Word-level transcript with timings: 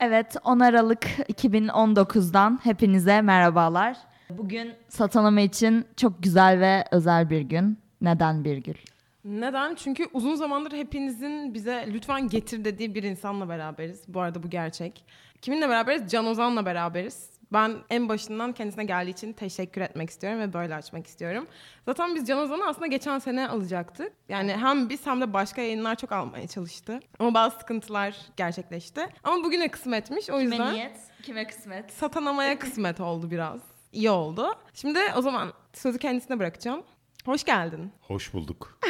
Evet 0.00 0.36
10 0.44 0.60
Aralık 0.60 1.04
2019'dan 1.04 2.60
hepinize 2.62 3.20
merhabalar. 3.20 3.96
Bugün 4.30 4.72
Satanama 4.88 5.40
için 5.40 5.86
çok 5.96 6.22
güzel 6.22 6.60
ve 6.60 6.84
özel 6.90 7.30
bir 7.30 7.40
gün. 7.40 7.78
Neden 8.00 8.44
bir 8.44 8.56
gün? 8.56 8.76
Neden? 9.24 9.74
Çünkü 9.74 10.06
uzun 10.12 10.34
zamandır 10.34 10.72
hepinizin 10.72 11.54
bize 11.54 11.84
lütfen 11.88 12.28
getir 12.28 12.64
dediği 12.64 12.94
bir 12.94 13.02
insanla 13.02 13.48
beraberiz. 13.48 14.02
Bu 14.08 14.20
arada 14.20 14.42
bu 14.42 14.50
gerçek. 14.50 15.04
Kiminle 15.42 15.68
beraberiz? 15.68 16.10
Can 16.10 16.26
Ozan'la 16.26 16.66
beraberiz. 16.66 17.30
Ben 17.52 17.76
en 17.90 18.08
başından 18.08 18.52
kendisine 18.52 18.84
geldiği 18.84 19.10
için 19.10 19.32
teşekkür 19.32 19.80
etmek 19.80 20.10
istiyorum 20.10 20.40
ve 20.40 20.52
böyle 20.52 20.74
açmak 20.74 21.06
istiyorum. 21.06 21.46
Zaten 21.86 22.14
biz 22.14 22.26
Can 22.28 22.38
Ozan'ı 22.38 22.66
aslında 22.66 22.86
geçen 22.86 23.18
sene 23.18 23.48
alacaktık. 23.48 24.12
Yani 24.28 24.52
hem 24.52 24.88
biz 24.88 25.06
hem 25.06 25.20
de 25.20 25.32
başka 25.32 25.62
yayınlar 25.62 25.94
çok 25.96 26.12
almaya 26.12 26.46
çalıştı. 26.48 27.00
Ama 27.18 27.34
bazı 27.34 27.58
sıkıntılar 27.58 28.16
gerçekleşti. 28.36 29.00
Ama 29.24 29.44
bugüne 29.44 29.68
kısmetmiş. 29.70 30.30
O 30.30 30.40
yüzden 30.40 30.56
Kime 30.56 30.72
niyet, 30.72 30.96
kime 31.22 31.46
kısmet? 31.46 31.92
satanamaya 31.92 32.58
kısmet 32.58 33.00
oldu 33.00 33.30
biraz. 33.30 33.60
İyi 33.92 34.10
oldu. 34.10 34.46
Şimdi 34.74 34.98
o 35.16 35.22
zaman 35.22 35.52
sözü 35.72 35.98
kendisine 35.98 36.38
bırakacağım. 36.38 36.82
Hoş 37.24 37.44
geldin. 37.44 37.92
Hoş 38.00 38.34
bulduk. 38.34 38.80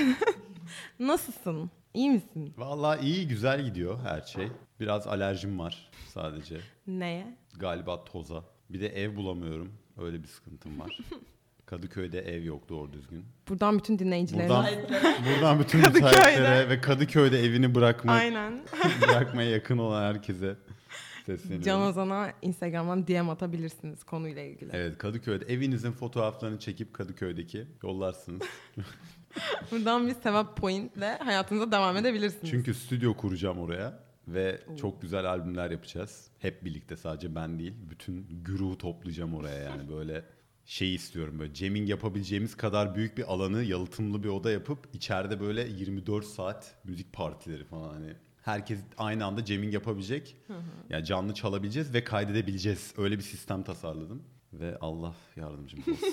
Nasılsın? 0.98 1.70
İyi 1.95 2.10
misin? 2.10 2.54
Vallahi 2.56 3.06
iyi 3.06 3.29
güzel 3.29 3.65
gidiyor 3.65 3.98
her 4.04 4.20
şey. 4.20 4.48
Biraz 4.80 5.06
alerjim 5.06 5.59
var 5.59 5.90
sadece. 6.15 6.56
Neye? 6.87 7.27
Galiba 7.56 8.04
toza. 8.04 8.45
Bir 8.70 8.80
de 8.80 8.88
ev 8.88 9.16
bulamıyorum. 9.16 9.72
Öyle 9.98 10.22
bir 10.22 10.28
sıkıntım 10.28 10.80
var. 10.80 10.98
Kadıköy'de 11.66 12.20
ev 12.20 12.45
yok 12.45 12.68
doğru 12.68 12.92
düzgün. 12.92 13.24
Buradan 13.48 13.78
bütün 13.78 13.98
dinleyicilere. 13.98 14.48
Buradan, 14.48 14.66
buradan 15.26 15.60
bütün 15.60 15.80
müteahhitlere 15.80 16.68
ve 16.68 16.80
Kadıköy'de 16.80 17.40
evini 17.40 17.74
bırakma, 17.74 18.12
Aynen. 18.12 18.60
bırakmaya 19.02 19.50
yakın 19.50 19.78
olan 19.78 20.02
herkese 20.02 20.56
sesleniyorum. 21.26 21.64
Can 21.64 21.80
Ozan'a 21.80 22.32
Instagram'dan 22.42 23.06
DM 23.06 23.30
atabilirsiniz 23.30 24.04
konuyla 24.04 24.43
ilgili. 24.43 24.71
Evet 24.74 24.98
Kadıköy'de 24.98 25.45
evinizin 25.45 25.93
fotoğraflarını 25.93 26.59
çekip 26.59 26.95
Kadıköy'deki 26.95 27.66
yollarsınız. 27.82 28.43
Buradan 29.71 30.09
bir 30.09 30.15
sevap 30.15 30.56
pointle 30.56 31.18
hayatınıza 31.18 31.73
devam 31.73 31.96
edebilirsiniz. 31.96 32.50
Çünkü 32.50 32.74
stüdyo 32.74 33.15
kuracağım 33.15 33.59
oraya 33.59 34.00
ve 34.34 34.60
çok 34.80 35.02
güzel 35.02 35.24
albümler 35.24 35.71
yapacağız. 35.71 36.30
Hep 36.38 36.65
birlikte 36.65 36.96
sadece 36.96 37.34
ben 37.34 37.59
değil. 37.59 37.74
Bütün 37.90 38.26
güruhu 38.45 38.79
toplayacağım 38.79 39.34
oraya 39.34 39.59
yani 39.59 39.88
böyle 39.96 40.24
şey 40.65 40.95
istiyorum 40.95 41.38
böyle 41.38 41.54
jamming 41.54 41.88
yapabileceğimiz 41.88 42.56
kadar 42.56 42.95
büyük 42.95 43.18
bir 43.18 43.32
alanı 43.32 43.62
yalıtımlı 43.62 44.23
bir 44.23 44.29
oda 44.29 44.51
yapıp 44.51 44.88
içeride 44.93 45.40
böyle 45.40 45.68
24 45.68 46.24
saat 46.24 46.74
müzik 46.84 47.12
partileri 47.12 47.65
falan 47.65 47.88
hani 47.88 48.12
herkes 48.43 48.80
aynı 48.99 49.24
anda 49.24 49.46
jamming 49.46 49.74
yapabilecek. 49.74 50.37
Yani 50.90 51.04
canlı 51.04 51.34
çalabileceğiz 51.34 51.95
ve 51.95 52.04
kaydedebileceğiz. 52.04 52.95
Öyle 52.96 53.18
bir 53.18 53.23
sistem 53.23 53.62
tasarladım 53.62 54.23
ve 54.52 54.79
Allah 54.80 55.15
yardımcım 55.37 55.80
olsun. 55.80 56.09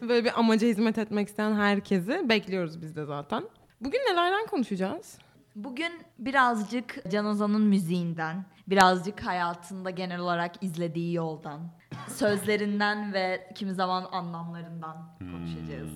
Böyle 0.08 0.24
bir 0.24 0.38
amaca 0.38 0.68
hizmet 0.68 0.98
etmek 0.98 1.28
isteyen 1.28 1.54
herkesi 1.54 2.28
bekliyoruz 2.28 2.82
biz 2.82 2.96
de 2.96 3.04
zaten. 3.04 3.44
Bugün 3.80 3.98
nelerden 3.98 4.46
konuşacağız? 4.46 5.18
Bugün 5.64 5.92
birazcık 6.18 7.10
Can 7.10 7.26
Ozan'ın 7.26 7.62
müziğinden, 7.62 8.44
birazcık 8.68 9.20
hayatında 9.20 9.90
genel 9.90 10.20
olarak 10.20 10.62
izlediği 10.62 11.14
yoldan, 11.14 11.60
sözlerinden 12.08 13.12
ve 13.12 13.50
kimi 13.54 13.74
zaman 13.74 14.08
anlamlarından 14.12 15.18
konuşacağız. 15.18 15.90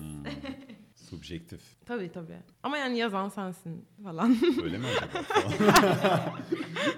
Subjektif. 1.09 1.61
Tabii 1.85 2.11
tabii. 2.11 2.37
Ama 2.63 2.77
yani 2.77 2.97
yazan 2.97 3.29
sensin 3.29 3.85
falan. 4.03 4.37
Öyle 4.63 4.77
mi 4.77 4.85
acaba? 4.87 5.25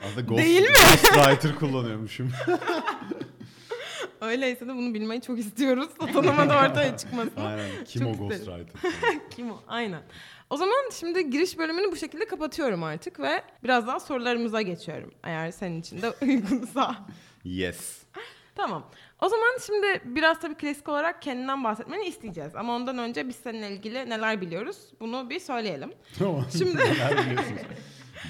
Aslında 0.05 0.21
ghost, 0.21 0.43
Değil 0.43 0.61
mi? 0.61 0.67
Ghostwriter 0.67 1.55
kullanıyormuşum. 1.55 2.31
Öyleyse 4.21 4.67
de 4.67 4.75
bunu 4.75 4.93
bilmeyi 4.93 5.21
çok 5.21 5.39
istiyoruz. 5.39 5.89
Tanıma 6.13 6.49
da 6.49 6.59
ortaya 6.59 6.97
çıkmasın. 6.97 7.31
Aynen. 7.37 7.69
Kim 7.85 8.01
Çok 8.01 8.21
o. 8.21 8.27
Ghostwriter? 8.27 8.91
Kim 9.29 9.51
o? 9.51 9.59
Aynen. 9.67 10.01
O 10.49 10.57
zaman 10.57 10.89
şimdi 10.93 11.29
giriş 11.29 11.57
bölümünü 11.57 11.91
bu 11.91 11.95
şekilde 11.95 12.25
kapatıyorum 12.25 12.83
artık 12.83 13.19
ve 13.19 13.41
birazdan 13.63 13.97
sorularımıza 13.97 14.61
geçiyorum. 14.61 15.13
Eğer 15.23 15.51
senin 15.51 15.79
için 15.81 16.01
de 16.01 16.09
uygunsa. 16.21 16.95
yes. 17.45 18.01
Tamam. 18.55 18.91
O 19.21 19.29
zaman 19.29 19.57
şimdi 19.65 20.01
biraz 20.05 20.39
tabii 20.39 20.55
klasik 20.55 20.89
olarak 20.89 21.21
kendinden 21.21 21.63
bahsetmeni 21.63 22.05
isteyeceğiz. 22.05 22.55
Ama 22.55 22.75
ondan 22.75 22.97
önce 22.97 23.27
biz 23.27 23.35
seninle 23.35 23.71
ilgili 23.71 24.09
neler 24.09 24.41
biliyoruz 24.41 24.77
bunu 24.99 25.29
bir 25.29 25.39
söyleyelim. 25.39 25.93
Tamam. 26.19 26.45
Şimdi- 26.57 26.77
neler 26.77 27.17
biliyorsunuz? 27.25 27.61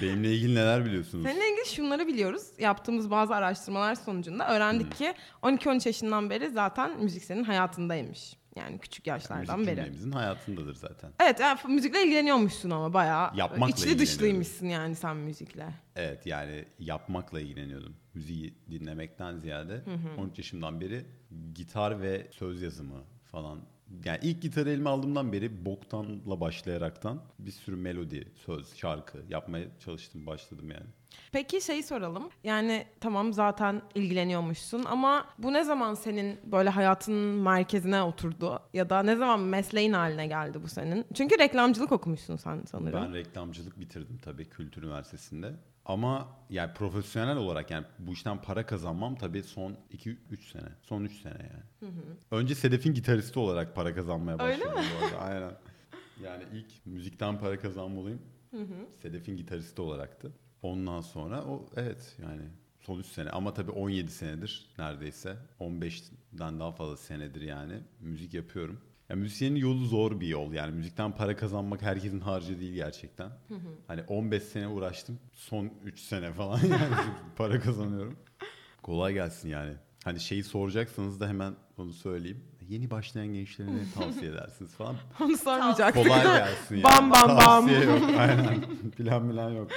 Benimle 0.02 0.32
ilgili 0.34 0.54
neler 0.54 0.84
biliyorsunuz? 0.84 1.24
Seninle 1.24 1.50
ilgili 1.52 1.66
şunları 1.66 2.06
biliyoruz. 2.06 2.42
Yaptığımız 2.58 3.10
bazı 3.10 3.34
araştırmalar 3.34 3.94
sonucunda 3.94 4.48
öğrendik 4.54 4.96
ki 4.96 5.14
12-13 5.42 5.88
yaşından 5.88 6.30
beri 6.30 6.50
zaten 6.50 7.00
müzik 7.00 7.24
senin 7.24 7.44
hayatındaymış. 7.44 8.36
Yani 8.56 8.78
küçük 8.78 9.06
yaşlardan 9.06 9.58
Müzik 9.58 9.72
beri. 9.72 9.76
cümlemizin 9.84 10.12
hayatındadır 10.12 10.74
zaten. 10.74 11.10
Evet, 11.20 11.40
yani 11.40 11.58
müzikle 11.68 12.02
ilgileniyormuşsun 12.04 12.70
ama 12.70 12.92
bayağı. 12.94 13.30
Yapmakla 13.36 13.68
içli 13.68 13.98
dışlıymışsın 13.98 14.66
yani 14.66 14.96
sen 14.96 15.16
müzikle. 15.16 15.68
Evet 15.96 16.26
yani 16.26 16.64
yapmakla 16.78 17.40
ilgileniyordum. 17.40 17.96
Müziği 18.14 18.54
dinlemekten 18.70 19.36
ziyade 19.36 19.82
13 20.18 20.38
yaşımdan 20.38 20.80
beri 20.80 21.06
gitar 21.54 22.02
ve 22.02 22.26
söz 22.30 22.62
yazımı 22.62 23.04
falan. 23.24 23.60
Yani 24.04 24.18
ilk 24.22 24.42
gitarı 24.42 24.70
elime 24.70 24.90
aldığımdan 24.90 25.32
beri 25.32 25.66
boktanla 25.66 26.40
başlayaraktan 26.40 27.20
bir 27.38 27.50
sürü 27.50 27.76
melodi, 27.76 28.28
söz, 28.46 28.76
şarkı 28.76 29.18
yapmaya 29.28 29.66
çalıştım, 29.78 30.26
başladım 30.26 30.70
yani. 30.70 30.86
Peki 31.32 31.60
şeyi 31.60 31.82
soralım. 31.82 32.28
Yani 32.44 32.86
tamam 33.00 33.32
zaten 33.32 33.82
ilgileniyormuşsun 33.94 34.84
ama 34.84 35.26
bu 35.38 35.52
ne 35.52 35.64
zaman 35.64 35.94
senin 35.94 36.40
böyle 36.44 36.70
hayatının 36.70 37.42
merkezine 37.42 38.02
oturdu? 38.02 38.60
Ya 38.72 38.90
da 38.90 39.02
ne 39.02 39.16
zaman 39.16 39.40
mesleğin 39.40 39.92
haline 39.92 40.26
geldi 40.26 40.62
bu 40.62 40.68
senin? 40.68 41.04
Çünkü 41.14 41.38
reklamcılık 41.38 41.92
okumuşsun 41.92 42.36
sen 42.36 42.62
sanırım. 42.70 43.02
Ben 43.02 43.14
reklamcılık 43.14 43.80
bitirdim 43.80 44.18
tabii 44.22 44.44
Kültür 44.44 44.82
Üniversitesi'nde. 44.82 45.52
Ama 45.86 46.28
yani 46.50 46.74
profesyonel 46.74 47.36
olarak 47.36 47.70
yani 47.70 47.86
bu 47.98 48.12
işten 48.12 48.42
para 48.42 48.66
kazanmam 48.66 49.16
tabii 49.16 49.42
son 49.42 49.76
2-3 49.92 50.16
sene. 50.52 50.68
Son 50.82 51.04
3 51.04 51.12
sene 51.20 51.50
yani. 51.52 51.92
Önce 52.30 52.54
Sedef'in 52.54 52.94
gitaristi 52.94 53.38
olarak 53.38 53.74
para 53.74 53.94
kazanmaya 53.94 54.38
Öyle 54.38 54.64
başladım 54.64 54.84
bu 55.00 55.04
arada. 55.04 55.18
Aynen. 55.18 55.52
Yani 56.24 56.44
ilk 56.52 56.86
müzikten 56.86 57.38
para 57.38 57.58
kazanmalıyım. 57.58 58.22
Sedef'in 59.02 59.36
gitaristi 59.36 59.82
olaraktı. 59.82 60.32
Ondan 60.62 61.00
sonra 61.00 61.44
o 61.44 61.66
evet 61.76 62.16
yani 62.22 62.42
son 62.80 62.98
3 62.98 63.06
sene 63.06 63.30
ama 63.30 63.54
tabii 63.54 63.70
17 63.70 64.10
senedir 64.10 64.66
neredeyse 64.78 65.36
15'den 65.60 66.60
daha 66.60 66.72
fazla 66.72 66.96
senedir 66.96 67.40
yani 67.42 67.74
müzik 68.00 68.34
yapıyorum. 68.34 68.80
Ya 69.08 69.16
müzisyenin 69.16 69.56
yolu 69.56 69.84
zor 69.86 70.20
bir 70.20 70.26
yol 70.28 70.52
yani 70.52 70.72
müzikten 70.74 71.12
para 71.12 71.36
kazanmak 71.36 71.82
herkesin 71.82 72.20
harcı 72.20 72.60
değil 72.60 72.74
gerçekten. 72.74 73.30
Hani 73.86 74.02
15 74.02 74.42
sene 74.42 74.68
uğraştım 74.68 75.18
son 75.32 75.70
3 75.84 76.00
sene 76.00 76.32
falan 76.32 76.58
yani 76.70 76.94
para 77.36 77.60
kazanıyorum. 77.60 78.16
Kolay 78.82 79.12
gelsin 79.12 79.48
yani. 79.48 79.72
Hani 80.04 80.20
şeyi 80.20 80.44
soracaksanız 80.44 81.20
da 81.20 81.28
hemen 81.28 81.54
onu 81.78 81.92
söyleyeyim. 81.92 82.44
Yeni 82.68 82.90
başlayan 82.90 83.26
gençlere 83.26 83.68
ne 83.74 83.80
tavsiye 83.94 84.30
edersiniz 84.30 84.70
falan. 84.74 84.96
Onu 85.20 85.36
sormayacaktım. 85.36 86.02
Kolay 86.04 86.22
gelsin 86.22 86.74
yani. 86.76 86.84
Bam, 86.84 87.10
bam, 87.10 87.28
bam. 87.28 87.38
Tavsiye 87.38 87.80
yok 87.84 88.02
aynen. 88.18 88.60
Plan 88.96 89.30
plan 89.32 89.50
yok. 89.50 89.70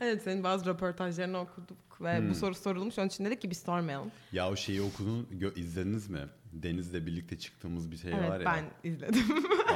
Evet 0.00 0.22
senin 0.22 0.44
bazı 0.44 0.66
röportajlarını 0.66 1.38
okuduk 1.38 2.00
ve 2.00 2.18
Hmm. 2.18 2.30
bu 2.30 2.34
soru 2.34 2.54
sorulmuş. 2.54 2.98
Onun 2.98 3.06
için 3.08 3.24
dedik 3.24 3.40
ki 3.42 3.50
biz 3.50 3.58
sormayalım. 3.58 4.10
Ya 4.32 4.50
o 4.50 4.56
şeyi 4.56 4.82
okudun, 4.82 5.26
izlediniz 5.56 6.10
mi? 6.10 6.20
Deniz'le 6.52 7.06
birlikte 7.06 7.38
çıktığımız 7.38 7.90
bir 7.90 7.96
şey 7.96 8.12
evet 8.12 8.30
var 8.30 8.40
ya. 8.40 8.46
ben 8.46 8.90
izledim. 8.90 9.24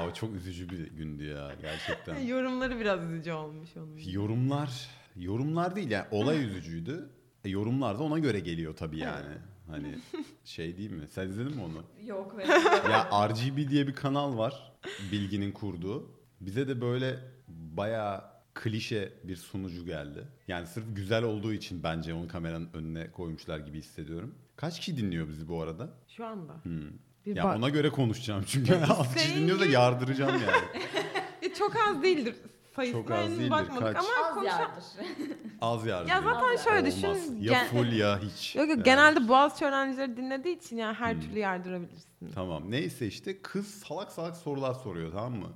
O 0.08 0.14
çok 0.14 0.34
üzücü 0.34 0.68
bir 0.70 0.90
gündü 0.90 1.24
ya 1.24 1.50
gerçekten. 1.62 2.18
Yorumları 2.26 2.80
biraz 2.80 3.02
üzücü 3.04 3.32
olmuş 3.32 3.76
onun. 3.76 3.98
Yorumlar, 3.98 4.90
yorumlar 5.16 5.76
değil 5.76 5.90
yani 5.90 6.06
olay 6.10 6.44
üzücüydü. 6.44 7.08
E, 7.44 7.48
yorumlar 7.48 7.98
da 7.98 8.02
ona 8.02 8.18
göre 8.18 8.40
geliyor 8.40 8.76
tabii 8.76 8.98
yani. 8.98 9.34
Hani 9.70 9.98
şey 10.44 10.76
değil 10.76 10.90
mi? 10.90 11.06
Sen 11.10 11.28
izledin 11.28 11.56
mi 11.56 11.62
onu? 11.62 12.06
Yok 12.06 12.36
Ya 12.90 13.28
RGB 13.28 13.70
diye 13.70 13.86
bir 13.86 13.94
kanal 13.94 14.38
var. 14.38 14.72
Bilginin 15.12 15.52
kurduğu. 15.52 16.10
Bize 16.40 16.68
de 16.68 16.80
böyle 16.80 17.18
bayağı 17.48 18.24
klişe 18.54 19.12
bir 19.24 19.36
sunucu 19.36 19.86
geldi. 19.86 20.28
Yani 20.48 20.66
sırf 20.66 20.84
güzel 20.96 21.22
olduğu 21.24 21.52
için 21.52 21.82
bence 21.82 22.14
onu 22.14 22.28
kameranın 22.28 22.68
önüne 22.74 23.10
koymuşlar 23.10 23.58
gibi 23.58 23.78
hissediyorum. 23.78 24.34
Kaç 24.56 24.78
kişi 24.78 24.96
dinliyor 24.96 25.28
bizi 25.28 25.48
bu 25.48 25.62
arada? 25.62 25.90
Şu 26.08 26.26
anda. 26.26 26.52
Hmm. 26.62 26.82
Bir 27.26 27.36
Ya 27.36 27.44
bak- 27.44 27.56
ona 27.56 27.68
göre 27.68 27.90
konuşacağım 27.90 28.44
çünkü 28.46 28.74
az 28.76 29.14
kişi 29.16 29.34
dinliyor 29.34 29.60
da 29.60 29.66
yardıracağım 29.66 30.30
yani. 30.42 30.82
E, 31.42 31.54
çok 31.58 31.72
az 31.88 32.02
değildir 32.02 32.34
sayısına 32.76 33.00
Çok 33.02 33.10
az 33.10 33.18
henüz 33.24 33.38
değildir, 33.38 33.50
bakmadık 33.50 33.82
kaç? 33.82 33.96
ama 33.96 34.28
Az 34.28 34.34
konuşa- 34.34 34.60
yardır. 34.60 34.84
Az 35.60 35.86
yardım. 35.86 36.08
Ya 36.08 36.22
zaten 36.22 36.56
şöyle 36.56 36.78
Olmaz. 37.06 37.20
düşün. 37.24 37.36
Ya 37.40 37.52
gen- 37.52 37.66
full 37.66 37.92
ya 37.92 38.18
hiç. 38.20 38.56
Yok 38.56 38.68
yok 38.68 38.76
Yani. 38.76 38.82
genelde 38.84 39.28
Boğaziçi 39.28 39.64
öğrencileri 39.64 40.16
dinlediği 40.16 40.56
için 40.56 40.76
yani 40.76 40.94
her 40.94 41.14
Hmm. 41.14 41.20
türlü 41.20 41.38
yardırabilirsin. 41.38 42.08
Tamam 42.34 42.70
neyse 42.70 43.06
işte 43.06 43.42
kız 43.42 43.66
salak 43.66 44.12
salak 44.12 44.36
sorular 44.36 44.74
soruyor 44.74 45.12
tamam 45.12 45.32
mı? 45.34 45.48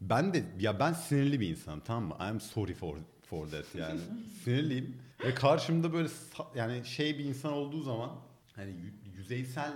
Ben 0.00 0.34
de 0.34 0.44
ya 0.60 0.80
ben 0.80 0.92
sinirli 0.92 1.40
bir 1.40 1.48
insanım 1.48 1.80
tamam 1.80 2.04
mı? 2.04 2.16
I'm 2.30 2.40
sorry 2.40 2.74
for 2.74 2.96
for 3.30 3.46
that 3.50 3.74
yani. 3.74 4.00
Sinirliyim. 4.44 4.96
Ve 5.24 5.34
karşımda 5.34 5.92
böyle 5.92 6.08
yani 6.56 6.84
şey 6.84 7.18
bir 7.18 7.24
insan 7.24 7.52
olduğu 7.52 7.82
zaman 7.82 8.10
hani 8.56 8.70
yü- 8.70 9.16
yüzeysel 9.16 9.72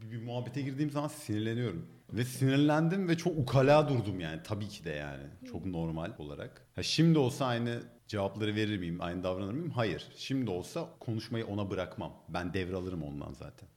bir 0.00 0.22
muhabbete 0.22 0.62
girdiğim 0.62 0.90
zaman 0.90 1.08
sinirleniyorum. 1.08 1.86
Ve 2.12 2.24
sinirlendim 2.24 3.08
ve 3.08 3.16
çok 3.16 3.38
ukala 3.38 3.88
durdum 3.88 4.20
yani 4.20 4.40
tabii 4.44 4.68
ki 4.68 4.84
de 4.84 4.90
yani. 4.90 5.22
Çok 5.50 5.66
normal 5.66 6.12
olarak. 6.18 6.66
Ha 6.74 6.82
şimdi 6.82 7.18
olsa 7.18 7.46
aynı 7.46 7.82
cevapları 8.06 8.54
verir 8.54 8.78
miyim, 8.78 9.00
aynı 9.00 9.24
davranır 9.24 9.52
mıyım? 9.52 9.70
Hayır. 9.70 10.08
Şimdi 10.16 10.50
olsa 10.50 10.88
konuşmayı 11.00 11.46
ona 11.46 11.70
bırakmam. 11.70 12.12
Ben 12.28 12.54
devralırım 12.54 13.02
ondan 13.02 13.32
zaten. 13.32 13.68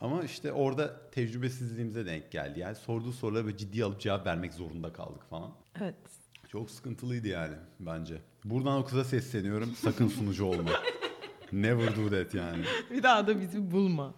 Ama 0.00 0.22
işte 0.22 0.52
orada 0.52 1.10
tecrübesizliğimize 1.10 2.06
denk 2.06 2.30
geldi. 2.30 2.60
Yani 2.60 2.74
sorduğu 2.74 3.12
sorulara 3.12 3.44
böyle 3.44 3.56
ciddiye 3.56 3.84
alıp 3.84 4.00
cevap 4.00 4.26
vermek 4.26 4.54
zorunda 4.54 4.92
kaldık 4.92 5.22
falan. 5.30 5.52
Evet. 5.80 5.94
Çok 6.48 6.70
sıkıntılıydı 6.70 7.28
yani 7.28 7.54
bence. 7.80 8.18
Buradan 8.50 8.78
o 8.78 8.84
kıza 8.84 9.04
sesleniyorum. 9.04 9.74
Sakın 9.74 10.08
sunucu 10.08 10.44
olma. 10.44 10.70
Never 11.52 11.96
do 11.96 12.10
that 12.10 12.34
yani. 12.34 12.64
Bir 12.90 13.02
daha 13.02 13.26
da 13.26 13.40
bizi 13.40 13.70
bulma. 13.70 14.14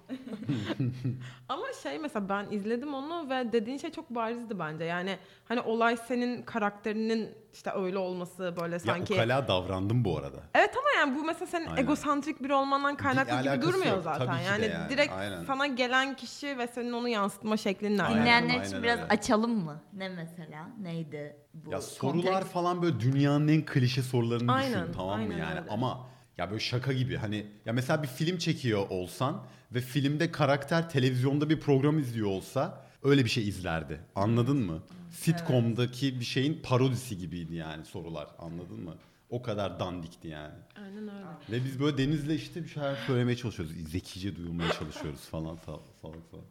Ama 1.49 1.67
şey 1.83 1.99
mesela 1.99 2.29
ben 2.29 2.47
izledim 2.51 2.95
onu 2.95 3.31
ve 3.31 3.53
dediğin 3.53 3.79
şey 3.79 3.91
çok 3.91 4.11
barizdi 4.11 4.59
bence. 4.59 4.85
Yani 4.85 5.19
hani 5.45 5.61
olay 5.61 5.97
senin 5.97 6.43
karakterinin 6.43 7.29
işte 7.53 7.71
öyle 7.77 7.99
olması 7.99 8.55
böyle 8.61 8.79
sanki. 8.79 9.13
Ya 9.13 9.19
ukala 9.19 9.49
davrandım 9.49 10.05
bu 10.05 10.19
arada. 10.19 10.37
Evet 10.55 10.71
ama 10.77 10.89
yani 10.99 11.19
bu 11.19 11.25
mesela 11.25 11.47
senin 11.47 11.67
Aynen. 11.67 11.83
egosantrik 11.83 12.43
biri 12.43 12.55
olmandan 12.55 12.97
kaynaklı 12.97 13.41
gibi 13.41 13.51
alakası 13.51 13.73
durmuyor 13.73 13.95
yok. 13.95 14.05
zaten. 14.05 14.27
Tabii 14.27 14.45
yani, 14.45 14.65
yani, 14.65 14.91
direkt 14.91 15.13
aynen. 15.13 15.45
sana 15.45 15.67
gelen 15.67 16.17
kişi 16.17 16.59
ve 16.59 16.67
senin 16.67 16.93
onu 16.93 17.09
yansıtma 17.09 17.57
şeklinle 17.57 18.03
Aynen. 18.03 18.21
Dinleyenler 18.21 18.55
aynen 18.55 18.69
için 18.69 18.83
biraz 18.83 18.99
öyle. 18.99 19.09
açalım 19.09 19.65
mı? 19.65 19.81
Ne 19.93 20.09
mesela? 20.09 20.69
Neydi 20.81 21.37
bu 21.55 21.71
Ya 21.73 21.81
sorular 21.81 22.25
kontekst? 22.33 22.53
falan 22.53 22.83
böyle 22.83 23.01
dünyanın 23.01 23.49
en 23.49 23.65
klişe 23.65 24.03
sorularını 24.03 24.53
Aynen, 24.53 24.83
düşün 24.83 24.93
tamam 24.93 25.21
mı 25.21 25.33
aynen 25.33 25.39
yani 25.39 25.61
öyle. 25.61 25.71
ama 25.71 26.07
ya 26.39 26.51
böyle 26.51 26.61
şaka 26.61 26.93
gibi 26.93 27.17
hani 27.17 27.47
ya 27.67 27.73
mesela 27.73 28.03
bir 28.03 28.09
film 28.09 28.39
çekiyor 28.39 28.87
olsan 28.91 29.43
ve 29.73 29.81
filmde 29.81 30.33
karakter 30.33 30.91
televizyonda 30.91 31.51
bir 31.51 31.61
program 31.61 31.99
izliyor 31.99 32.29
olsa 32.29 32.85
öyle 33.03 33.25
bir 33.25 33.31
şey 33.31 33.49
izlerdi. 33.49 34.01
Anladın 34.15 34.57
mı? 34.57 34.83
Sitcom'daki 35.11 36.21
bir 36.21 36.25
şeyin 36.25 36.63
parodisi 36.63 37.19
gibiydi 37.19 37.55
yani 37.55 37.85
sorular. 37.85 38.29
Anladın 38.39 38.81
mı? 38.85 38.95
O 39.31 39.43
kadar 39.43 39.81
dandikti 39.81 40.29
yani. 40.29 40.55
Aynen 40.77 41.03
öyle. 41.09 41.25
Ve 41.51 41.65
biz 41.65 41.81
böyle 41.81 41.99
Deniz'le 41.99 42.31
işte 42.31 42.65
bir 42.65 42.69
şeyler 42.69 42.97
söylemeye 43.07 43.37
çalışıyoruz. 43.37 43.75
Zekice 43.91 44.37
duyulmaya 44.37 44.73
çalışıyoruz 44.73 45.21
falan 45.21 45.59
salak 45.67 45.81
salak. 46.03 46.17
salak. 46.31 46.45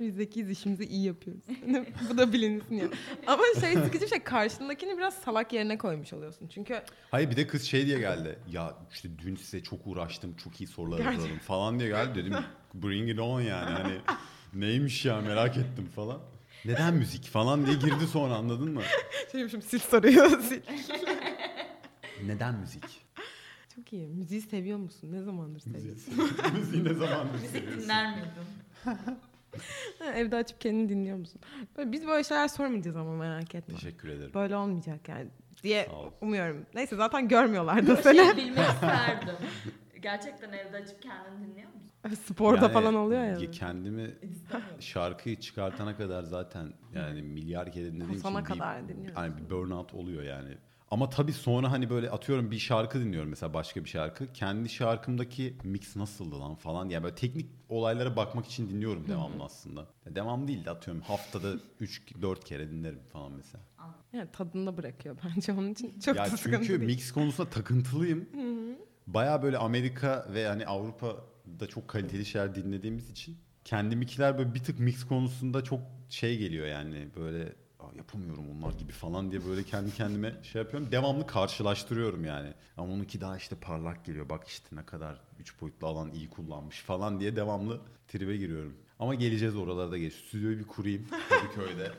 Biz 0.00 0.14
zekiyiz 0.14 0.50
işimizi 0.50 0.84
iyi 0.84 1.04
yapıyoruz. 1.06 1.42
Bu 2.10 2.18
da 2.18 2.32
bilinsin 2.32 2.74
ya. 2.74 2.88
Ama 3.26 3.42
şey 3.60 3.74
sıkıcı 3.74 4.04
bir 4.04 4.10
şey 4.10 4.22
karşındakini 4.22 4.98
biraz 4.98 5.14
salak 5.14 5.52
yerine 5.52 5.78
koymuş 5.78 6.12
oluyorsun. 6.12 6.48
Çünkü 6.48 6.82
Hayır 7.10 7.30
bir 7.30 7.36
de 7.36 7.46
kız 7.46 7.62
şey 7.62 7.86
diye 7.86 7.98
geldi. 7.98 8.38
Ya 8.52 8.74
işte 8.92 9.08
dün 9.18 9.36
size 9.36 9.62
çok 9.62 9.86
uğraştım. 9.86 10.36
Çok 10.36 10.60
iyi 10.60 10.66
sorular 10.66 11.00
hazırladım 11.00 11.38
falan 11.38 11.78
diye 11.78 11.88
geldi. 11.88 12.14
Dedim 12.14 12.34
bring 12.74 13.10
it 13.10 13.20
on 13.20 13.40
yani. 13.40 13.70
Hani 13.70 14.00
neymiş 14.54 15.04
ya 15.04 15.20
merak 15.20 15.56
ettim 15.56 15.88
falan. 15.96 16.20
Neden 16.64 16.94
müzik 16.94 17.24
falan 17.28 17.66
diye 17.66 17.76
girdi 17.76 18.06
sonra 18.12 18.34
anladın 18.34 18.70
mı? 18.70 18.82
şeymişim 19.32 19.62
sil 19.68 19.82
soruyor 19.90 20.40
sil. 20.48 20.62
Neden 22.26 22.54
müzik? 22.54 22.84
Çok 23.76 23.92
iyi. 23.92 24.08
Müziği 24.08 24.40
seviyor 24.40 24.78
musun? 24.78 25.12
Ne 25.12 25.22
zamandır 25.22 25.60
seviyorsun? 25.60 26.14
Müziği 26.58 26.84
ne 26.84 26.94
zamandır 26.94 27.32
Müzik 27.32 27.50
seviyorsun? 27.50 27.82
dinler 27.82 28.14
miydin? 28.14 29.18
Evde 30.14 30.36
açıp 30.36 30.60
kendini 30.60 30.88
dinliyor 30.88 31.16
musun? 31.18 31.40
Böyle, 31.76 31.92
biz 31.92 32.06
böyle 32.06 32.24
şeyler 32.24 32.48
sormayacağız 32.48 32.96
ama 32.96 33.16
merak 33.16 33.54
etme. 33.54 33.74
Teşekkür 33.74 34.08
ederim. 34.08 34.30
Böyle 34.34 34.56
olmayacak 34.56 35.08
yani 35.08 35.26
diye 35.62 35.84
Sağ 35.90 35.92
ol. 35.96 36.10
umuyorum. 36.20 36.66
Neyse 36.74 36.96
zaten 36.96 37.28
görmüyorlar 37.28 37.86
da 37.86 37.96
seni. 37.96 38.16
şey 38.16 38.36
bilmek 38.36 38.68
isterdim. 38.68 39.34
Gerçekten 40.02 40.52
evde 40.52 40.76
açıp 40.76 41.02
kendini 41.02 41.46
dinliyor 41.46 41.68
musun? 41.68 41.73
Sporda 42.26 42.62
Yani 42.62 42.72
falan 42.72 42.94
oluyor 42.94 43.24
ya. 43.24 43.50
Kendimi 43.50 44.14
şarkıyı 44.80 45.40
çıkartana 45.40 45.96
kadar 45.96 46.22
zaten 46.22 46.72
yani 46.94 47.22
milyar 47.22 47.72
kere 47.72 47.92
dinlediğim 47.92 48.20
için 48.20 48.36
bir, 48.38 48.44
kadar 48.44 48.88
dinliyorsun. 48.88 49.14
hani 49.14 49.36
bir 49.36 49.50
burnout 49.50 49.94
oluyor 49.94 50.22
yani. 50.22 50.58
Ama 50.90 51.10
tabii 51.10 51.32
sonra 51.32 51.72
hani 51.72 51.90
böyle 51.90 52.10
atıyorum 52.10 52.50
bir 52.50 52.58
şarkı 52.58 53.00
dinliyorum 53.00 53.30
mesela 53.30 53.54
başka 53.54 53.84
bir 53.84 53.88
şarkı. 53.88 54.32
Kendi 54.32 54.68
şarkımdaki 54.68 55.56
mix 55.64 55.96
nasıldı 55.96 56.40
lan 56.40 56.54
falan. 56.54 56.88
Yani 56.88 57.04
böyle 57.04 57.14
teknik 57.14 57.50
olaylara 57.68 58.16
bakmak 58.16 58.46
için 58.46 58.68
dinliyorum 58.68 59.08
devamlı 59.08 59.44
aslında. 59.44 59.86
Ya 60.06 60.14
Devam 60.14 60.48
değil 60.48 60.64
de 60.64 60.70
atıyorum 60.70 61.02
haftada 61.02 61.48
3-4 61.80 62.44
kere 62.44 62.70
dinlerim 62.70 63.00
falan 63.12 63.32
mesela. 63.32 63.64
Yani 64.12 64.28
tadında 64.32 64.76
bırakıyor 64.76 65.16
bence 65.24 65.52
onun 65.52 65.70
için 65.72 66.00
çok 66.04 66.16
ya 66.16 66.24
da 66.24 66.36
sıkıntı 66.36 66.58
çünkü 66.58 66.80
değil. 66.80 66.92
mix 66.92 67.12
konusunda 67.12 67.50
takıntılıyım. 67.50 68.28
Baya 69.06 69.42
böyle 69.42 69.58
Amerika 69.58 70.26
ve 70.34 70.46
hani 70.48 70.66
Avrupa'da 71.46 71.66
çok 71.66 71.88
kaliteli 71.88 72.24
şeyler 72.26 72.54
dinlediğimiz 72.54 73.10
için 73.10 73.36
kendimikiler 73.64 74.38
böyle 74.38 74.54
bir 74.54 74.62
tık 74.64 74.78
mix 74.78 75.04
konusunda 75.04 75.64
çok 75.64 75.80
şey 76.08 76.38
geliyor 76.38 76.66
yani 76.66 77.08
böyle 77.16 77.52
"Aa, 77.80 77.86
yapamıyorum 77.96 78.44
onlar 78.50 78.72
gibi 78.78 78.92
falan 78.92 79.30
diye 79.30 79.44
böyle 79.46 79.62
kendi 79.62 79.94
kendime 79.94 80.34
şey 80.42 80.62
yapıyorum. 80.62 80.88
Devamlı 80.92 81.26
karşılaştırıyorum 81.26 82.24
yani. 82.24 82.52
Ama 82.76 82.92
onunki 82.92 83.20
daha 83.20 83.36
işte 83.36 83.56
parlak 83.56 84.04
geliyor. 84.04 84.28
Bak 84.28 84.48
işte 84.48 84.76
ne 84.76 84.86
kadar 84.86 85.20
üç 85.40 85.60
boyutlu 85.60 85.86
alan 85.86 86.10
iyi 86.12 86.28
kullanmış 86.30 86.80
falan 86.80 87.20
diye 87.20 87.36
devamlı 87.36 87.80
tribe 88.08 88.36
giriyorum. 88.36 88.74
Ama 88.98 89.14
geleceğiz 89.14 89.56
oralara 89.56 89.90
da 89.90 89.98
geç. 89.98 90.14
Stüdyoyu 90.14 90.58
bir 90.58 90.64
kurayım 90.64 91.06
Kadıköy'de. 91.28 91.92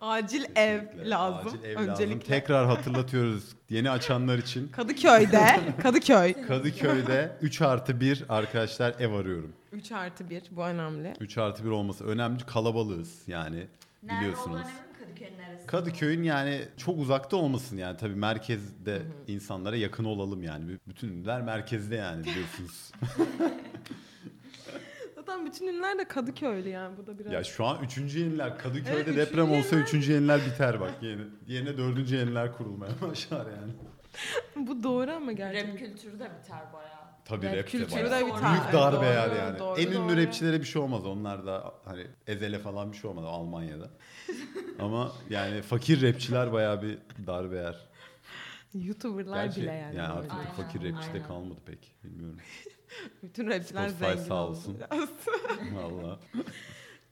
Acil 0.00 0.44
ev 0.56 0.80
lazım. 1.04 1.48
Acil 1.48 1.64
ev 1.64 1.76
Öncelikle. 1.76 2.04
lazım. 2.06 2.20
Tekrar 2.20 2.66
hatırlatıyoruz 2.66 3.44
yeni 3.70 3.90
açanlar 3.90 4.38
için. 4.38 4.68
Kadıköy'de, 4.68 5.60
Kadıköy. 5.82 6.46
Kadıköy'de 6.46 7.36
3 7.42 7.62
artı 7.62 8.00
1 8.00 8.24
arkadaşlar 8.28 8.94
ev 9.00 9.12
arıyorum. 9.12 9.52
3 9.72 9.92
artı 9.92 10.30
1 10.30 10.42
bu 10.50 10.62
önemli. 10.64 11.14
3 11.20 11.38
artı 11.38 11.64
1 11.64 11.70
olması 11.70 12.04
önemli. 12.04 12.44
Kalabalığız 12.46 13.22
yani 13.26 13.66
Nerede 14.02 14.20
biliyorsunuz. 14.20 14.60
Kadıköy'ün 15.00 15.38
neresi? 15.38 15.66
Kadıköy'ün 15.66 16.22
yani 16.22 16.60
çok 16.76 16.98
uzakta 16.98 17.36
olmasın 17.36 17.76
yani 17.76 17.96
tabii 17.96 18.14
merkezde 18.14 19.02
insanlara 19.26 19.76
yakın 19.76 20.04
olalım 20.04 20.42
yani. 20.42 20.68
B- 20.68 20.78
Bütün 20.88 21.08
ünlüler 21.08 21.42
merkezde 21.42 21.96
yani 21.96 22.24
biliyorsunuz. 22.24 22.90
Zaten 25.28 25.46
bütün 25.46 25.66
ünlüler 25.66 25.98
de 25.98 26.08
Kadıköylü 26.08 26.68
yani 26.68 26.96
bu 26.96 27.06
da 27.06 27.18
biraz. 27.18 27.32
ya 27.32 27.44
şu 27.44 27.64
an 27.64 27.78
3. 27.84 27.98
yeniler 27.98 28.58
Kadıköy'de 28.58 29.10
Evet, 29.10 29.16
deprem 29.16 29.44
üçüncü 29.52 29.58
olsa 29.76 29.76
3. 29.76 30.08
yeniler 30.08 30.40
biter 30.46 30.80
bak 30.80 30.94
yeni. 31.02 31.22
Yerine 31.46 31.78
4. 31.78 32.10
yeniler 32.10 32.52
kurulmaya 32.56 32.92
başlar 33.02 33.46
yani. 33.46 33.72
bu 34.68 34.82
doğru 34.82 35.10
ama 35.10 35.32
gerçekten. 35.32 35.72
Rap 35.72 35.78
kültürü 35.78 36.18
de 36.18 36.30
biter 36.42 36.72
bayağı. 36.72 36.98
Tabii 37.24 37.46
Rap 37.46 37.52
rap 37.54 37.58
de 37.58 37.64
kültürü 37.64 38.10
bayağı. 38.10 38.20
de 38.20 38.26
biter. 38.26 38.50
Büyük 38.50 38.72
darbe 38.72 38.96
Doğru, 38.96 39.04
yer 39.04 39.36
yani. 39.36 39.58
doğru, 39.58 39.80
en 39.80 39.86
ünlü 39.86 39.94
doğru. 40.12 40.16
rapçilere 40.26 40.60
bir 40.60 40.66
şey 40.66 40.82
olmaz. 40.82 41.06
Onlar 41.06 41.46
da 41.46 41.74
hani 41.84 42.06
Ezel'e 42.26 42.58
falan 42.58 42.92
bir 42.92 42.96
şey 42.96 43.10
olmadı 43.10 43.26
Almanya'da. 43.26 43.90
Ama 44.78 45.12
yani 45.30 45.62
fakir 45.62 46.02
rapçiler 46.02 46.52
bayağı 46.52 46.82
bir 46.82 46.98
darbe 47.26 47.56
yer. 47.56 47.88
YouTuber'lar 48.74 49.44
Gerçi 49.44 49.62
bile 49.62 49.72
yani. 49.72 49.96
yani 49.96 50.08
artık 50.12 50.32
Aynen, 50.32 50.50
fakir 50.52 50.92
rapçi 50.92 51.12
de 51.14 51.22
kalmadı 51.22 51.58
pek. 51.66 51.94
Bilmiyorum. 52.04 52.38
Bütün 53.22 53.46
rapçiler 53.46 53.88
Spotify 53.88 54.10
zengin 54.10 54.24
sağ 54.28 54.48
olsun. 54.48 54.78
Valla. 55.72 56.20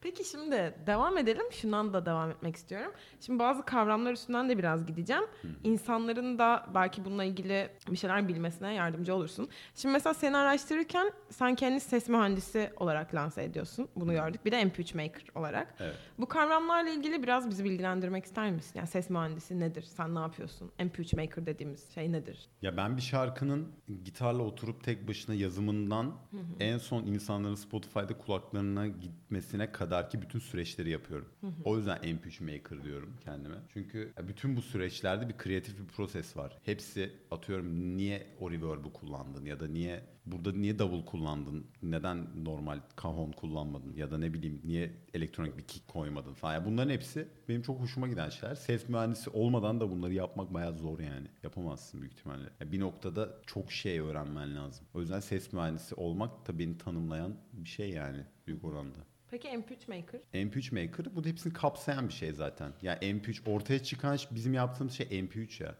Peki 0.06 0.24
şimdi 0.24 0.74
devam 0.86 1.18
edelim. 1.18 1.44
Şundan 1.50 1.92
da 1.92 2.06
devam 2.06 2.30
etmek 2.30 2.56
istiyorum. 2.56 2.92
Şimdi 3.20 3.38
bazı 3.38 3.64
kavramlar 3.64 4.12
üstünden 4.12 4.48
de 4.48 4.58
biraz 4.58 4.86
gideceğim. 4.86 5.22
İnsanların 5.64 6.38
da 6.38 6.66
belki 6.74 7.04
bununla 7.04 7.24
ilgili 7.24 7.70
bir 7.90 7.96
şeyler 7.96 8.28
bilmesine 8.28 8.74
yardımcı 8.74 9.14
olursun. 9.14 9.48
Şimdi 9.74 9.92
mesela 9.92 10.14
seni 10.14 10.36
araştırırken 10.36 11.12
sen 11.30 11.54
kendini 11.54 11.80
ses 11.80 12.08
mühendisi 12.08 12.70
olarak 12.76 13.14
lanse 13.14 13.44
ediyorsun. 13.44 13.88
Bunu 13.96 14.12
gördük. 14.12 14.44
Bir 14.44 14.52
de 14.52 14.62
MP3 14.62 14.96
maker 14.96 15.24
olarak. 15.34 15.74
Evet. 15.80 15.94
Bu 16.18 16.26
kavramlarla 16.26 16.90
ilgili 16.90 17.22
biraz 17.22 17.50
bizi 17.50 17.64
bilgilendirmek 17.64 18.24
ister 18.24 18.50
misin? 18.50 18.72
Yani 18.74 18.88
ses 18.88 19.10
mühendisi 19.10 19.60
nedir? 19.60 19.82
Sen 19.82 20.14
ne 20.14 20.18
yapıyorsun? 20.18 20.70
MP3 20.78 21.16
maker 21.16 21.46
dediğimiz 21.46 21.94
şey 21.94 22.12
nedir? 22.12 22.48
Ya 22.62 22.76
ben 22.76 22.96
bir 22.96 23.02
şarkının 23.02 23.68
gitarla 24.04 24.42
oturup 24.42 24.84
tek 24.84 25.08
başına 25.08 25.34
yazımından 25.34 26.14
en 26.60 26.78
son 26.78 27.02
insanların 27.02 27.54
Spotify'da 27.54 28.18
kulaklarına 28.18 28.86
gitmesine 28.86 29.72
kadar 29.72 29.95
ki 30.02 30.22
bütün 30.22 30.38
süreçleri 30.38 30.90
yapıyorum. 30.90 31.28
O 31.64 31.76
yüzden 31.76 31.96
MP3 31.98 32.44
Maker 32.44 32.84
diyorum 32.84 33.16
kendime. 33.24 33.56
Çünkü 33.72 34.12
bütün 34.28 34.56
bu 34.56 34.62
süreçlerde 34.62 35.28
bir 35.28 35.36
kreatif 35.36 35.78
bir 35.78 35.86
proses 35.86 36.36
var. 36.36 36.58
Hepsi 36.64 37.12
atıyorum 37.30 37.96
niye 37.96 38.26
o 38.40 38.50
reverb'ı 38.50 38.92
kullandın 38.92 39.44
ya 39.44 39.60
da 39.60 39.66
niye 39.68 40.04
burada 40.26 40.52
niye 40.52 40.78
davul 40.78 41.04
kullandın? 41.04 41.66
Neden 41.82 42.44
normal 42.44 42.80
cajon 43.02 43.32
kullanmadın 43.32 43.94
ya 43.94 44.10
da 44.10 44.18
ne 44.18 44.34
bileyim 44.34 44.60
niye 44.64 44.92
elektronik 45.14 45.58
bir 45.58 45.62
kick 45.62 45.88
koymadın 45.88 46.34
falan. 46.34 46.54
Yani 46.54 46.66
bunların 46.66 46.90
hepsi 46.90 47.28
benim 47.48 47.62
çok 47.62 47.80
hoşuma 47.80 48.08
giden 48.08 48.28
şeyler. 48.28 48.54
Ses 48.54 48.88
mühendisi 48.88 49.30
olmadan 49.30 49.80
da 49.80 49.90
bunları 49.90 50.14
yapmak 50.14 50.54
bayağı 50.54 50.74
zor 50.74 50.98
yani. 50.98 51.28
Yapamazsın 51.42 52.00
büyük 52.00 52.12
ihtimalle. 52.12 52.48
Bir 52.64 52.80
noktada 52.80 53.38
çok 53.46 53.72
şey 53.72 54.00
öğrenmen 54.00 54.56
lazım. 54.56 54.86
O 54.94 55.00
yüzden 55.00 55.20
ses 55.20 55.52
mühendisi 55.52 55.94
olmak 55.94 56.48
da 56.48 56.58
beni 56.58 56.78
tanımlayan 56.78 57.36
bir 57.52 57.68
şey 57.68 57.90
yani 57.90 58.24
büyük 58.46 58.64
oranda. 58.64 58.98
Peki 59.30 59.48
MP3 59.48 59.96
Maker? 59.96 60.20
MP3 60.34 60.82
Maker 60.82 61.16
bu 61.16 61.24
da 61.24 61.28
hepsini 61.28 61.52
kapsayan 61.52 62.08
bir 62.08 62.12
şey 62.12 62.32
zaten. 62.32 62.72
Yani 62.82 62.98
MP3 62.98 63.50
ortaya 63.50 63.82
çıkan 63.82 64.18
bizim 64.30 64.54
yaptığımız 64.54 64.94
şey 64.94 65.06
MP3 65.06 65.62
ya. 65.62 65.74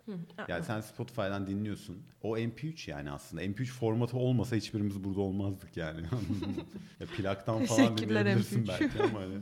Yani 0.48 0.64
sen 0.64 0.80
Spotify'dan 0.80 1.46
dinliyorsun. 1.46 2.02
O 2.22 2.38
MP3 2.38 2.90
yani 2.90 3.10
aslında. 3.10 3.44
MP3 3.44 3.64
formatı 3.64 4.16
olmasa 4.16 4.56
hiçbirimiz 4.56 5.04
burada 5.04 5.20
olmazdık 5.20 5.76
yani. 5.76 6.00
ya 7.00 7.06
plaktan 7.16 7.64
falan 7.64 7.98
dinleyebilirsin 7.98 8.64
MP3. 8.64 8.68
belki 8.68 9.02
ama 9.02 9.20
hani. 9.20 9.34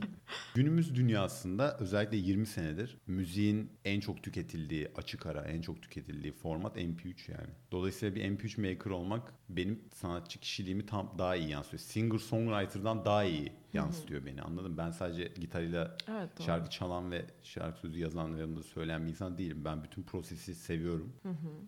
Günümüz 0.55 0.95
dünyasında 0.95 1.77
özellikle 1.77 2.17
20 2.17 2.45
senedir 2.45 2.97
müziğin 3.07 3.71
en 3.85 3.99
çok 3.99 4.23
tüketildiği, 4.23 4.87
açık 4.95 5.25
ara 5.25 5.41
en 5.41 5.61
çok 5.61 5.81
tüketildiği 5.81 6.33
format 6.33 6.77
MP3 6.77 7.31
yani. 7.31 7.49
Dolayısıyla 7.71 8.15
bir 8.15 8.23
MP3 8.23 8.71
maker 8.71 8.91
olmak 8.91 9.33
benim 9.49 9.79
sanatçı 9.93 10.39
kişiliğimi 10.39 10.85
tam 10.85 11.15
daha 11.17 11.35
iyi 11.35 11.49
yansıtıyor. 11.49 11.79
Singer 11.79 12.17
songwriter'dan 12.17 13.05
daha 13.05 13.23
iyi 13.23 13.51
yansıtıyor 13.75 14.25
beni 14.25 14.41
anladın 14.41 14.71
mı? 14.71 14.77
Ben 14.77 14.91
sadece 14.91 15.23
gitarıyla 15.39 15.97
Evet 16.09 16.29
doğru. 16.39 16.45
şarkı 16.45 16.69
çalan 16.69 17.11
ve 17.11 17.25
şarkı 17.43 17.79
sözü 17.79 17.99
yazan 17.99 18.35
ve 18.35 18.39
yanında 18.39 18.63
söyleyen 18.63 19.03
bir 19.05 19.09
insan 19.09 19.37
değilim. 19.37 19.61
Ben 19.65 19.83
bütün 19.83 20.03
prosesi 20.03 20.55
seviyorum. 20.55 21.13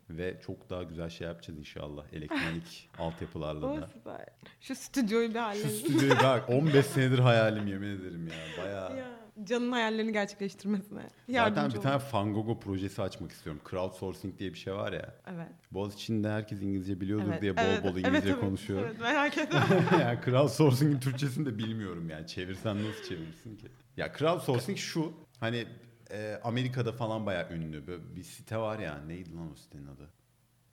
Ve 0.09 0.39
çok 0.45 0.69
daha 0.69 0.83
güzel 0.83 1.09
şey 1.09 1.27
yapacağız 1.27 1.59
inşallah. 1.59 2.03
Elektronik 2.13 2.89
altyapılarla 2.99 3.81
da. 3.81 3.87
süper. 3.93 4.25
Şu 4.61 4.75
stüdyoyu 4.75 5.29
bir 5.29 5.33
Şu 5.33 5.41
halledin. 5.41 5.67
stüdyoyu 5.69 6.15
bak 6.23 6.49
15 6.49 6.85
senedir 6.85 7.19
hayalim 7.19 7.67
yemin 7.67 7.87
ederim 7.99 8.27
ya. 8.27 8.63
Bayağı. 8.63 8.97
Ya, 8.97 9.07
Can'ın 9.43 9.71
hayallerini 9.71 10.13
gerçekleştirmesine 10.13 11.01
Zaten 11.01 11.33
yardımcı 11.33 11.69
bir 11.69 11.73
olun. 11.75 11.83
tane 11.83 11.99
Fangogo 11.99 12.59
projesi 12.59 13.01
açmak 13.01 13.31
istiyorum. 13.31 13.61
Crowdsourcing 13.69 14.39
diye 14.39 14.53
bir 14.53 14.57
şey 14.57 14.73
var 14.73 14.93
ya. 14.93 15.15
Evet. 15.27 15.47
Boğaziçi'nde 15.71 16.29
herkes 16.29 16.61
İngilizce 16.61 17.01
biliyordur 17.01 17.29
evet. 17.31 17.41
diye 17.41 17.57
bol 17.57 17.61
evet, 17.61 17.83
bol 17.83 17.89
evet, 17.89 18.07
İngilizce 18.07 18.29
evet, 18.29 18.39
konuşuyorum. 18.39 18.87
Evet 18.89 18.99
merak 19.01 19.37
etme. 19.37 19.59
yani 20.01 20.19
crowdsourcing'in 20.25 20.99
Türkçesini 20.99 21.45
de 21.45 21.57
bilmiyorum 21.57 22.09
yani. 22.09 22.27
Çevirsen 22.27 22.77
nasıl 22.77 23.03
çevirirsin 23.03 23.57
ki? 23.57 23.67
Ya 23.97 24.13
crowdsourcing 24.13 24.77
şu. 24.77 25.13
Hani 25.39 25.67
e, 26.11 26.39
Amerika'da 26.43 26.91
falan 26.91 27.25
bayağı 27.25 27.51
ünlü. 27.51 27.87
Böyle 27.87 28.15
bir 28.15 28.23
site 28.23 28.57
var 28.57 28.79
ya. 28.79 28.97
Neydi 29.07 29.35
lan 29.35 29.51
o 29.51 29.55
sitenin 29.55 29.87
adı? 29.87 30.09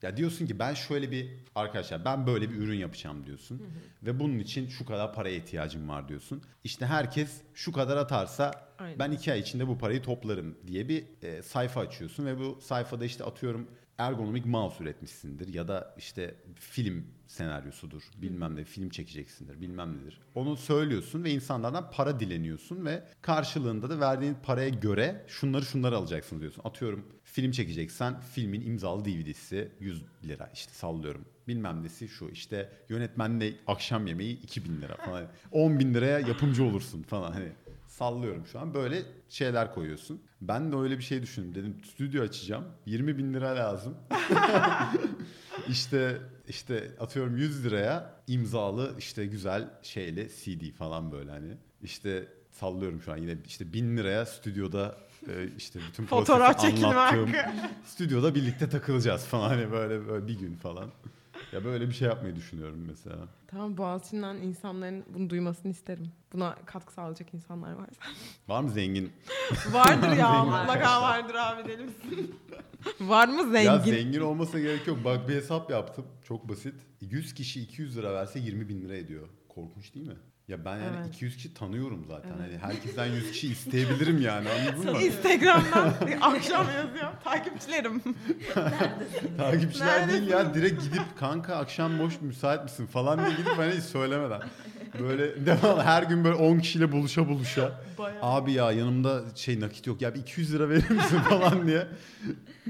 Ya 0.05 0.17
diyorsun 0.17 0.47
ki 0.47 0.59
ben 0.59 0.75
şöyle 0.75 1.11
bir 1.11 1.31
arkadaşlar 1.55 2.05
ben 2.05 2.27
böyle 2.27 2.51
bir 2.51 2.57
ürün 2.57 2.79
yapacağım 2.79 3.27
diyorsun. 3.27 3.63
Ve 4.03 4.21
bunun 4.21 4.39
için 4.39 4.69
şu 4.69 4.87
kadar 4.87 5.15
paraya 5.15 5.37
ihtiyacım 5.37 5.89
var 5.89 6.09
diyorsun. 6.09 6.43
İşte 6.65 6.87
herkes 6.87 7.41
şu 7.55 7.73
kadar 7.73 7.97
atarsa 7.97 8.51
Aynen. 8.79 8.99
ben 8.99 9.11
iki 9.11 9.33
ay 9.33 9.41
içinde 9.41 9.69
bu 9.69 9.79
parayı 9.79 10.03
toplarım 10.03 10.57
diye 10.67 10.89
bir 10.89 11.05
e, 11.23 11.43
sayfa 11.43 11.81
açıyorsun. 11.81 12.27
Ve 12.27 12.39
bu 12.39 12.59
sayfada 12.61 13.05
işte 13.05 13.25
atıyorum 13.25 13.69
ergonomik 13.99 14.47
mouse 14.47 14.85
üretmişsindir 14.85 15.55
ya 15.55 15.69
da 15.69 15.95
işte 15.99 16.35
film 16.55 17.07
senaryosudur 17.27 18.03
bilmem 18.17 18.57
ne 18.57 18.65
film 18.65 18.89
çekeceksindir 18.89 19.61
bilmem 19.61 19.99
nedir. 19.99 20.21
Onu 20.35 20.57
söylüyorsun 20.57 21.25
ve 21.25 21.31
insanlardan 21.31 21.91
para 21.91 22.21
dileniyorsun 22.21 22.85
ve 22.85 23.03
karşılığında 23.23 23.91
da 23.91 24.01
verdiğin 24.01 24.37
paraya 24.43 24.69
göre 24.69 25.25
şunları 25.29 25.65
şunları 25.65 25.97
alacaksın 25.97 26.41
diyorsun. 26.41 26.63
Atıyorum 26.65 27.05
film 27.25 27.51
çekeceksen 27.51 28.21
filmin 28.21 28.61
imzalı 28.61 29.05
DVD'si 29.05 29.73
100 29.81 30.03
lira 30.25 30.51
işte 30.55 30.73
sallıyorum. 30.73 31.25
Bilmem 31.49 31.83
nesi 31.83 32.09
şu 32.09 32.29
işte 32.29 32.73
yönetmenle 32.89 33.53
akşam 33.67 34.07
yemeği 34.07 34.41
2000 34.41 34.83
lira 34.83 34.97
falan. 34.97 35.27
10 35.53 35.79
bin 35.79 35.95
liraya 35.95 36.19
yapımcı 36.19 36.65
olursun 36.65 37.03
falan 37.03 37.33
hani 37.33 37.53
sallıyorum 37.89 38.47
şu 38.47 38.61
an 38.61 38.75
böyle 38.75 39.03
şeyler 39.29 39.75
koyuyorsun. 39.75 40.23
Ben 40.49 40.73
de 40.73 40.77
öyle 40.77 40.99
bir 40.99 41.03
şey 41.03 41.23
düşündüm 41.23 41.55
dedim 41.55 41.77
stüdyo 41.85 42.23
açacağım 42.23 42.65
20 42.87 43.19
bin 43.19 43.35
lira 43.35 43.57
lazım. 43.57 43.95
İşte 45.69 46.19
işte 46.49 46.91
atıyorum 47.01 47.37
100 47.37 47.65
liraya 47.65 48.15
imzalı 48.27 48.95
işte 48.99 49.27
güzel 49.27 49.69
şeyle 49.83 50.29
CD 50.29 50.73
falan 50.79 51.13
böyle 51.13 51.31
hani. 51.31 51.57
İşte 51.83 52.29
sallıyorum 52.51 53.03
şu 53.03 53.13
an 53.13 53.17
yine 53.17 53.37
işte 53.47 53.73
1000 53.73 53.97
liraya 53.97 54.27
stüdyoda 54.27 54.97
e, 55.29 55.49
işte 55.57 55.81
bütün 55.89 56.05
Fotoğraf 56.07 56.61
prosesi 56.61 56.87
anlattığım 56.87 57.31
stüdyoda 57.87 58.35
birlikte 58.35 58.69
takılacağız 58.69 59.25
falan 59.25 59.49
hani 59.49 59.73
böyle, 59.73 60.09
böyle 60.09 60.27
bir 60.27 60.39
gün 60.39 60.57
falan. 60.57 60.91
Ya 61.55 61.65
böyle 61.65 61.89
bir 61.89 61.95
şey 61.95 62.09
yapmayı 62.09 62.37
düşünüyorum 62.37 62.85
mesela. 62.87 63.17
Tamam 63.47 63.77
Boğaziçi'nden 63.77 64.37
insanların 64.37 65.05
bunu 65.15 65.31
duymasını 65.31 65.73
isterim. 65.73 66.13
Buna 66.33 66.55
katkı 66.67 66.93
sağlayacak 66.93 67.35
insanlar 67.35 67.73
varsa. 67.73 68.01
Var 68.49 68.63
mı 68.63 68.71
zengin? 68.71 69.13
vardır 69.73 70.17
ya 70.17 70.45
mutlaka 70.45 71.03
vardır 71.03 71.35
abi 71.35 71.69
deli 71.69 71.85
misin? 71.85 72.35
Var 73.01 73.29
mı 73.29 73.43
zengin? 73.53 73.71
Ya 73.71 73.79
zengin 73.79 74.21
olmasa 74.21 74.61
gerek 74.61 74.87
yok. 74.87 74.99
Bak 75.05 75.29
bir 75.29 75.35
hesap 75.35 75.71
yaptım. 75.71 76.07
Çok 76.25 76.49
basit. 76.49 76.75
100 77.01 77.35
kişi 77.35 77.63
200 77.63 77.97
lira 77.97 78.15
verse 78.15 78.39
20 78.39 78.69
bin 78.69 78.83
lira 78.83 78.97
ediyor. 78.97 79.29
Korkunç 79.49 79.95
değil 79.95 80.07
mi? 80.07 80.17
Ya 80.49 80.65
ben 80.65 80.77
yani 80.77 80.97
Evet. 81.05 81.15
200 81.15 81.37
kişi 81.37 81.55
tanıyorum 81.55 82.05
zaten. 82.09 82.31
Evet. 82.41 82.59
Hani 82.63 82.73
herkesten 82.73 83.07
100 83.07 83.33
kişi 83.33 83.49
isteyebilirim 83.53 84.21
yani 84.23 84.49
anladın 84.51 84.93
mı? 84.93 85.03
Instagram'dan 85.03 85.95
akşam 86.21 86.67
yazıyor. 86.77 87.11
Takipçilerim. 87.25 88.03
Takipçiler 89.39 90.09
değil 90.09 90.23
Neredesin? 90.23 90.27
ya 90.47 90.55
direkt 90.55 90.83
gidip 90.83 91.03
kanka 91.19 91.57
akşam 91.57 91.99
boş 91.99 92.21
müsait 92.21 92.63
misin 92.63 92.87
falan 92.87 93.19
diye 93.19 93.31
gidip 93.37 93.53
hani 93.59 93.73
hiç 93.73 93.85
söylemeden. 93.85 94.41
Böyle 95.01 95.47
devam 95.47 95.81
her 95.81 96.03
gün 96.03 96.25
böyle 96.25 96.35
10 96.37 96.59
kişiyle 96.59 96.93
buluşa 96.93 97.29
buluşa. 97.29 97.81
Bayağı. 97.99 98.19
Abi 98.23 98.53
ya 98.53 98.73
yanımda 98.73 99.23
şey 99.35 99.61
nakit 99.61 99.87
yok 99.87 100.03
ya 100.03 100.15
bir 100.15 100.21
200 100.21 100.55
lira 100.55 100.69
verir 100.69 100.91
misin 100.91 101.19
falan 101.19 101.67
diye. 101.67 101.87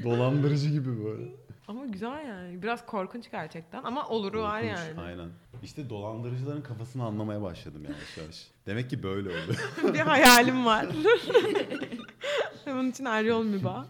Dolandırıcı 0.05 0.69
gibi 0.69 1.05
böyle. 1.05 1.23
Ama 1.69 1.87
güzel 1.87 2.29
yani. 2.29 2.63
Biraz 2.63 2.87
korkunç 2.87 3.31
gerçekten 3.31 3.83
ama 3.83 4.09
oluru 4.09 4.43
var 4.43 4.63
Korkunç, 4.63 4.79
yani. 4.79 5.01
Aynen. 5.01 5.29
İşte 5.63 5.91
dolandırıcıların 5.91 6.63
kafasını 6.63 7.05
anlamaya 7.05 7.43
başladım 7.43 7.85
yavaş 7.85 8.19
yavaş. 8.19 8.49
Demek 8.67 8.91
ki 8.91 9.03
böyle 9.03 9.29
oldu. 9.29 9.57
bir 9.95 10.01
hayalim 10.01 10.67
var. 10.67 10.87
Bunun 12.67 12.91
için 12.91 13.05
her 13.05 13.25
yol 13.25 13.45
mübah. 13.45 13.85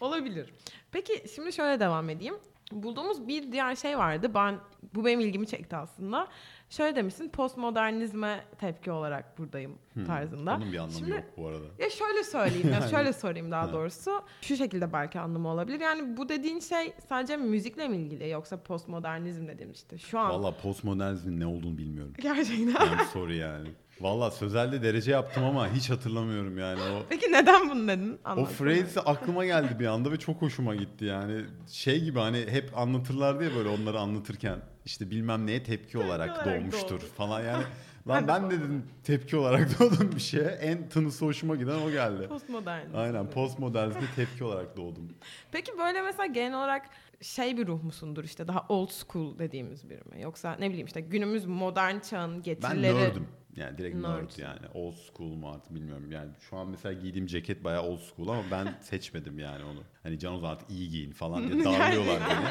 Olabilir. 0.00 0.50
Peki 0.92 1.24
şimdi 1.34 1.52
şöyle 1.52 1.80
devam 1.80 2.10
edeyim. 2.10 2.34
Bulduğumuz 2.72 3.28
bir 3.28 3.52
diğer 3.52 3.76
şey 3.76 3.98
vardı. 3.98 4.30
Ben 4.34 4.58
bu 4.94 5.04
benim 5.04 5.20
ilgimi 5.20 5.46
çekti 5.46 5.76
aslında. 5.76 6.28
Şöyle 6.72 6.96
demişsin 6.96 7.28
postmodernizme 7.28 8.44
tepki 8.58 8.90
olarak 8.92 9.38
buradayım 9.38 9.78
tarzında. 10.06 10.54
Onun 10.56 10.72
bir 10.72 10.78
anlamı 10.78 10.92
Şimdi- 10.92 11.10
yok 11.10 11.24
bu 11.36 11.46
arada. 11.46 11.64
Ya 11.78 11.90
şöyle 11.90 12.24
söyleyeyim 12.24 12.70
ya 12.72 12.80
şöyle 12.88 13.12
sorayım 13.12 13.50
daha 13.50 13.62
Ha. 13.68 13.72
doğrusu. 13.72 14.10
Şu 14.40 14.56
şekilde 14.56 14.92
belki 14.92 15.20
anlamı 15.20 15.48
olabilir. 15.48 15.80
Yani 15.80 16.16
bu 16.16 16.28
dediğin 16.28 16.60
şey 16.60 16.92
sadece 17.08 17.36
müzikle 17.36 17.88
mi 17.88 17.96
ilgili 17.96 18.28
yoksa 18.28 18.62
postmodernizm 18.62 19.48
dediğim 19.48 19.72
işte 19.72 19.98
şu 19.98 20.18
an. 20.18 20.30
Valla 20.30 20.56
postmodernizmin 20.62 21.40
ne 21.40 21.46
olduğunu 21.46 21.78
bilmiyorum. 21.78 22.12
Gerçekten. 22.22 22.86
Yani 22.86 23.04
soru 23.12 23.32
yani. 23.34 23.68
Valla 24.00 24.30
sözelde 24.30 24.82
derece 24.82 25.10
yaptım 25.10 25.44
ama 25.44 25.68
hiç 25.68 25.90
hatırlamıyorum 25.90 26.58
yani 26.58 26.80
o. 26.80 27.02
Peki 27.08 27.32
neden 27.32 27.70
bunu 27.70 27.88
dedin? 27.88 28.18
O 28.24 28.28
Anlatsana. 28.28 28.56
phrase 28.56 29.00
aklıma 29.00 29.44
geldi 29.44 29.76
bir 29.78 29.86
anda 29.86 30.12
ve 30.12 30.18
çok 30.18 30.42
hoşuma 30.42 30.74
gitti 30.74 31.04
yani. 31.04 31.44
Şey 31.68 32.04
gibi 32.04 32.18
hani 32.18 32.46
hep 32.48 32.78
anlatırlar 32.78 33.40
diye 33.40 33.54
böyle 33.54 33.68
onları 33.68 34.00
anlatırken 34.00 34.58
işte 34.84 35.10
bilmem 35.10 35.46
neye 35.46 35.62
tepki 35.62 35.98
olarak 35.98 36.46
doğmuştur 36.46 37.00
doğdu. 37.00 37.06
falan 37.16 37.40
yani. 37.44 37.64
Ben 38.08 38.14
Lan 38.28 38.28
ben 38.28 38.50
de 38.50 38.60
dedim 38.60 38.86
tepki 39.04 39.36
olarak 39.36 39.80
doğdum 39.80 40.12
bir 40.14 40.20
şeye. 40.20 40.48
En 40.48 40.88
tınısı 40.88 41.24
hoşuma 41.24 41.56
giden 41.56 41.78
o 41.78 41.90
geldi. 41.90 42.28
Postmodernizm. 42.28 42.96
Aynen 42.96 43.30
postmodernizme 43.30 44.02
tepki 44.16 44.44
olarak 44.44 44.76
doğdum. 44.76 45.08
Peki 45.52 45.72
böyle 45.78 46.02
mesela 46.02 46.26
genel 46.26 46.58
olarak 46.58 46.86
şey 47.20 47.56
bir 47.58 47.66
ruh 47.66 47.82
musundur 47.82 48.24
işte 48.24 48.48
daha 48.48 48.66
old 48.68 48.90
school 48.90 49.38
dediğimiz 49.38 49.90
biri 49.90 50.00
mi? 50.00 50.22
Yoksa 50.22 50.56
ne 50.58 50.68
bileyim 50.68 50.86
işte 50.86 51.00
günümüz 51.00 51.44
modern 51.44 51.98
çağın 51.98 52.34
Ben 52.36 52.42
getirileri. 52.42 53.12
Yani 53.56 53.78
direkt 53.78 53.96
nerd. 53.96 54.22
Nerd. 54.22 54.38
yani. 54.38 54.66
Old 54.74 54.94
school 54.94 55.34
mu 55.34 55.50
artık 55.50 55.74
bilmiyorum. 55.74 56.10
Yani 56.10 56.30
şu 56.50 56.56
an 56.56 56.68
mesela 56.68 56.92
giydiğim 56.92 57.26
ceket 57.26 57.64
bayağı 57.64 57.82
old 57.82 57.98
school 58.00 58.28
ama 58.28 58.42
ben 58.50 58.74
seçmedim 58.82 59.38
yani 59.38 59.64
onu. 59.64 59.80
Hani 60.02 60.18
Can 60.18 60.34
Ozan 60.34 60.48
artık 60.48 60.70
iyi 60.70 60.90
giyin 60.90 61.12
falan 61.12 61.48
diye 61.48 61.64
darlıyorlar 61.64 62.20
beni. 62.30 62.48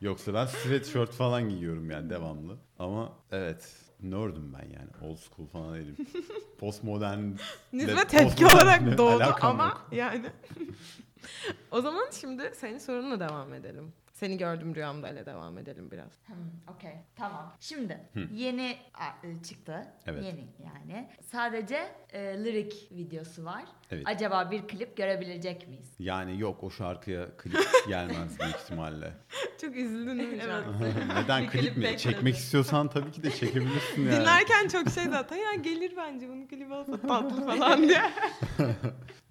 Yoksa 0.00 0.34
ben 0.34 0.46
sweatshirt 0.46 1.12
falan 1.12 1.48
giyiyorum 1.48 1.90
yani 1.90 2.10
devamlı. 2.10 2.56
Ama 2.78 3.12
evet 3.32 3.74
nerd'üm 4.02 4.52
ben 4.52 4.64
yani. 4.64 5.12
Old 5.12 5.16
school 5.16 5.46
falan 5.46 5.74
değilim. 5.74 5.96
Postmodern 6.58 7.32
Nizme 7.72 8.06
tepki 8.06 8.46
olarak 8.46 8.98
doğdu 8.98 9.34
ama 9.40 9.78
yani. 9.92 10.26
o 11.70 11.80
zaman 11.80 12.04
şimdi 12.20 12.52
senin 12.54 12.78
sorunla 12.78 13.20
devam 13.20 13.54
edelim. 13.54 13.92
Seni 14.18 14.38
gördüm 14.38 14.74
rüyamda 14.74 15.08
ile 15.08 15.26
devam 15.26 15.58
edelim 15.58 15.90
biraz. 15.90 16.10
Hmm, 16.26 16.36
Okey 16.74 16.92
tamam. 17.16 17.52
Şimdi 17.60 17.98
yeni 18.34 18.76
a, 18.94 19.26
e, 19.26 19.42
çıktı. 19.42 19.86
Evet. 20.06 20.24
Yeni 20.24 20.48
yani. 20.64 21.08
Sadece 21.22 21.88
e, 22.12 22.20
lirik 22.44 22.88
videosu 22.92 23.44
var. 23.44 23.64
Evet. 23.90 24.02
Acaba 24.06 24.50
bir 24.50 24.68
klip 24.68 24.96
görebilecek 24.96 25.68
miyiz? 25.68 25.94
Yani 25.98 26.40
yok 26.40 26.64
o 26.64 26.70
şarkıya 26.70 27.26
klip 27.36 27.58
gelmez 27.88 28.40
büyük 28.40 28.54
ihtimalle. 28.56 29.12
Çok 29.60 29.76
üzüldün 29.76 30.18
değil 30.18 30.28
mi 30.32 30.42
an? 30.52 30.64
Neden 31.22 31.42
Bir 31.42 31.48
klip 31.48 31.62
klip 31.62 31.76
mi? 31.76 31.82
bekledim. 31.82 31.98
Çekmek 31.98 32.36
istiyorsan 32.36 32.88
tabii 32.88 33.12
ki 33.12 33.22
de 33.22 33.30
çekebilirsin 33.30 34.02
yani. 34.02 34.12
Dinlerken 34.20 34.68
çok 34.68 34.88
şey 34.90 35.04
zaten 35.04 35.36
ya 35.36 35.54
gelir 35.54 35.92
bence 35.96 36.28
bunun 36.28 36.46
klibi 36.46 36.74
olsa 36.74 37.00
tatlı 37.00 37.46
falan 37.46 37.82
diye. 37.88 38.02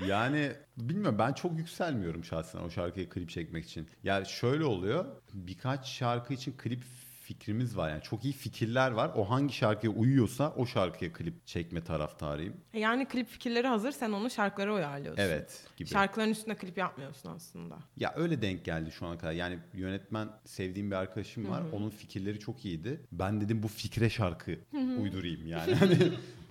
Yani 0.08 0.52
bilmiyorum 0.78 1.20
ben 1.20 1.34
çok 1.34 1.58
yükselmiyorum 1.58 2.24
şahsen 2.24 2.60
o 2.60 2.70
şarkıya 2.70 3.10
klip 3.10 3.30
çekmek 3.30 3.66
için. 3.66 3.88
Yani 4.04 4.26
şöyle 4.26 4.66
oluyor 4.66 5.06
birkaç 5.34 5.88
şarkı 5.88 6.34
için 6.34 6.54
klip 6.58 6.84
fikrimiz 7.28 7.78
var. 7.78 7.90
Yani 7.90 8.02
çok 8.02 8.26
iyi 8.26 8.34
fikirler 8.34 8.92
var. 8.92 9.12
O 9.16 9.30
hangi 9.30 9.54
şarkıya 9.54 9.94
uyuyorsa 9.94 10.54
o 10.58 10.66
şarkıya 10.66 11.14
klip 11.14 11.48
çekme 11.48 11.84
taraftarıyım. 11.84 12.54
E 12.74 12.80
Yani 12.80 13.06
klip 13.08 13.28
fikirleri 13.28 13.68
hazır 13.68 13.92
sen 13.92 14.12
onu 14.12 14.30
şarkılara 14.30 14.74
uyarlıyorsun. 14.74 15.22
Evet 15.24 15.64
gibi. 15.78 15.90
Şarkıların 15.90 16.30
üstüne 16.32 16.56
klip 16.56 16.78
yapmıyorsun 16.78 17.30
aslında. 17.30 17.78
Ya 17.98 18.14
öyle 18.16 18.42
denk 18.42 18.66
geldi 18.66 18.92
şu 18.92 19.06
ana 19.06 19.18
kadar. 19.18 19.32
Yani 19.32 19.60
yönetmen 19.74 20.30
sevdiğim 20.46 20.92
bir 20.92 20.96
arkadaşım 20.96 21.50
var. 21.50 21.64
Onun 21.72 21.90
fikirleri 21.90 22.40
çok 22.40 22.66
iyiydi. 22.66 23.02
Ben 23.12 23.42
dedim 23.42 23.64
bu 23.64 23.68
fikre 23.68 24.10
şarkı 24.10 24.60
uydurayım 25.02 25.48
yani. 25.48 25.76
Hani 25.80 25.98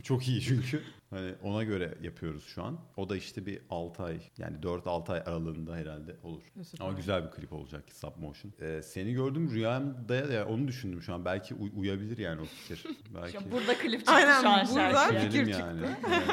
çok 0.02 0.28
iyi 0.28 0.40
çünkü. 0.40 0.82
Hani 1.10 1.34
ona 1.42 1.64
göre 1.64 1.94
yapıyoruz 2.02 2.44
şu 2.44 2.62
an. 2.64 2.78
O 2.96 3.08
da 3.08 3.16
işte 3.16 3.46
bir 3.46 3.60
6 3.70 4.02
ay 4.02 4.20
yani 4.38 4.56
4-6 4.56 5.12
ay 5.12 5.18
aralığında 5.20 5.76
herhalde 5.76 6.16
olur. 6.22 6.42
Süper. 6.64 6.84
Ama 6.86 6.96
güzel 6.96 7.24
bir 7.26 7.30
klip 7.30 7.52
olacak 7.52 7.84
stop 7.92 8.16
motion. 8.16 8.52
Ee, 8.60 8.82
seni 8.82 9.12
gördüm 9.12 9.50
rüyamda 9.50 10.14
ya 10.14 10.48
onu 10.48 10.68
düşündüm 10.68 11.02
şu 11.02 11.14
an. 11.14 11.24
Belki 11.24 11.54
uy- 11.54 11.72
uyabilir 11.76 12.18
yani 12.18 12.40
o 12.40 12.44
fikir. 12.44 12.84
Belki. 13.14 13.32
Şu 13.32 13.38
an 13.38 13.44
burada 13.52 13.74
klip 13.78 13.98
çıktı 14.00 14.12
Aynen, 14.12 14.42
şu 14.42 14.48
an 14.48 14.66
burada 14.70 14.92
şarkıya. 14.92 15.20
fikir 15.20 15.46
Düşünelim 15.46 15.86
çıktı. 15.94 16.10
Yani. 16.10 16.24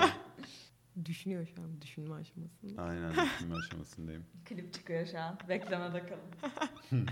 Düşünüyor 1.06 1.48
şu 1.56 1.62
an 1.62 1.82
düşünme 1.82 2.16
aşamasında. 2.16 2.82
Aynen 2.82 3.12
düşünme 3.12 3.56
aşamasındayım. 3.56 4.26
Klip 4.46 4.74
çıkıyor 4.74 5.06
şu 5.08 5.20
an. 5.20 5.40
Beklemede 5.50 6.04
kalın. 6.06 7.06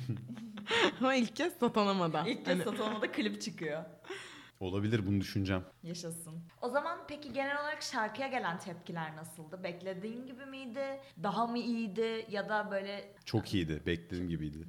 Ama 0.99 1.15
ilk 1.15 1.35
kez 1.35 1.53
satanamada. 1.53 2.23
İlk 2.27 2.45
kez 2.45 2.53
Hani- 2.53 2.63
satılmada 2.63 3.11
klip 3.11 3.41
çıkıyor. 3.41 3.83
Olabilir 4.61 5.07
bunu 5.07 5.21
düşüneceğim. 5.21 5.63
Yaşasın. 5.83 6.33
O 6.61 6.69
zaman 6.69 6.99
peki 7.07 7.33
genel 7.33 7.61
olarak 7.61 7.83
şarkıya 7.83 8.27
gelen 8.27 8.59
tepkiler 8.59 9.15
nasıldı? 9.15 9.63
Beklediğin 9.63 10.25
gibi 10.25 10.45
miydi? 10.45 10.99
Daha 11.23 11.47
mı 11.47 11.57
iyiydi? 11.57 12.25
Ya 12.29 12.49
da 12.49 12.71
böyle 12.71 13.13
Çok 13.25 13.53
iyiydi. 13.53 13.81
Beklediğim 13.85 14.29
gibiydi. 14.29 14.57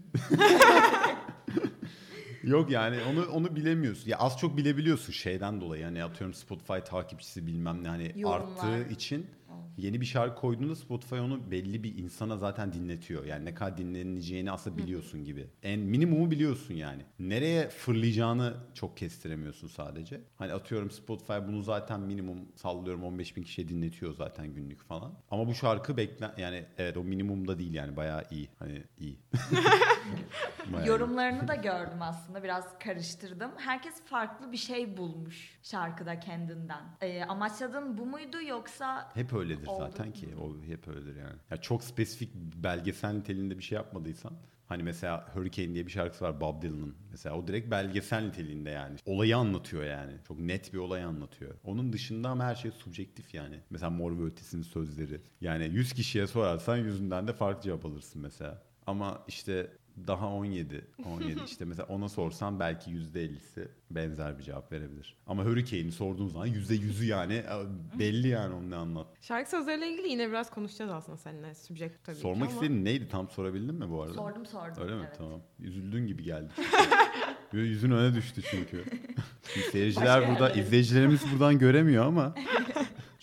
Yok 2.42 2.70
yani 2.70 2.99
onu 3.11 3.26
onu 3.26 3.56
bilemiyorsun. 3.56 4.11
Ya 4.11 4.18
az 4.18 4.38
çok 4.38 4.56
bilebiliyorsun 4.56 5.12
şeyden 5.12 5.61
dolayı. 5.61 5.82
Yani 5.82 6.04
atıyorum 6.04 6.34
Spotify 6.34 6.78
takipçisi 6.78 7.46
bilmem 7.46 7.84
ne 7.84 7.88
hani 7.88 8.12
Yorumlar. 8.16 8.40
arttığı 8.40 8.92
için 8.92 9.26
yeni 9.76 10.00
bir 10.00 10.06
şarkı 10.06 10.40
koyduğunda 10.40 10.76
Spotify 10.76 11.14
onu 11.14 11.50
belli 11.50 11.82
bir 11.82 11.98
insana 11.98 12.36
zaten 12.36 12.72
dinletiyor. 12.72 13.24
Yani 13.24 13.44
ne 13.44 13.54
kadar 13.54 13.76
dinleneceğini 13.76 14.50
aslında 14.50 14.78
biliyorsun 14.78 15.24
gibi. 15.24 15.46
En 15.62 15.80
minimumu 15.80 16.30
biliyorsun 16.30 16.74
yani. 16.74 17.02
Nereye 17.18 17.68
fırlayacağını 17.68 18.54
çok 18.74 18.96
kestiremiyorsun 18.96 19.68
sadece. 19.68 20.20
Hani 20.38 20.52
atıyorum 20.52 20.90
Spotify 20.90 21.32
bunu 21.48 21.62
zaten 21.62 22.00
minimum 22.00 22.38
sallıyorum 22.54 23.04
15 23.04 23.36
bin 23.36 23.42
kişiye 23.42 23.68
dinletiyor 23.68 24.14
zaten 24.14 24.54
günlük 24.54 24.82
falan. 24.82 25.12
Ama 25.30 25.46
bu 25.46 25.54
şarkı 25.54 25.96
beklen 25.96 26.32
yani 26.38 26.64
evet 26.78 26.96
o 26.96 27.04
minimumda 27.04 27.58
değil 27.58 27.74
yani 27.74 27.96
bayağı 27.96 28.24
iyi. 28.30 28.48
Hani 28.58 28.82
iyi. 28.98 29.18
Bayağı 30.72 30.86
iyi. 30.86 30.88
yorumlarını 30.88 31.48
da 31.48 31.54
gördüm 31.54 32.02
aslında. 32.02 32.42
Biraz 32.42 32.78
karıştırdım. 32.78 33.50
Herkes 33.56 34.02
farklı 34.04 34.52
bir 34.52 34.56
şey 34.56 34.96
bulmuş 34.96 35.58
şarkıda 35.62 36.20
kendinden. 36.20 36.82
Ee, 37.00 37.24
amaçladığın 37.24 37.98
bu 37.98 38.06
muydu 38.06 38.42
yoksa 38.42 39.10
Hep 39.14 39.32
öyledir 39.62 39.73
Oldu. 39.73 39.90
zaten 39.90 40.12
ki. 40.12 40.28
O 40.40 40.62
hep 40.66 40.88
öyledir 40.88 41.16
yani. 41.16 41.37
Ya 41.50 41.57
çok 41.57 41.85
spesifik 41.85 42.35
belgesel 42.57 43.12
niteliğinde 43.12 43.59
bir 43.59 43.62
şey 43.62 43.76
yapmadıysan 43.76 44.33
Hani 44.73 44.83
mesela 44.83 45.26
Hurricane 45.35 45.75
diye 45.75 45.87
bir 45.87 45.90
şarkısı 45.90 46.25
var 46.25 46.40
Bob 46.40 46.62
Dylan'ın. 46.62 46.95
Mesela 47.11 47.37
o 47.37 47.47
direkt 47.47 47.71
belgesel 47.71 48.23
niteliğinde 48.23 48.71
yani. 48.71 48.97
Olayı 49.07 49.37
anlatıyor 49.37 49.85
yani. 49.85 50.12
Çok 50.28 50.38
net 50.38 50.73
bir 50.73 50.78
olayı 50.78 51.07
anlatıyor. 51.07 51.54
Onun 51.64 51.92
dışında 51.92 52.28
ama 52.28 52.45
her 52.45 52.54
şey 52.54 52.71
subjektif 52.71 53.35
yani. 53.35 53.61
Mesela 53.71 53.90
Mor 53.90 54.19
ve 54.19 54.25
Ötesi'nin 54.25 54.62
sözleri. 54.62 55.21
Yani 55.40 55.64
100 55.64 55.92
kişiye 55.92 56.26
sorarsan 56.26 56.76
yüzünden 56.76 57.28
de 57.28 57.33
farklı 57.33 57.62
cevap 57.62 57.87
alırsın 57.87 58.23
mesela. 58.23 58.62
Ama 58.87 59.25
işte 59.28 59.71
daha 60.06 60.26
17, 60.28 60.87
17 61.04 61.40
işte 61.46 61.64
mesela 61.64 61.87
ona 61.88 62.08
sorsan 62.08 62.61
belki 62.61 62.90
%50'si 62.90 63.68
benzer 63.90 64.38
bir 64.38 64.42
cevap 64.42 64.72
verebilir. 64.72 65.16
Ama 65.26 65.44
Hurricane'i 65.44 65.92
sorduğun 65.92 66.28
zaman 66.28 66.49
%100'ü 66.49 67.04
yani 67.04 67.34
e, 67.34 67.99
belli 67.99 68.28
yani 68.28 68.54
onun 68.54 68.70
ne 68.70 68.76
anlat. 68.76 69.06
Şarkı 69.20 69.50
sözleriyle 69.50 69.88
ilgili 69.92 70.08
yine 70.08 70.28
biraz 70.28 70.50
konuşacağız 70.50 70.90
aslında 70.90 71.18
seninle. 71.18 71.54
Subjektif 71.54 72.04
tabii 72.04 72.16
Sormak 72.16 72.49
ki 72.49 72.52
ama. 72.54 72.62
istediğin 72.62 72.84
neydi 72.84 73.08
tam 73.08 73.28
sorabildin 73.28 73.75
mi 73.75 73.90
bu 73.90 74.02
arada? 74.02 74.14
sordum 74.14 74.46
sordum. 74.46 74.82
Öyle 74.82 74.94
mi? 74.94 75.00
evet. 75.06 75.18
Tamam. 75.18 75.40
Üzüldüğün 75.61 76.06
gibi 76.06 76.22
geldi. 76.22 76.50
Yüzün 77.52 77.90
öne 77.90 78.14
düştü 78.14 78.42
çünkü. 78.50 78.84
Şimdi 79.54 79.66
seyirciler 79.66 80.20
Başka 80.20 80.32
burada, 80.32 80.49
yerlere. 80.49 80.66
izleyicilerimiz 80.66 81.20
buradan 81.32 81.58
göremiyor 81.58 82.07
ama. 82.07 82.35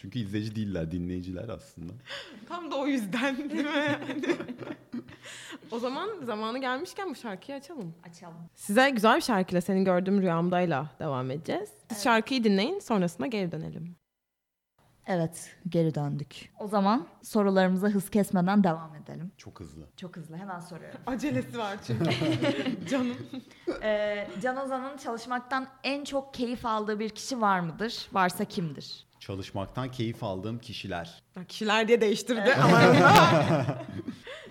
Çünkü 0.01 0.19
izleyici 0.19 0.55
değiller, 0.55 0.91
dinleyiciler 0.91 1.49
aslında. 1.49 1.93
Tam 2.47 2.71
da 2.71 2.75
o 2.75 2.87
yüzden 2.87 3.37
değil 3.49 3.65
mi? 3.65 3.99
o 5.71 5.79
zaman 5.79 6.09
zamanı 6.23 6.59
gelmişken 6.61 7.09
bu 7.09 7.15
şarkıyı 7.15 7.57
açalım. 7.57 7.93
Açalım. 8.09 8.37
Size 8.55 8.89
güzel 8.89 9.15
bir 9.15 9.21
şarkıyla 9.21 9.61
Seni 9.61 9.83
Gördüğüm 9.83 10.21
Rüyamda'yla 10.21 10.89
devam 10.99 11.31
edeceğiz. 11.31 11.69
Siz 11.89 12.03
şarkıyı 12.03 12.43
dinleyin 12.43 12.79
sonrasında 12.79 13.27
geri 13.27 13.51
dönelim. 13.51 13.95
Evet, 15.07 15.55
geri 15.69 15.95
döndük. 15.95 16.53
O 16.59 16.67
zaman 16.67 17.07
sorularımıza 17.23 17.87
hız 17.87 18.09
kesmeden 18.09 18.63
devam 18.63 18.95
edelim. 18.95 19.31
Çok 19.37 19.59
hızlı. 19.59 19.87
Çok 19.97 20.17
hızlı, 20.17 20.37
hemen 20.37 20.59
soruyorum. 20.59 20.99
Acelesi 21.07 21.57
var 21.57 21.77
çünkü. 21.87 22.09
Canım. 22.89 23.17
ee, 23.83 24.27
Can 24.41 24.57
Ozan'ın 24.57 24.97
çalışmaktan 24.97 25.67
en 25.83 26.03
çok 26.03 26.33
keyif 26.33 26.65
aldığı 26.65 26.99
bir 26.99 27.09
kişi 27.09 27.41
var 27.41 27.59
mıdır? 27.59 28.07
Varsa 28.13 28.45
kimdir? 28.45 29.08
Çalışmaktan 29.19 29.91
keyif 29.91 30.23
aldığım 30.23 30.59
kişiler. 30.59 31.21
Ya 31.35 31.43
Kişiler 31.45 31.87
diye 31.87 32.01
değiştirdi 32.01 32.53
ama 32.53 32.81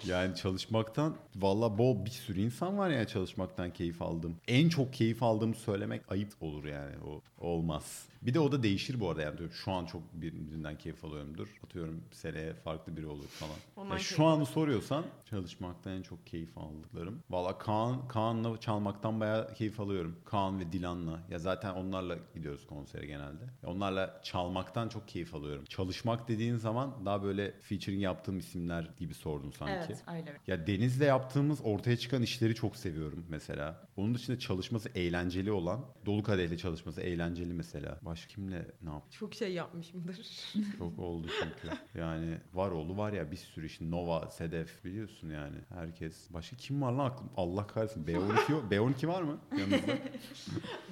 Yani 0.06 0.36
çalışmaktan 0.36 1.16
valla 1.36 1.78
bol 1.78 2.04
bir 2.04 2.10
sürü 2.10 2.40
insan 2.40 2.78
var 2.78 2.90
ya 2.90 3.06
çalışmaktan 3.06 3.70
keyif 3.70 4.02
aldığım. 4.02 4.36
En 4.48 4.68
çok 4.68 4.92
keyif 4.92 5.22
aldığımı 5.22 5.54
söylemek 5.54 6.12
ayıp 6.12 6.42
olur 6.42 6.64
yani 6.64 6.94
o 7.06 7.22
olmaz. 7.48 8.02
Bir 8.22 8.34
de 8.34 8.40
o 8.40 8.52
da 8.52 8.62
değişir 8.62 9.00
bu 9.00 9.10
arada 9.10 9.22
yani 9.22 9.36
şu 9.64 9.72
an 9.72 9.84
çok 9.86 10.02
birinden 10.12 10.78
keyif 10.78 11.04
alıyorumdur. 11.04 11.48
Atıyorum 11.64 12.00
seneye 12.12 12.54
farklı 12.54 12.96
biri 12.96 13.06
olur 13.06 13.26
falan. 13.26 13.56
Ondan 13.76 13.96
şu 13.96 14.24
anı 14.24 14.46
soruyorsan 14.46 15.04
çalışmaktan 15.30 15.92
en 15.92 16.02
çok 16.02 16.26
keyif 16.26 16.58
aldıklarım. 16.58 17.22
Valla 17.30 17.58
Kaan, 17.58 18.08
Kaan'la 18.08 18.60
çalmaktan 18.60 19.20
bayağı 19.20 19.54
keyif 19.54 19.80
alıyorum. 19.80 20.16
Kaan 20.24 20.60
ve 20.60 20.72
Dilan'la. 20.72 21.20
Ya 21.30 21.38
zaten 21.38 21.74
onlarla 21.74 22.18
gidiyoruz 22.34 22.66
konsere 22.66 23.06
genelde. 23.06 23.44
Ya 23.62 23.68
Onlarla 23.68 24.20
çalmaktan 24.22 24.88
çok 24.88 25.08
keyif 25.08 25.34
alıyorum. 25.34 25.64
Çalışmak 25.64 26.28
dediğin 26.28 26.56
zaman 26.56 27.06
daha 27.06 27.22
böyle 27.22 27.54
featuring 27.60 28.02
yaptığım 28.02 28.38
isimler 28.38 28.90
gibi 28.98 29.14
sordun 29.14 29.50
sanki. 29.50 29.92
Evet, 29.92 30.04
öyle. 30.12 30.32
Ya 30.46 30.66
Deniz'le 30.66 31.00
yaptığımız 31.00 31.58
ortaya 31.64 31.96
çıkan 31.96 32.22
işleri 32.22 32.54
çok 32.54 32.76
seviyorum 32.76 33.24
mesela. 33.28 33.88
Onun 33.96 34.14
dışında 34.14 34.38
çalışması 34.38 34.88
eğlenceli 34.94 35.52
olan, 35.52 35.84
Dolu 36.06 36.22
Kadeh'le 36.22 36.56
çalışması 36.58 37.00
eğlenceli 37.00 37.54
mesela. 37.54 37.98
Başka 38.08 38.28
kimle 38.28 38.66
ne 38.82 38.90
yap? 38.90 39.02
çok 39.10 39.34
şey 39.34 39.52
yapmışımdır. 39.52 40.16
Çok 40.78 40.98
oldu 40.98 41.26
çünkü. 41.42 41.76
Yani 41.94 42.38
var 42.54 42.70
oğlu 42.70 42.96
var 42.96 43.12
ya 43.12 43.30
bir 43.30 43.36
sürü 43.36 43.66
işte 43.66 43.90
Nova, 43.90 44.30
Sedef 44.30 44.84
biliyorsun 44.84 45.30
yani. 45.30 45.56
Herkes. 45.68 46.32
Başka 46.32 46.56
kim 46.56 46.82
var 46.82 46.92
lan 46.92 47.04
aklım? 47.04 47.30
Allah 47.36 47.66
kahretsin. 47.66 48.04
B12, 48.04 48.52
yok. 48.52 48.64
B12 48.70 49.08
var 49.08 49.22
mı 49.22 49.38
yanınızda? 49.58 49.92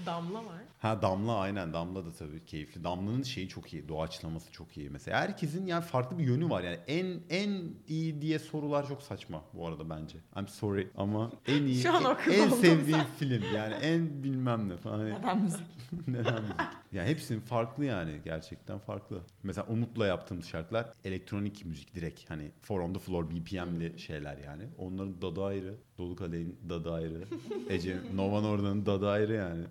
Damla 0.07 0.39
var. 0.39 0.63
Ha 0.79 1.03
Damla 1.03 1.37
aynen 1.37 1.73
Damla 1.73 2.07
da 2.07 2.13
tabii 2.13 2.45
keyifli. 2.45 2.85
Damla'nın 2.85 3.23
şeyi 3.23 3.49
çok 3.49 3.73
iyi. 3.73 3.89
Doğaçlaması 3.89 4.53
çok 4.53 4.77
iyi. 4.77 4.91
Mesela 4.91 5.21
herkesin 5.21 5.67
yani 5.67 5.85
farklı 5.85 6.19
bir 6.19 6.25
yönü 6.25 6.51
var. 6.51 6.63
Yani 6.63 6.79
en 6.87 7.21
en 7.31 7.75
iyi 7.89 8.23
diye 8.23 8.39
sorular 8.39 8.89
çok 8.89 9.03
saçma 9.03 9.43
bu 9.55 9.67
arada 9.67 9.91
bence. 9.91 10.19
I'm 10.39 10.49
sorry 10.49 10.91
ama 10.97 11.31
en 11.47 11.63
iyi 11.63 11.83
Şu 11.83 11.93
an 11.93 12.17
en, 12.27 12.33
en 12.33 12.49
sevdiğim 12.49 13.05
film 13.19 13.43
yani 13.55 13.75
en 13.75 14.23
bilmem 14.23 14.69
ne 14.69 14.77
falan. 14.77 15.07
Neden 15.11 15.43
müzik? 15.43 15.61
Neden 16.07 16.43
müzik? 16.43 16.57
Ya 16.97 17.05
hepsinin 17.05 17.41
farklı 17.41 17.85
yani 17.85 18.21
gerçekten 18.25 18.79
farklı. 18.79 19.23
Mesela 19.43 19.67
Umut'la 19.67 20.07
yaptığımız 20.07 20.47
şarkılar 20.47 20.93
elektronik 21.05 21.65
müzik 21.67 21.95
direkt 21.95 22.31
hani 22.31 22.51
four 22.63 22.81
on 22.81 22.93
the 22.93 22.99
floor 22.99 23.31
BPM'li 23.31 23.99
şeyler 23.99 24.39
yani. 24.39 24.63
Onların 24.79 25.23
dadı 25.23 25.45
ayrı. 25.45 25.75
Dolu 25.99 26.17
Kadehin 26.17 26.59
dadı 26.69 26.93
ayrı. 26.93 27.25
Ece 27.69 27.97
Nova 28.15 28.41
Norda'nın 28.41 28.87
dadı 28.87 29.09
ayrı 29.09 29.33
yani. 29.33 29.65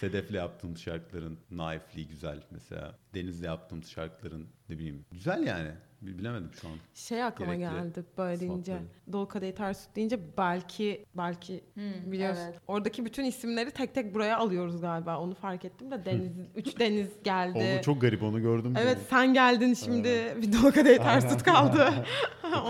Sedef'le 0.00 0.34
yaptığımız 0.34 0.80
şarkıların 0.80 1.38
naifliği 1.50 2.08
güzel 2.08 2.42
mesela. 2.50 2.98
Deniz'le 3.14 3.42
yaptığımız 3.42 3.88
şarkıların 3.88 4.46
ne 4.68 4.78
bileyim 4.78 5.04
güzel 5.10 5.46
yani. 5.46 5.70
Bil- 6.02 6.18
Bilemedim 6.18 6.50
şu 6.60 6.68
an. 6.68 6.74
Şey 6.94 7.24
aklıma 7.24 7.54
Gerekli 7.54 7.74
geldi 7.76 8.04
böyle 8.18 8.40
deyince. 8.40 8.72
sıfatları. 8.72 9.12
Dolu 9.12 9.28
Kadehi 9.28 9.54
Ters 9.54 9.84
Tut 9.86 9.96
deyince 9.96 10.18
belki 10.38 11.04
belki 11.14 11.64
Hmm, 11.74 12.12
biliyorsun. 12.12 12.42
evet. 12.46 12.60
Oradaki 12.66 13.04
bütün 13.04 13.24
isimleri 13.24 13.70
tek 13.70 13.94
tek 13.94 14.14
buraya 14.14 14.38
alıyoruz 14.38 14.80
galiba. 14.80 15.18
Onu 15.20 15.34
fark 15.34 15.64
ettim 15.64 15.90
de 15.90 16.04
Deniz, 16.04 16.32
üç 16.56 16.78
Deniz 16.78 17.08
geldi. 17.24 17.78
O 17.80 17.82
çok 17.82 18.00
garip 18.00 18.22
onu 18.22 18.40
gördüm. 18.42 18.74
Evet 18.78 18.98
sen 19.10 19.34
geldin 19.34 19.74
şimdi 19.74 20.36
bir 20.42 20.52
Dolu 20.52 20.72
Kadehi 20.72 20.96
Ters 20.98 21.28
Tut 21.30 21.42
kaldı. 21.42 21.88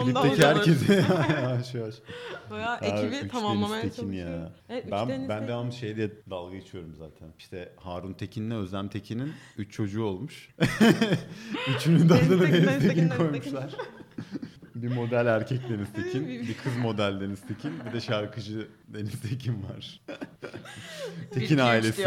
Ondan 0.02 0.22
Klipteki 0.22 0.46
herkesi. 0.46 1.04
Bayağı 2.50 2.76
Ha, 2.78 2.86
ekibi 2.86 3.16
Üç 3.16 3.30
tamamlamaya 3.32 3.82
çalışıyor. 3.92 4.30
ya. 4.30 4.52
Evet, 4.68 4.84
Ben, 4.90 5.08
ben 5.08 5.26
Tekin. 5.28 5.48
devamlı 5.48 5.72
şey 5.72 5.96
diye 5.96 6.10
dalga 6.30 6.56
geçiyorum 6.56 6.94
zaten. 6.98 7.28
İşte 7.38 7.72
Harun 7.76 8.12
Tekin'le 8.12 8.50
Özlem 8.50 8.88
Tekin'in 8.88 9.32
üç 9.58 9.72
çocuğu 9.72 10.04
olmuş. 10.04 10.48
Üçünün 11.76 12.08
de 12.08 12.14
adını 12.14 12.42
Deniz 12.42 12.82
Tekin, 12.88 13.08
koymuşlar. 13.16 13.74
Bir 14.82 14.88
model 14.94 15.26
erkek 15.26 15.60
Deniz 15.68 15.92
Tekin, 15.92 16.28
bir 16.28 16.54
kız 16.56 16.76
model 16.76 17.20
Deniz 17.20 17.40
Tekin, 17.40 17.72
bir 17.86 17.92
de 17.92 18.00
şarkıcı 18.00 18.68
Deniz 18.88 19.20
Tekin 19.20 19.62
var. 19.62 20.00
Bir, 20.08 21.30
Tekin 21.30 21.54
üç 21.54 21.60
ailesi. 21.60 22.06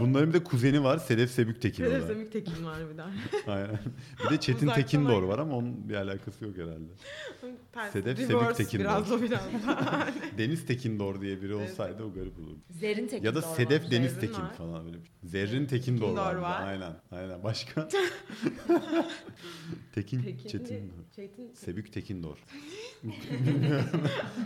Bunların 0.00 0.28
bir 0.28 0.34
de 0.34 0.44
kuzeni 0.44 0.84
var 0.84 0.98
Sedef 0.98 1.30
Sebük 1.30 1.62
Tekin. 1.62 1.84
Sedef 1.84 2.06
Semik 2.06 2.32
Tekin 2.32 2.64
var 2.64 2.78
bir 2.92 2.98
daha. 2.98 3.10
Aynen. 3.54 3.78
Bir 4.24 4.30
de 4.30 4.40
Çetin 4.40 4.66
Uzaktan 4.66 4.82
Tekin 4.82 5.06
Dor 5.06 5.22
var 5.22 5.38
ama 5.38 5.56
onun 5.56 5.88
bir 5.88 5.94
alakası 5.94 6.44
yok 6.44 6.56
herhalde. 6.56 6.92
Ters, 7.72 7.92
Sedef 7.92 8.18
reverse 8.30 8.64
Tekin 8.64 8.80
biraz 8.80 9.10
var. 9.10 9.18
o 9.18 9.22
biraz 9.22 9.40
daha. 9.66 10.08
Deniz 10.38 10.66
Tekin 10.66 10.98
Dor 10.98 11.20
diye 11.20 11.42
biri 11.42 11.54
olsaydı 11.54 12.02
o 12.04 12.12
garip 12.12 12.38
olurdu. 12.38 12.58
Zerrin 12.70 13.06
Tekin 13.08 13.24
Ya 13.24 13.34
da 13.34 13.42
Sedef 13.42 13.80
olmuş. 13.82 13.92
Deniz 13.92 14.12
Zerrin 14.12 14.20
Tekin 14.26 14.42
var. 14.42 14.54
falan 14.54 14.84
böyle 14.86 14.96
bir. 14.96 15.10
Zerrin 15.24 15.66
Tekin 15.66 16.00
Dor 16.00 16.08
Dor 16.08 16.16
var. 16.16 16.34
var. 16.34 16.66
Aynen. 16.66 16.92
Aynen. 17.10 17.42
Başka? 17.44 17.88
Tekin 19.94 20.22
Tekin, 20.22 20.48
Çetin 20.48 20.88
Dor. 20.88 21.04
Çetin, 21.16 21.52
Sebük 21.54 21.92
Tekin 21.94 22.22
Dor. 22.22 22.38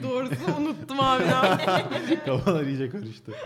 Doğrusunu 0.02 0.56
unuttum 0.56 1.00
abi 1.00 1.24
ya. 1.24 1.58
Kafalar 2.26 2.64
iyice 2.64 2.90
karıştı. 2.90 3.32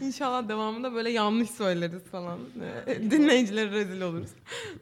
İnşallah 0.00 0.48
devamında 0.48 0.94
böyle 0.94 1.10
yanlış 1.10 1.50
söyleriz 1.50 2.04
falan. 2.04 2.38
Ee, 2.86 3.10
Dinleyicilere 3.10 3.70
rezil 3.70 4.00
oluruz. 4.00 4.30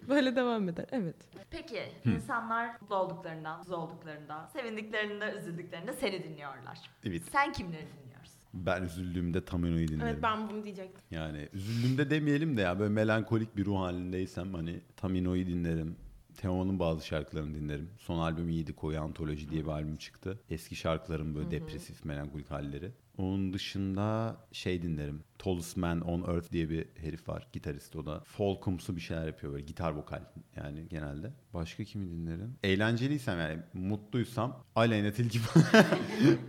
Böyle 0.08 0.36
devam 0.36 0.68
eder. 0.68 0.86
Evet. 0.92 1.16
Peki 1.50 1.82
insanlar 2.04 2.80
mutlu 2.80 2.96
olduklarında, 2.96 3.56
mutsuz 3.56 3.72
olduklarında, 3.72 4.48
sevindiklerinde, 4.52 5.34
üzüldüklerinde 5.40 5.92
seni 5.92 6.24
dinliyorlar. 6.24 6.78
Evet. 7.04 7.22
Sen 7.32 7.52
kimleri 7.52 7.86
dinliyorsun? 8.02 8.36
Ben 8.54 8.82
üzüldüğümde 8.82 9.44
Tamino'yu 9.44 9.88
dinlerim. 9.88 10.08
Evet 10.08 10.22
ben 10.22 10.50
bunu 10.50 10.64
diyecektim. 10.64 11.02
Yani 11.10 11.48
üzüldüğümde 11.52 12.10
demeyelim 12.10 12.56
de 12.56 12.60
ya 12.60 12.78
böyle 12.78 12.92
melankolik 12.94 13.56
bir 13.56 13.64
ruh 13.64 13.80
halindeysem 13.80 14.54
hani 14.54 14.80
Tamino'yu 14.96 15.46
dinlerim. 15.46 15.96
Teo'nun 16.36 16.78
bazı 16.78 17.06
şarkılarını 17.06 17.54
dinlerim. 17.54 17.90
Son 17.98 18.18
albüm 18.18 18.48
iyiydi. 18.48 18.72
Koyu 18.72 19.00
Antoloji 19.00 19.48
diye 19.48 19.62
bir 19.64 19.68
albüm 19.70 19.96
çıktı. 19.96 20.40
Eski 20.50 20.76
şarkıların 20.76 21.34
böyle 21.34 21.50
depresif, 21.50 22.04
melankolik 22.04 22.50
halleri. 22.50 22.92
Onun 23.18 23.52
dışında 23.52 24.36
şey 24.52 24.82
dinlerim. 24.82 25.22
Tallest 25.38 25.76
Man 25.76 26.00
on 26.00 26.34
Earth 26.34 26.52
diye 26.52 26.70
bir 26.70 26.86
herif 26.96 27.28
var. 27.28 27.48
Gitarist 27.52 27.96
o 27.96 28.06
da. 28.06 28.22
Folkumsu 28.24 28.96
bir 28.96 29.00
şeyler 29.00 29.26
yapıyor 29.26 29.52
böyle. 29.52 29.64
Gitar 29.64 29.92
vokal 29.92 30.20
yani 30.56 30.88
genelde. 30.88 31.32
Başka 31.54 31.84
kimi 31.84 32.10
dinlerim? 32.10 32.54
Eğlenceliysem 32.64 33.38
yani 33.38 33.62
mutluysam 33.74 34.64
Aleyna 34.74 35.12
Tilki. 35.12 35.38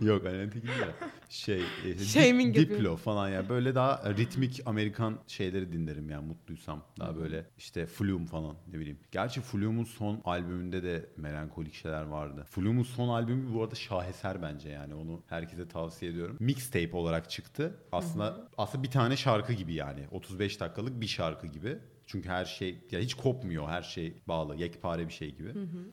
Yok 0.00 0.26
Aleyna 0.26 0.50
Tilki 0.50 0.66
değil 0.68 0.78
de. 0.78 0.94
Şey, 1.28 1.62
e, 1.86 1.98
Shaming 1.98 2.56
yapıyor. 2.56 2.78
Diplo 2.78 2.96
falan 2.96 3.28
ya. 3.28 3.48
Böyle 3.48 3.74
daha 3.74 4.14
ritmik 4.16 4.60
Amerikan 4.66 5.18
şeyleri 5.26 5.72
dinlerim 5.72 6.10
yani 6.10 6.26
mutluysam. 6.26 6.82
Daha 7.00 7.16
böyle 7.16 7.46
işte 7.58 7.86
Flume 7.86 8.26
falan 8.26 8.56
ne 8.72 8.78
bileyim. 8.78 8.98
Gerçi 9.12 9.40
Flume'un 9.40 9.84
son 9.84 10.20
albümünde 10.24 10.82
de 10.82 11.06
melankolik 11.16 11.74
şeyler 11.74 12.02
vardı. 12.02 12.46
Flume'un 12.50 12.82
son 12.82 13.08
albümü 13.08 13.54
bu 13.54 13.62
arada 13.62 13.74
şaheser 13.74 14.42
bence 14.42 14.68
yani. 14.68 14.94
Onu 14.94 15.22
herkese 15.26 15.68
tavsiye 15.68 16.10
ediyorum. 16.10 16.36
Mixtape 16.40 16.96
olarak 16.96 17.30
çıktı. 17.30 17.74
Aslında 17.92 18.48
aslında 18.58 18.84
bir 18.84 18.90
tane 18.90 19.16
şarkı 19.16 19.52
gibi 19.52 19.74
yani. 19.74 20.06
35 20.10 20.60
dakikalık 20.60 21.00
bir 21.00 21.06
şarkı 21.06 21.46
gibi. 21.46 21.78
Çünkü 22.10 22.28
her 22.28 22.44
şey 22.44 22.78
ya 22.90 23.00
hiç 23.00 23.14
kopmuyor 23.14 23.68
her 23.68 23.82
şey 23.82 24.12
bağlı 24.28 24.56
yekpare 24.56 25.08
bir 25.08 25.12
şey 25.12 25.34
gibi. 25.34 25.48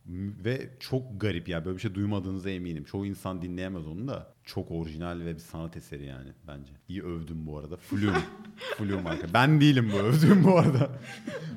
M- 0.06 0.32
Ve 0.46 0.70
çok 0.80 1.22
garip 1.22 1.50
yani 1.50 1.66
böyle 1.66 1.76
bir 1.78 1.82
şey 1.82 1.96
duymadığınıza 1.96 2.50
eminim. 2.50 2.84
Çoğu 2.84 3.06
insan 3.06 3.42
dinleyemez 3.42 3.88
onu 3.88 4.08
da. 4.08 4.34
Çok 4.44 4.72
orijinal 4.72 5.20
ve 5.20 5.34
bir 5.34 5.40
sanat 5.40 5.78
eseri 5.78 6.06
yani 6.06 6.30
bence. 6.48 6.74
İyi 6.90 7.04
övdüm 7.04 7.48
bu 7.48 7.58
arada. 7.60 7.78
Flume. 7.78 8.18
Flume 8.78 9.02
marka. 9.02 9.28
Ben 9.34 9.62
değilim 9.62 9.92
bu 9.94 9.98
övdüğüm 9.98 10.44
bu 10.44 10.58
arada. 10.58 10.90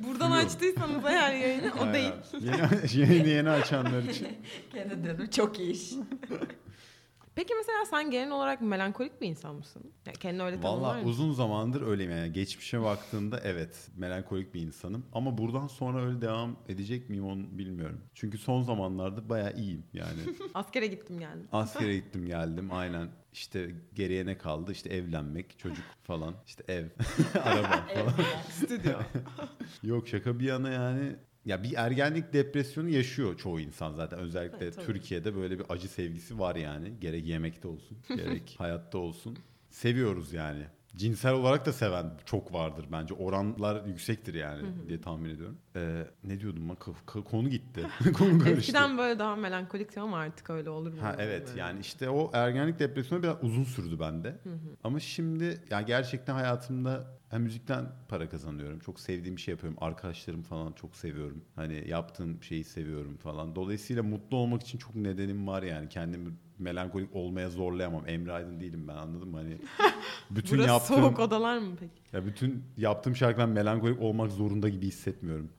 Buradan 0.07 0.31
açtıysanız 0.31 1.05
eğer 1.05 1.33
yayını 1.33 1.71
o 1.81 1.93
değil. 1.93 2.11
Aynen. 2.33 2.69
Yeni, 2.93 3.15
yeni, 3.17 3.29
yeni 3.29 3.49
açanlar 3.49 4.03
için. 4.03 4.27
Kendi 4.73 5.03
dedim 5.03 5.29
çok 5.29 5.59
iyi 5.59 5.71
iş. 5.71 5.91
Peki 7.35 7.53
mesela 7.55 7.85
sen 7.85 8.11
genel 8.11 8.31
olarak 8.31 8.61
melankolik 8.61 9.21
bir 9.21 9.27
insan 9.27 9.55
mısın? 9.55 9.83
Yani 10.05 10.17
kendini 10.17 10.43
öyle 10.43 10.61
tanımlar 10.61 10.81
Valla 10.89 10.93
mısın? 10.93 11.09
uzun 11.09 11.33
zamandır 11.33 11.81
öyleyim 11.87 12.11
yani. 12.11 12.33
Geçmişe 12.33 12.81
baktığımda 12.81 13.39
evet 13.43 13.89
melankolik 13.95 14.53
bir 14.53 14.61
insanım. 14.61 15.05
Ama 15.13 15.37
buradan 15.37 15.67
sonra 15.67 16.05
öyle 16.05 16.21
devam 16.21 16.55
edecek 16.67 17.09
miyim 17.09 17.25
onu 17.25 17.57
bilmiyorum. 17.57 18.01
Çünkü 18.13 18.37
son 18.37 18.61
zamanlarda 18.63 19.29
bayağı 19.29 19.53
iyiyim 19.53 19.83
yani. 19.93 20.19
Askere 20.53 20.87
gittim 20.87 21.19
geldim. 21.19 21.47
Askere 21.51 21.95
gittim 21.95 22.25
geldim 22.25 22.69
aynen. 22.73 23.09
İşte 23.33 23.71
geriye 23.93 24.25
ne 24.25 24.37
kaldı? 24.37 24.71
İşte 24.71 24.89
evlenmek, 24.89 25.59
çocuk 25.59 25.85
falan. 26.03 26.35
işte 26.45 26.63
ev, 26.73 26.85
araba 27.43 27.67
falan. 27.93 28.13
Stüdyo. 28.51 28.99
Yok 29.83 30.07
şaka 30.07 30.39
bir 30.39 30.45
yana 30.45 30.69
yani 30.69 31.15
ya 31.45 31.63
bir 31.63 31.73
ergenlik 31.77 32.33
depresyonu 32.33 32.89
yaşıyor 32.89 33.37
çoğu 33.37 33.59
insan 33.59 33.93
zaten. 33.93 34.19
Özellikle 34.19 34.57
Evet, 34.65 34.75
tabii. 34.75 34.85
Türkiye'de 34.85 35.35
böyle 35.35 35.59
bir 35.59 35.65
acı 35.69 35.87
sevgisi 35.87 36.39
var 36.39 36.55
yani. 36.55 36.93
Gerek 37.01 37.25
yemekte 37.25 37.67
olsun, 37.67 37.97
gerek 38.15 38.55
hayatta 38.57 38.97
olsun. 38.97 39.37
Seviyoruz 39.69 40.33
yani. 40.33 40.63
Cinsel 40.95 41.33
olarak 41.33 41.65
da 41.65 41.73
seven 41.73 42.11
çok 42.25 42.53
vardır 42.53 42.85
bence. 42.91 43.13
Oranlar 43.13 43.85
yüksektir 43.85 44.33
yani 44.33 44.61
diye 44.87 45.01
tahmin 45.01 45.29
ediyorum. 45.29 45.57
Ee, 45.75 46.05
ne 46.23 46.39
diyordum 46.39 46.69
ka- 47.07 47.23
konu 47.23 47.49
gitti. 47.49 47.81
konu 48.13 48.39
karıştı. 48.39 48.49
Eskiden 48.59 48.97
böyle 48.97 49.19
daha 49.19 49.35
melankoliktim 49.35 50.03
ama 50.03 50.17
artık 50.17 50.49
öyle 50.49 50.69
olur 50.69 50.93
mu? 50.93 51.01
Ha 51.01 51.15
evet 51.19 51.47
Böyle. 51.47 51.59
yani 51.59 51.79
işte 51.79 52.09
o 52.09 52.31
ergenlik 52.33 52.79
depresyonu 52.79 53.23
biraz 53.23 53.35
uzun 53.41 53.63
sürdü 53.63 53.99
bende. 53.99 54.37
Ama 54.83 54.99
şimdi 54.99 55.61
yani 55.69 55.85
gerçekten 55.85 56.33
hayatımda 56.33 57.18
hem 57.29 57.41
müzikten 57.43 57.85
para 58.07 58.29
kazanıyorum. 58.29 58.79
Çok 58.79 58.99
sevdiğim 58.99 59.35
bir 59.35 59.41
şey 59.41 59.51
yapıyorum. 59.51 59.77
Arkadaşlarım 59.81 60.43
falan 60.43 60.71
çok 60.71 60.95
seviyorum. 60.95 61.45
Hani 61.55 61.87
yaptığım 61.89 62.43
şeyi 62.43 62.63
seviyorum 62.63 63.17
falan. 63.17 63.55
Dolayısıyla 63.55 64.03
mutlu 64.03 64.37
olmak 64.37 64.61
için 64.61 64.77
çok 64.77 64.95
nedenim 64.95 65.47
var 65.47 65.63
yani. 65.63 65.89
Kendimi 65.89 66.31
melankolik 66.59 67.15
olmaya 67.15 67.49
zorlayamam. 67.49 68.03
Emre 68.07 68.31
Aydın 68.33 68.59
değilim 68.59 68.87
ben 68.87 68.95
anladın 68.95 69.27
mı? 69.29 69.37
Hani 69.37 69.57
bütün 70.31 70.57
Burası 70.57 70.69
yaptığım 70.69 70.97
soğuk 70.97 71.19
odalar 71.19 71.57
mı 71.57 71.75
peki? 71.79 71.91
ya 72.13 72.25
bütün 72.25 72.63
yaptığım 72.77 73.15
şarkılar 73.15 73.45
melankolik 73.45 74.01
olmak 74.01 74.31
zorunda 74.31 74.69
gibi 74.69 74.87
hissetmiyorum. 74.87 75.49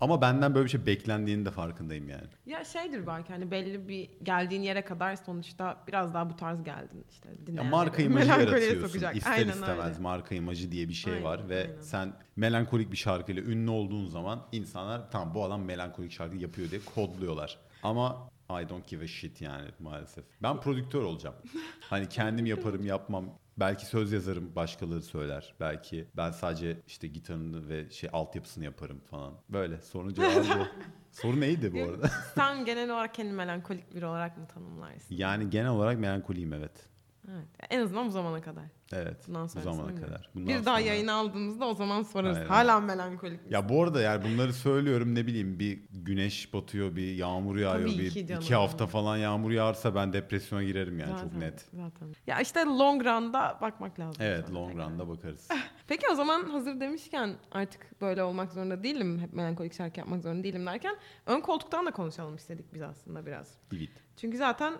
Ama 0.00 0.20
benden 0.20 0.54
böyle 0.54 0.64
bir 0.64 0.70
şey 0.70 0.86
beklendiğini 0.86 1.44
de 1.46 1.50
farkındayım 1.50 2.08
yani. 2.08 2.26
Ya 2.46 2.64
şeydir 2.64 3.06
belki 3.06 3.32
hani 3.32 3.50
belli 3.50 3.88
bir 3.88 4.08
geldiğin 4.22 4.62
yere 4.62 4.82
kadar 4.84 5.16
sonuçta 5.16 5.76
biraz 5.88 6.14
daha 6.14 6.30
bu 6.30 6.36
tarz 6.36 6.62
geldin 6.64 7.04
işte. 7.10 7.28
Ya 7.52 7.64
marka 7.64 8.02
imajı 8.02 8.28
yaratıyorsun. 8.30 8.86
sokacak. 8.86 9.16
İster 9.16 9.32
Aynen 9.32 9.52
istemez 9.52 9.88
öyle. 9.92 9.98
marka 10.02 10.34
imajı 10.34 10.72
diye 10.72 10.88
bir 10.88 10.94
şey 10.94 11.12
Aynen, 11.12 11.24
var 11.24 11.48
ve 11.48 11.60
aynen. 11.70 11.80
sen 11.82 12.12
melankolik 12.36 12.92
bir 12.92 12.96
şarkıyla 12.96 13.42
ünlü 13.42 13.70
olduğun 13.70 14.06
zaman 14.06 14.42
insanlar 14.52 15.10
tamam 15.10 15.34
bu 15.34 15.44
adam 15.44 15.62
melankolik 15.64 16.12
şarkı 16.12 16.36
yapıyor 16.36 16.70
diye 16.70 16.80
kodluyorlar. 16.94 17.58
Ama 17.82 18.28
I 18.50 18.68
don't 18.68 18.86
give 18.86 19.04
a 19.04 19.08
shit 19.08 19.40
yani 19.40 19.68
maalesef. 19.78 20.24
Ben 20.42 20.60
prodüktör 20.60 21.02
olacağım. 21.02 21.36
Hani 21.80 22.08
kendim 22.08 22.46
yaparım 22.46 22.86
yapmam. 22.86 23.38
Belki 23.56 23.86
söz 23.86 24.12
yazarım 24.12 24.54
başkaları 24.56 25.02
söyler. 25.02 25.54
Belki 25.60 26.06
ben 26.16 26.30
sadece 26.30 26.76
işte 26.86 27.06
gitarını 27.08 27.68
ve 27.68 27.90
şey 27.90 28.10
altyapısını 28.12 28.64
yaparım 28.64 29.00
falan. 29.10 29.34
Böyle 29.48 29.80
sorunun 29.82 30.14
cevabı 30.14 30.48
bu. 30.48 30.66
Soru 31.12 31.40
neydi 31.40 31.74
bu 31.74 31.82
arada? 31.82 32.08
Sen 32.34 32.64
genel 32.64 32.90
olarak 32.90 33.14
kendini 33.14 33.36
melankolik 33.36 33.94
biri 33.94 34.06
olarak 34.06 34.38
mı 34.38 34.46
tanımlarsın? 34.46 35.14
Yani 35.14 35.50
genel 35.50 35.70
olarak 35.70 35.98
melankoliyim 35.98 36.52
evet. 36.52 36.88
Evet. 37.32 37.46
En 37.70 37.80
azından 37.80 38.06
bu 38.06 38.10
zamana 38.10 38.40
kadar. 38.40 38.64
Evet. 38.92 39.16
Bundan 39.28 39.48
bu 39.56 39.60
zamana 39.60 39.94
kadar. 39.94 40.30
Bundan 40.34 40.48
bir 40.48 40.54
daha 40.54 40.76
sonra- 40.78 40.80
yayını 40.80 41.12
aldığımızda 41.12 41.66
o 41.66 41.74
zaman 41.74 42.02
sorarız. 42.02 42.36
Aynen. 42.36 42.48
Hala 42.48 42.80
melankolik 42.80 43.38
misin? 43.40 43.50
Ya 43.50 43.68
bu 43.68 43.82
arada 43.82 44.00
yani 44.00 44.24
bunları 44.24 44.52
söylüyorum 44.52 45.14
ne 45.14 45.26
bileyim 45.26 45.58
bir 45.58 45.80
güneş 45.90 46.54
batıyor 46.54 46.96
bir 46.96 47.14
yağmur 47.14 47.56
yağıyor 47.56 47.88
Tabii 47.88 47.98
bir 47.98 48.36
iki 48.36 48.54
hafta 48.54 48.86
falan 48.86 49.16
yağmur 49.16 49.50
yağarsa 49.50 49.94
ben 49.94 50.12
depresyona 50.12 50.62
girerim 50.62 50.98
yani 50.98 51.20
çok 51.20 51.32
net. 51.32 51.60
Zaten. 51.72 52.08
Ya 52.26 52.40
işte 52.40 52.60
long 52.60 53.04
run'da 53.04 53.58
bakmak 53.60 54.00
lazım. 54.00 54.22
Evet 54.24 54.52
long 54.52 54.70
tekrar. 54.70 54.90
run'da 54.90 55.08
bakarız. 55.08 55.48
Peki 55.88 56.06
o 56.12 56.14
zaman 56.14 56.42
hazır 56.44 56.80
demişken 56.80 57.34
artık 57.52 58.00
böyle 58.00 58.22
olmak 58.22 58.52
zorunda 58.52 58.82
değilim. 58.82 59.18
Hep 59.18 59.32
melankolik 59.32 59.74
şarkı 59.74 60.00
yapmak 60.00 60.22
zorunda 60.22 60.44
değilim 60.44 60.66
derken 60.66 60.96
ön 61.26 61.40
koltuktan 61.40 61.86
da 61.86 61.90
konuşalım 61.90 62.36
istedik 62.36 62.74
biz 62.74 62.82
aslında 62.82 63.26
biraz. 63.26 63.54
Evet. 63.76 64.05
Çünkü 64.16 64.36
zaten 64.36 64.74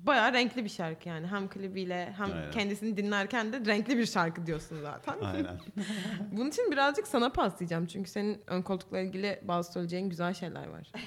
bayağı 0.00 0.32
renkli 0.32 0.64
bir 0.64 0.68
şarkı 0.68 1.08
yani. 1.08 1.26
Hem 1.26 1.48
klibiyle 1.48 2.12
hem 2.16 2.32
Aynen. 2.32 2.50
kendisini 2.50 2.96
dinlerken 2.96 3.52
de 3.52 3.64
renkli 3.66 3.98
bir 3.98 4.06
şarkı 4.06 4.46
diyorsun 4.46 4.78
zaten. 4.82 5.14
Aynen. 5.24 5.60
Bunun 6.32 6.48
için 6.48 6.70
birazcık 6.70 7.06
sana 7.06 7.32
paslayacağım. 7.32 7.86
Çünkü 7.86 8.10
senin 8.10 8.42
ön 8.46 8.62
koltukla 8.62 8.98
ilgili 8.98 9.40
bazı 9.42 9.72
söyleyeceğin 9.72 10.10
güzel 10.10 10.34
şeyler 10.34 10.68
var. 10.68 10.92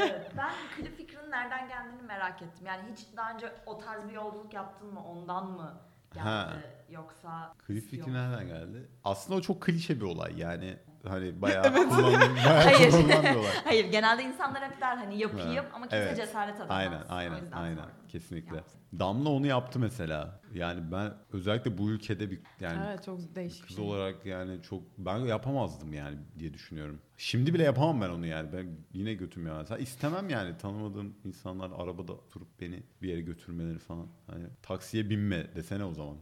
Evet, 0.00 0.32
ben 0.36 0.50
klip 0.76 0.96
fikrinin 0.96 1.30
nereden 1.30 1.68
geldiğini 1.68 2.02
merak 2.02 2.42
ettim. 2.42 2.66
Yani 2.66 2.82
hiç 2.92 3.06
daha 3.16 3.32
önce 3.34 3.52
o 3.66 3.78
tarz 3.78 4.08
bir 4.08 4.14
yolculuk 4.14 4.54
yaptın 4.54 4.94
mı? 4.94 5.04
Ondan 5.04 5.50
mı 5.50 5.80
geldi? 6.14 6.24
Ha. 6.24 6.52
Yoksa 6.90 7.54
Klip 7.66 7.90
fikri 7.90 8.12
nereden 8.12 8.46
geldi? 8.46 8.88
Aslında 9.04 9.38
o 9.38 9.42
çok 9.42 9.62
klişe 9.62 9.96
bir 9.96 10.04
olay 10.04 10.38
yani. 10.38 10.76
Hani 11.08 11.42
bayağı 11.42 11.72
kullanılan, 11.72 12.36
bayağı 12.46 12.64
Hayır. 12.64 12.90
kullanılan 12.90 13.22
bir 13.24 13.34
olay. 13.36 13.50
Hayır 13.64 13.84
genelde 13.92 14.22
insanlar 14.22 14.62
hep 14.70 14.80
der 14.80 14.96
hani 14.96 15.18
yapayım 15.18 15.50
Evet. 15.52 15.64
ama 15.74 15.84
kimse 15.88 15.96
Evet. 15.96 16.16
cesaret 16.16 16.54
edemez. 16.54 16.70
Aynen, 16.70 17.00
aynen, 17.08 17.52
aynen. 17.52 17.74
sordum. 17.76 17.90
Kesinlikle. 18.08 18.56
Yapsın. 18.56 18.80
Damla 18.98 19.28
onu 19.28 19.46
yaptı 19.46 19.78
mesela. 19.78 20.40
Yani 20.54 20.92
ben 20.92 21.14
özellikle 21.32 21.78
bu 21.78 21.90
ülkede 21.90 22.30
bir 22.30 22.40
yani 22.60 22.86
Evet 22.88 23.04
çok 23.04 23.34
değişik 23.34 23.66
kız 23.66 23.76
şey. 23.76 23.84
olarak 23.84 24.26
yani 24.26 24.62
çok 24.62 24.82
ben 24.98 25.18
yapamazdım 25.18 25.92
yani 25.92 26.18
diye 26.38 26.54
düşünüyorum. 26.54 27.00
Şimdi 27.16 27.54
bile 27.54 27.62
yapamam 27.62 28.00
ben 28.00 28.08
onu 28.08 28.26
yani. 28.26 28.52
Ben 28.52 28.66
yine 28.92 29.14
götüm 29.14 29.46
ya. 29.46 29.58
Mesela 29.58 29.78
istemem 29.78 30.28
yani 30.28 30.58
tanımadığım 30.58 31.14
insanlar 31.24 31.70
arabada 31.70 32.12
oturup 32.12 32.48
beni 32.60 32.82
bir 33.02 33.08
yere 33.08 33.20
götürmeleri 33.20 33.78
falan. 33.78 34.06
Hani 34.26 34.44
taksiye 34.62 35.10
binme 35.10 35.54
desene 35.54 35.84
o 35.84 35.94
zaman. 35.94 36.16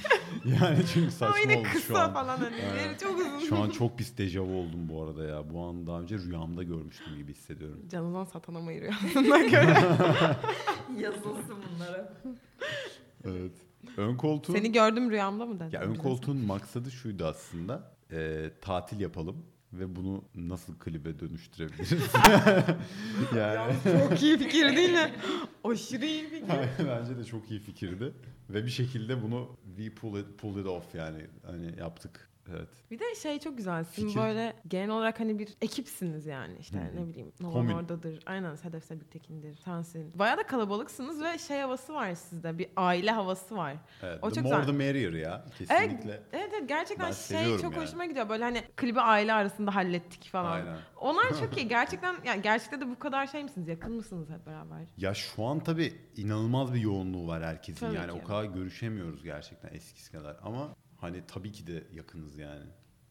yani 0.44 0.78
çünkü 0.94 1.10
saçma 1.10 1.52
oldu 1.58 1.66
şu 1.72 1.72
kısa 1.72 2.02
an. 2.02 2.12
falan 2.12 2.38
hani. 2.38 2.56
Yeri 2.56 2.98
çok 2.98 3.18
uzun. 3.18 3.38
Şu 3.38 3.58
an 3.58 3.70
çok 3.70 3.98
pis 3.98 4.18
dejavu 4.18 4.54
oldum 4.54 4.88
bu 4.88 5.02
arada 5.02 5.24
ya. 5.24 5.50
Bu 5.50 5.60
an 5.64 5.86
daha 5.86 6.00
önce 6.00 6.18
rüyamda 6.18 6.62
görmüştüm 6.62 7.16
gibi 7.16 7.32
hissediyorum. 7.32 7.88
Canından 7.88 8.24
satana 8.24 8.60
mı 8.60 8.68
ayırıyor 8.68 8.94
aslında 9.06 9.38
göre. 9.38 9.76
Yazılsın 10.98 11.56
bunlara. 11.74 12.12
Evet. 13.24 13.52
Ön 13.96 14.16
koltuğun 14.16 14.54
Seni 14.54 14.72
gördüm 14.72 15.10
rüyamda 15.10 15.46
mı 15.46 15.60
dedin? 15.60 15.70
Ya 15.72 15.80
ön 15.80 15.94
koltuğun 15.94 16.36
maksadı 16.36 16.90
şuydu 16.90 17.24
aslında. 17.24 17.92
Ee, 18.12 18.50
tatil 18.60 19.00
yapalım 19.00 19.36
ve 19.72 19.96
bunu 19.96 20.24
nasıl 20.34 20.78
klibe 20.78 21.20
dönüştürebiliriz? 21.20 21.92
yani 23.36 23.74
Çok 24.08 24.22
iyi 24.22 24.38
fikir 24.38 24.76
değil 24.76 24.92
mi? 24.92 25.12
Aşırı 25.64 26.06
iyi 26.06 26.28
fikir. 26.28 26.54
bence 26.78 27.18
de 27.18 27.24
çok 27.24 27.50
iyi 27.50 27.60
fikirdi 27.60 28.12
ve 28.50 28.64
bir 28.64 28.70
şekilde 28.70 29.22
bunu 29.22 29.56
we 29.76 29.94
pull 29.94 30.20
it, 30.20 30.38
pulled 30.38 30.60
it 30.60 30.66
off 30.66 30.94
yani 30.94 31.26
hani 31.46 31.78
yaptık. 31.78 32.29
Evet. 32.56 32.68
Bir 32.90 32.98
de 32.98 33.14
şey 33.14 33.38
çok 33.38 33.56
güzel. 33.56 33.84
Sizin 33.84 34.08
Fikir. 34.08 34.20
böyle 34.20 34.56
genel 34.68 34.90
olarak 34.90 35.20
hani 35.20 35.38
bir 35.38 35.48
ekipsiniz 35.62 36.26
yani. 36.26 36.56
İşte 36.60 36.78
hı. 36.78 36.96
ne 37.02 37.08
bileyim 37.08 37.32
Nolan 37.40 37.68
oradadır. 37.68 38.22
Aynen 38.26 38.54
Sedef 38.54 38.84
Sebüktekin'dir. 38.84 39.54
Sensin. 39.54 40.12
Bayağı 40.18 40.38
da 40.38 40.42
kalabalıksınız 40.42 41.22
ve 41.22 41.38
şey 41.38 41.60
havası 41.60 41.94
var 41.94 42.14
sizde. 42.14 42.58
Bir 42.58 42.68
aile 42.76 43.10
havası 43.10 43.56
var. 43.56 43.76
evet. 44.02 44.18
O 44.22 44.28
the 44.28 44.34
çok 44.34 44.44
more 44.44 44.56
güzel. 44.56 44.66
the 44.66 44.78
merrier 44.78 45.12
ya. 45.12 45.44
Kesinlikle. 45.58 46.22
Evet 46.32 46.50
evet 46.58 46.68
gerçekten 46.68 47.06
Ben 47.06 47.12
şey 47.12 47.58
çok 47.58 47.72
yani. 47.72 47.84
hoşuma 47.84 48.06
gidiyor. 48.06 48.28
Böyle 48.28 48.44
hani 48.44 48.62
klibi 48.76 49.00
aile 49.00 49.32
arasında 49.32 49.74
hallettik 49.74 50.28
falan. 50.28 50.52
Aynen. 50.52 50.76
Onlar 51.00 51.28
çok 51.40 51.56
iyi. 51.56 51.68
Gerçekten 51.80 52.16
yani 52.24 52.42
gerçekte 52.42 52.80
de 52.80 52.88
bu 52.88 52.98
kadar 52.98 53.26
şey 53.26 53.42
misiniz? 53.42 53.68
Yakın 53.68 53.92
mısınız 53.92 54.30
hep 54.30 54.46
beraber? 54.46 54.78
Ya 54.96 55.14
şu 55.14 55.44
an 55.44 55.60
tabii 55.60 55.94
inanılmaz 56.16 56.74
bir 56.74 56.80
yoğunluğu 56.80 57.26
var 57.26 57.42
herkesin 57.44 57.86
Tabii 57.86 57.96
yani 57.96 58.12
ki. 58.12 58.20
o 58.24 58.26
kadar 58.26 58.44
görüşemiyoruz 58.44 59.24
gerçekten 59.24 59.74
eskisi 59.74 60.12
kadar 60.12 60.36
ama 60.42 60.68
hani 61.00 61.22
tabii 61.26 61.52
ki 61.52 61.66
de 61.66 61.84
yakınız 61.92 62.38
yani. 62.38 62.64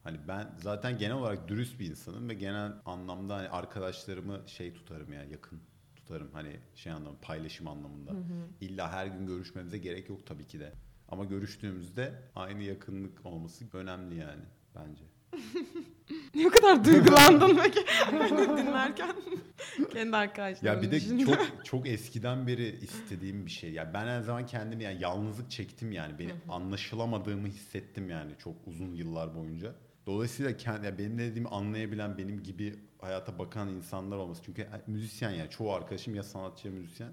Hani 0.04 0.18
ben 0.28 0.54
zaten 0.58 0.98
genel 0.98 1.16
olarak 1.16 1.48
dürüst 1.48 1.80
bir 1.80 1.90
insanım 1.90 2.28
ve 2.28 2.34
genel 2.34 2.72
anlamda 2.84 3.36
hani 3.36 3.48
arkadaşlarımı 3.48 4.42
şey 4.46 4.74
tutarım 4.74 5.12
yani 5.12 5.32
yakın 5.32 5.60
tutarım 5.96 6.30
hani 6.32 6.60
şey 6.74 6.92
anlamında 6.92 7.20
paylaşım 7.20 7.66
anlamında. 7.68 8.12
İlla 8.60 8.92
her 8.92 9.06
gün 9.06 9.26
görüşmemize 9.26 9.78
gerek 9.78 10.08
yok 10.08 10.26
tabii 10.26 10.46
ki 10.46 10.60
de. 10.60 10.72
Ama 11.08 11.24
görüştüğümüzde 11.24 12.22
aynı 12.34 12.62
yakınlık 12.62 13.26
olması 13.26 13.64
önemli 13.72 14.16
yani 14.16 14.42
bence. 14.74 15.04
Ne 16.34 16.48
kadar 16.48 16.84
duygulandın 16.84 17.58
peki 17.62 17.80
dinlerken. 18.58 19.10
Kendi 19.92 20.16
arkadaşlarımı 20.16 20.76
Ya 20.76 20.82
bir 20.82 20.90
de 20.90 20.96
düşündüm. 20.96 21.26
çok 21.26 21.64
çok 21.64 21.88
eskiden 21.88 22.46
beri 22.46 22.78
istediğim 22.82 23.46
bir 23.46 23.50
şey. 23.50 23.72
Ya 23.72 23.94
ben 23.94 24.06
her 24.06 24.20
zaman 24.20 24.46
kendimi 24.46 24.84
yani 24.84 25.02
yalnızlık 25.02 25.50
çektim 25.50 25.92
yani. 25.92 26.18
Beni 26.18 26.32
anlaşılamadığımı 26.48 27.48
hissettim 27.48 28.10
yani 28.10 28.32
çok 28.38 28.54
uzun 28.66 28.94
yıllar 28.94 29.34
boyunca. 29.34 29.74
Dolayısıyla 30.06 30.56
kendi, 30.56 30.86
ya 30.86 30.98
benim 30.98 31.16
ne 31.16 31.22
dediğimi 31.22 31.48
anlayabilen, 31.48 32.18
benim 32.18 32.42
gibi 32.42 32.74
hayata 33.00 33.38
bakan 33.38 33.68
insanlar 33.68 34.16
olması. 34.16 34.42
Çünkü 34.44 34.66
müzisyen 34.86 35.30
ya 35.30 35.50
çoğu 35.50 35.72
arkadaşım 35.72 36.14
ya 36.14 36.22
sanatçı 36.22 36.68
ya 36.68 36.74
müzisyen. 36.74 37.12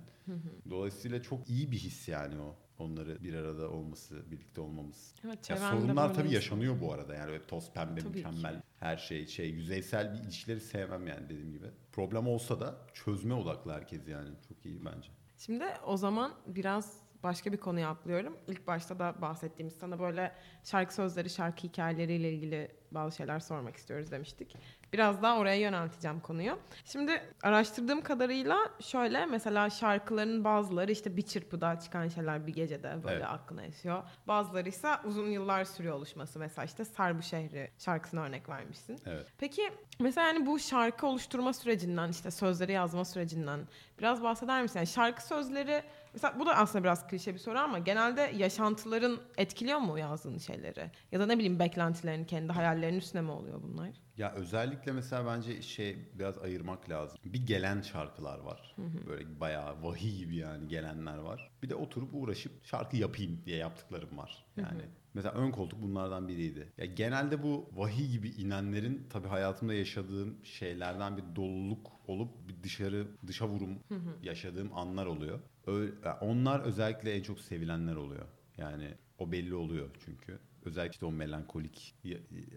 Dolayısıyla 0.69 1.21
çok 1.21 1.49
iyi 1.49 1.71
bir 1.71 1.77
his 1.77 2.07
yani 2.07 2.35
o. 2.41 2.55
Onları 2.79 3.23
bir 3.23 3.33
arada 3.33 3.69
olması, 3.69 4.31
birlikte 4.31 4.61
olmamız. 4.61 5.15
Evet, 5.25 5.49
Ya 5.49 5.57
sorunlar 5.57 6.09
böyle 6.09 6.21
tabii 6.21 6.33
yaşanıyor 6.33 6.81
bu 6.81 6.93
arada 6.93 7.15
yani 7.15 7.31
öyle 7.31 7.47
toz 7.47 7.71
pembe 7.73 7.99
Tabii 7.99 8.11
ki. 8.21 8.27
mükemmel 8.27 8.61
her 8.79 8.97
şey 8.97 9.27
şey 9.27 9.49
yüzeysel 9.49 10.13
bir 10.13 10.19
ilişkileri 10.19 10.61
sevmem 10.61 11.07
yani 11.07 11.29
dediğim 11.29 11.51
gibi. 11.51 11.67
Problem 11.91 12.27
olsa 12.27 12.59
da 12.59 12.75
çözme 12.93 13.33
odaklı 13.33 13.71
herkes 13.71 14.07
yani 14.07 14.29
çok 14.49 14.65
iyi 14.65 14.85
bence. 14.85 15.09
Şimdi 15.37 15.65
o 15.85 15.97
zaman 15.97 16.33
biraz 16.47 17.07
başka 17.23 17.51
bir 17.51 17.57
konuya 17.57 17.89
atlıyorum. 17.89 18.37
İlk 18.47 18.67
başta 18.67 18.99
da 18.99 19.15
bahsettiğimiz 19.21 19.75
sana 19.75 19.99
böyle 19.99 20.31
şarkı 20.63 20.93
sözleri, 20.93 21.29
şarkı 21.29 21.67
hikayeleriyle 21.67 22.33
ilgili 22.33 22.71
bazı 22.91 23.15
şeyler 23.15 23.39
sormak 23.39 23.75
istiyoruz 23.75 24.11
demiştik. 24.11 24.55
Biraz 24.93 25.21
daha 25.21 25.37
oraya 25.37 25.55
yönelteceğim 25.59 26.19
konuyu. 26.19 26.59
Şimdi 26.85 27.21
araştırdığım 27.43 28.01
kadarıyla 28.01 28.57
şöyle 28.79 29.25
mesela 29.25 29.69
şarkıların 29.69 30.43
bazıları 30.43 30.91
işte 30.91 31.17
bir 31.17 31.21
çırpıda 31.21 31.79
çıkan 31.79 32.07
şeyler 32.07 32.47
bir 32.47 32.53
gecede 32.53 33.03
böyle 33.03 33.15
Evet. 33.15 33.25
aklına 33.29 33.63
esiyor. 33.63 34.03
Bazıları 34.27 34.69
ise 34.69 34.87
uzun 35.05 35.27
yıllar 35.27 35.63
sürüyor 35.65 35.95
oluşması. 35.95 36.39
Mesela 36.39 36.65
işte 36.65 36.85
Sarbu 36.85 37.21
Şehri 37.21 37.71
şarkısına 37.79 38.21
örnek 38.21 38.49
vermişsin. 38.49 38.99
Evet. 39.05 39.27
Peki 39.37 39.61
mesela 39.99 40.27
yani 40.27 40.45
bu 40.45 40.59
şarkı 40.59 41.07
oluşturma 41.07 41.53
sürecinden 41.53 42.09
işte 42.09 42.31
sözleri 42.31 42.71
yazma 42.71 43.05
sürecinden 43.05 43.59
biraz 43.99 44.23
bahseder 44.23 44.61
misin? 44.61 44.79
Yani 44.79 44.87
şarkı 44.87 45.23
sözleri 45.27 45.83
mesela 46.13 46.39
bu 46.39 46.45
da 46.45 46.55
aslında 46.55 46.83
biraz 46.83 47.07
klişe 47.07 47.33
bir 47.33 47.39
soru 47.39 47.59
ama 47.59 47.79
genelde 47.79 48.21
yaşantıların 48.35 49.17
etkiliyor 49.37 49.79
mu 49.79 49.99
yazdığın 49.99 50.37
şeyleri? 50.37 50.91
Ya 51.11 51.19
da 51.19 51.25
ne 51.25 51.35
bileyim 51.37 51.59
beklentilerin 51.59 52.25
kendi 52.25 52.53
hayallerinin 52.53 52.97
üstüne 52.97 53.21
mi 53.21 53.31
oluyor 53.31 53.63
bunlar? 53.63 53.89
Ya 54.17 54.33
özellikle 54.33 54.91
mesela 54.91 55.25
bence 55.25 55.61
şey 55.61 55.97
biraz 56.19 56.37
ayırmak 56.37 56.89
lazım. 56.89 57.17
Bir 57.25 57.45
gelen 57.47 57.81
şarkılar 57.81 58.39
var. 58.39 58.75
Böyle 59.07 59.39
bayağı 59.39 59.83
vahiy 59.83 60.17
gibi 60.17 60.35
yani 60.35 60.67
gelenler 60.67 61.17
var. 61.17 61.51
Bir 61.63 61.69
de 61.69 61.75
oturup 61.75 62.09
uğraşıp 62.13 62.65
şarkı 62.65 62.97
yapayım 62.97 63.41
diye 63.45 63.57
yaptıklarım 63.57 64.17
var. 64.17 64.45
Yani 64.57 64.81
mesela 65.13 65.35
ön 65.35 65.51
koltuk 65.51 65.81
bunlardan 65.81 66.27
biriydi. 66.27 66.73
Ya 66.77 66.85
genelde 66.85 67.43
bu 67.43 67.69
vahiy 67.75 68.07
gibi 68.11 68.29
inenlerin 68.29 69.07
tabii 69.09 69.27
hayatımda 69.27 69.73
yaşadığım 69.73 70.45
şeylerden 70.45 71.17
bir 71.17 71.35
doluluk 71.35 71.91
olup 72.07 72.47
bir 72.49 72.63
dışarı 72.63 73.07
dışa 73.27 73.47
vurum 73.47 73.79
yaşadığım 74.23 74.73
anlar 74.73 75.05
oluyor. 75.05 75.39
Ö- 75.67 75.91
ya 76.05 76.17
onlar 76.21 76.59
özellikle 76.59 77.11
en 77.13 77.21
çok 77.23 77.39
sevilenler 77.39 77.95
oluyor. 77.95 78.25
Yani 78.57 78.93
o 79.17 79.31
belli 79.31 79.55
oluyor 79.55 79.89
çünkü. 80.05 80.39
Özellikle 80.67 81.07
o 81.07 81.11
melankolik 81.11 81.95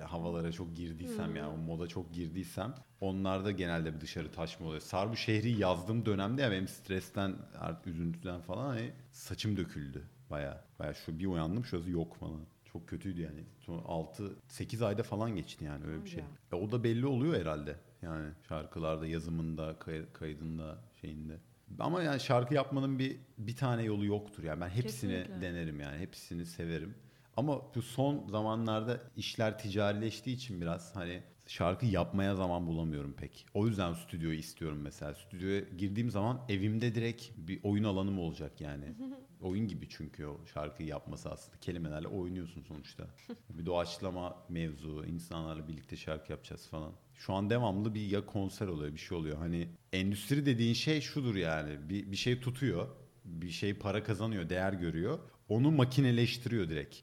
havalara 0.00 0.52
çok 0.52 0.76
girdiysem 0.76 1.36
yani 1.36 1.48
o 1.54 1.56
moda 1.56 1.86
çok 1.86 2.14
girdiysem 2.14 2.74
onlarda 3.00 3.50
genelde 3.50 3.94
bir 3.94 4.00
dışarı 4.00 4.32
taşma 4.32 4.66
oluyor. 4.66 4.80
Sarbu 4.80 5.16
şehri 5.16 5.50
yazdığım 5.58 6.06
dönemde 6.06 6.42
ya 6.42 6.50
benim 6.50 6.68
stresten, 6.68 7.34
artık 7.58 7.86
üzüntüden 7.86 8.40
falan 8.40 8.66
hani 8.68 8.92
saçım 9.12 9.56
döküldü 9.56 10.02
baya. 10.30 10.64
Baya 10.78 10.94
şu 10.94 11.18
bir 11.18 11.26
uyandım 11.26 11.64
şurası 11.64 11.90
yok 11.90 12.16
falan. 12.16 12.40
Çok 12.72 12.88
kötüydü 12.88 13.20
yani. 13.20 13.44
Sonra 13.60 13.82
6 13.84 14.36
8 14.48 14.82
ayda 14.82 15.02
falan 15.02 15.36
geçti 15.36 15.64
yani 15.64 15.84
öyle 15.86 16.04
bir 16.04 16.10
şey. 16.10 16.24
E 16.52 16.56
o 16.56 16.72
da 16.72 16.84
belli 16.84 17.06
oluyor 17.06 17.40
herhalde. 17.40 17.76
Yani 18.02 18.30
şarkılarda, 18.48 19.06
yazımında, 19.06 19.78
kay- 19.78 20.12
kaydında, 20.12 20.78
şeyinde. 21.00 21.38
Ama 21.78 22.02
yani 22.02 22.20
şarkı 22.20 22.54
yapmanın 22.54 22.98
bir 22.98 23.16
bir 23.38 23.56
tane 23.56 23.82
yolu 23.82 24.04
yoktur. 24.06 24.42
Yani 24.44 24.60
ben 24.60 24.68
hepsini 24.68 25.12
Kesinlikle. 25.12 25.40
denerim 25.40 25.80
yani. 25.80 25.98
Hepsini 25.98 26.46
severim. 26.46 26.94
Ama 27.40 27.74
bu 27.74 27.82
son 27.82 28.28
zamanlarda 28.28 29.00
işler 29.16 29.58
ticarileştiği 29.58 30.36
için 30.36 30.60
biraz 30.60 30.96
hani 30.96 31.22
şarkı 31.46 31.86
yapmaya 31.86 32.34
zaman 32.34 32.66
bulamıyorum 32.66 33.12
pek. 33.12 33.46
O 33.54 33.66
yüzden 33.66 33.92
stüdyoyu 33.92 34.38
istiyorum 34.38 34.78
mesela. 34.82 35.14
Stüdyoya 35.14 35.60
girdiğim 35.60 36.10
zaman 36.10 36.40
evimde 36.48 36.94
direkt 36.94 37.30
bir 37.36 37.60
oyun 37.62 37.84
alanım 37.84 38.18
olacak 38.18 38.60
yani. 38.60 38.84
Oyun 39.40 39.68
gibi 39.68 39.88
çünkü 39.88 40.26
o 40.26 40.46
şarkıyı 40.54 40.88
yapması 40.88 41.30
aslında. 41.30 41.56
Kelimelerle 41.60 42.08
oynuyorsun 42.08 42.62
sonuçta. 42.62 43.06
bir 43.50 43.66
doğaçlama 43.66 44.36
mevzu, 44.48 45.04
insanlarla 45.06 45.68
birlikte 45.68 45.96
şarkı 45.96 46.32
yapacağız 46.32 46.68
falan. 46.68 46.92
Şu 47.14 47.34
an 47.34 47.50
devamlı 47.50 47.94
bir 47.94 48.06
ya 48.06 48.26
konser 48.26 48.66
oluyor, 48.66 48.92
bir 48.92 48.98
şey 48.98 49.18
oluyor. 49.18 49.38
Hani 49.38 49.68
endüstri 49.92 50.46
dediğin 50.46 50.74
şey 50.74 51.00
şudur 51.00 51.34
yani. 51.34 51.88
Bir, 51.88 52.12
bir 52.12 52.16
şey 52.16 52.40
tutuyor, 52.40 52.88
bir 53.24 53.50
şey 53.50 53.74
para 53.74 54.04
kazanıyor, 54.04 54.48
değer 54.48 54.72
görüyor. 54.72 55.18
Onu 55.50 55.70
makineleştiriyor 55.70 56.68
direkt. 56.68 56.96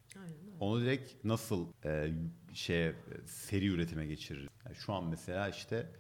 Onu 0.60 0.82
direkt 0.82 1.26
nasıl 1.26 1.68
e, 1.86 2.12
şey 2.54 2.92
seri 3.26 3.68
üretime 3.68 4.06
geçirir? 4.06 4.50
Yani 4.66 4.76
şu 4.76 4.94
an 4.94 5.04
mesela 5.06 5.50
işte 5.50 5.92